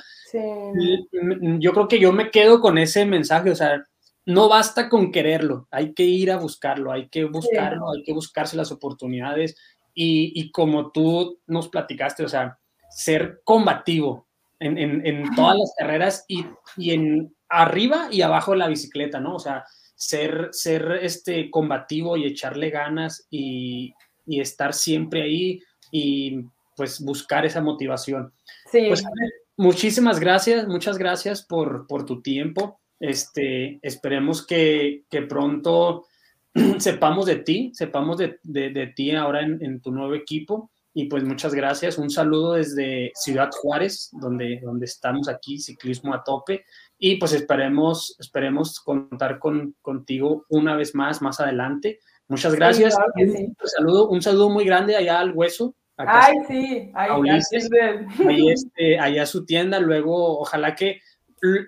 yo 1.61 1.73
creo 1.73 1.87
que 1.87 2.01
yo 2.01 2.13
me 2.13 2.31
quedo 2.33 2.61
con 2.61 2.77
ese 2.77 3.07
mensaje, 3.07 3.51
o 3.51 3.55
sea, 3.55 3.87
no 4.27 4.49
basta 4.49 4.89
con 4.89 5.13
quererlo, 5.13 5.69
hay 5.71 5.93
que 5.93 6.05
ir 6.05 6.31
a 6.31 6.39
buscarlo, 6.39 6.93
hay 6.93 7.09
que 7.09 7.25
buscarlo, 7.25 7.93
hay 7.93 8.03
que 8.03 8.13
buscarse 8.13 8.57
las 8.57 8.73
oportunidades 8.73 9.57
y, 9.95 10.33
y, 10.35 10.51
como 10.51 10.91
tú 10.91 11.41
nos 11.47 11.69
platicaste, 11.69 12.25
o 12.25 12.29
sea, 12.29 12.59
ser 12.91 13.43
combativo 13.45 14.27
en, 14.59 14.79
en, 14.79 15.07
en 15.07 15.35
todas 15.35 15.57
las 15.59 15.75
carreras 15.79 16.25
y, 16.27 16.45
y, 16.77 16.93
en 16.93 17.35
arriba 17.49 18.09
y 18.11 18.23
abajo 18.23 18.53
de 18.53 18.59
la 18.59 18.69
bicicleta, 18.69 19.21
¿no? 19.21 19.37
O 19.37 19.39
sea, 19.39 19.65
ser, 19.95 20.49
ser 20.53 20.99
este, 21.03 21.51
combativo 21.51 22.17
y 22.17 22.25
echarle 22.25 22.71
ganas 22.71 23.27
y, 23.31 23.95
y 24.27 24.41
estar 24.41 24.73
siempre 24.73 25.23
ahí 25.23 25.61
y 25.91 26.41
pues 26.77 27.01
buscar 27.01 27.47
esa 27.47 27.61
motivación. 27.61 28.33
Sí. 28.71 28.87
Pues, 28.89 29.05
muchísimas 29.57 30.19
gracias, 30.19 30.67
muchas 30.67 30.99
gracias 30.99 31.43
por, 31.43 31.87
por 31.87 32.05
tu 32.05 32.21
tiempo. 32.23 32.81
Este, 33.01 33.79
esperemos 33.83 34.47
que, 34.47 35.05
que 35.11 35.23
pronto 35.23 36.07
sepamos 36.79 37.27
de 37.27 37.37
ti, 37.37 37.71
sepamos 37.75 38.19
de, 38.19 38.39
de, 38.43 38.71
de 38.71 38.87
ti 38.89 39.11
ahora 39.13 39.43
en, 39.43 39.63
en, 39.65 39.81
tu 39.81 39.91
nuevo 39.91 40.15
equipo. 40.15 40.71
Y 40.97 41.07
pues 41.07 41.25
muchas 41.25 41.55
gracias. 41.55 41.99
Un 41.99 42.09
saludo 42.09 42.53
desde 42.53 43.11
Ciudad 43.17 43.51
Juárez, 43.51 44.11
donde, 44.13 44.61
donde 44.63 44.87
estamos 44.87 45.29
aquí, 45.29 45.59
ciclismo 45.59 46.15
a 46.15 46.23
tope 46.23 46.65
y 46.99 47.17
pues 47.17 47.33
esperemos, 47.33 48.17
esperemos 48.19 48.81
contar 48.81 49.39
con, 49.39 49.75
contigo 49.83 50.47
una 50.49 50.77
vez 50.77 50.95
más 50.95 51.21
más 51.21 51.41
adelante. 51.41 51.99
Muchas 52.29 52.55
gracias. 52.55 52.95
un, 53.17 53.55
saludo, 53.65 54.09
un 54.09 54.23
saludo 54.23 54.49
muy 54.49 54.65
grande 54.65 54.97
allá 54.97 55.19
al 55.19 55.33
hueso. 55.33 55.75
Ay, 55.97 56.35
sí, 56.49 56.91
ahí, 56.95 57.11
este, 58.51 58.99
allá 58.99 59.27
su 59.27 59.45
tienda. 59.45 59.79
Luego, 59.81 60.41
ojalá 60.41 60.75
que 60.75 61.01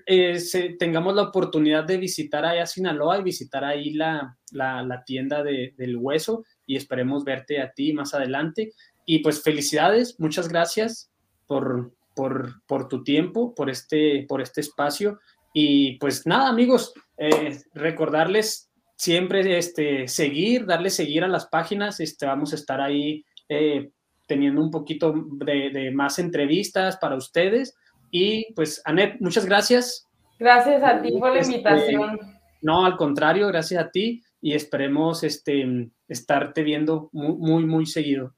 eh, 0.07 0.39
tengamos 0.79 1.15
la 1.15 1.23
oportunidad 1.23 1.85
de 1.85 1.99
visitar 1.99 2.45
allá 2.45 2.67
Sinaloa 2.67 3.19
y 3.19 3.25
visitar 3.25 3.65
ahí 3.65 3.93
la, 3.93 4.37
la, 4.53 5.03
tienda 5.05 5.43
de, 5.43 5.75
del 5.77 5.97
hueso 5.97 6.45
y 6.67 6.77
esperemos 6.77 7.25
verte 7.25 7.61
a 7.61 7.73
ti 7.73 7.93
más 7.93 8.15
adelante. 8.15 8.73
Y 9.05 9.21
pues 9.21 9.43
felicidades, 9.43 10.19
muchas 10.19 10.49
gracias 10.49 11.11
por, 11.47 11.93
por, 12.15 12.63
por 12.67 12.89
tu 12.89 13.05
tiempo, 13.05 13.55
por 13.55 13.71
este, 13.71 14.25
por 14.29 14.41
este 14.41 14.61
espacio. 14.61 15.21
Y 15.53 15.99
pues 15.99 16.27
nada, 16.27 16.49
amigos, 16.49 16.93
eh, 17.17 17.59
recordarles 17.73 18.71
siempre 18.97 19.59
este, 19.59 20.09
seguir, 20.09 20.67
darle 20.67 20.91
seguir 20.91 21.25
a 21.25 21.29
las 21.29 21.47
páginas. 21.47 22.01
Este, 22.01 22.27
vamos 22.27 22.53
a 22.53 22.57
estar 22.57 22.81
ahí 22.81 23.25
eh, 23.49 23.91
teniendo 24.27 24.61
un 24.61 24.71
poquito 24.71 25.15
de, 25.15 25.91
más 25.95 26.19
entrevistas 26.19 26.97
para 26.97 27.17
ustedes. 27.17 27.75
Y 28.11 28.53
pues, 28.55 28.81
Anet, 28.85 29.21
muchas 29.21 29.47
gracias. 29.47 30.07
Gracias 30.39 30.83
a 30.83 31.01
ti 31.01 31.13
por 31.13 31.33
la 31.33 31.41
este, 31.41 31.57
invitación. 31.57 32.21
no, 32.63 32.85
al 32.85 32.97
contrario, 32.97 33.49
gracias 33.49 33.83
a 33.83 33.91
ti 33.91 34.23
y 34.41 34.55
esperemos 34.55 35.23
este, 35.23 35.91
estarte 36.09 36.63
viendo 36.63 37.09
muy, 37.13 37.37
muy, 37.37 37.65
muy 37.65 37.87
seguido. 37.87 38.35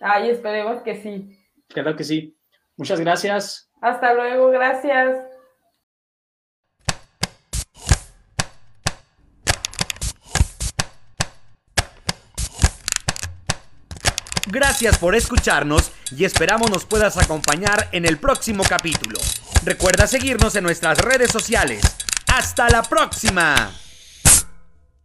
Ay, 0.00 0.30
esperemos 0.30 0.82
que 0.82 0.96
sí. 0.96 1.36
Claro 1.68 1.96
que 1.96 2.04
sí. 2.04 2.36
Muchas 2.76 3.00
gracias. 3.00 3.70
Hasta 3.80 4.14
luego, 4.14 4.50
gracias. 4.50 5.29
Gracias 14.50 14.98
por 14.98 15.14
escucharnos 15.14 15.92
y 16.10 16.24
esperamos 16.24 16.70
nos 16.70 16.84
puedas 16.84 17.16
acompañar 17.16 17.88
en 17.92 18.04
el 18.04 18.18
próximo 18.18 18.64
capítulo. 18.68 19.20
Recuerda 19.64 20.08
seguirnos 20.08 20.56
en 20.56 20.64
nuestras 20.64 20.98
redes 20.98 21.30
sociales. 21.30 21.82
¡Hasta 22.26 22.68
la 22.68 22.82
próxima! 22.82 23.70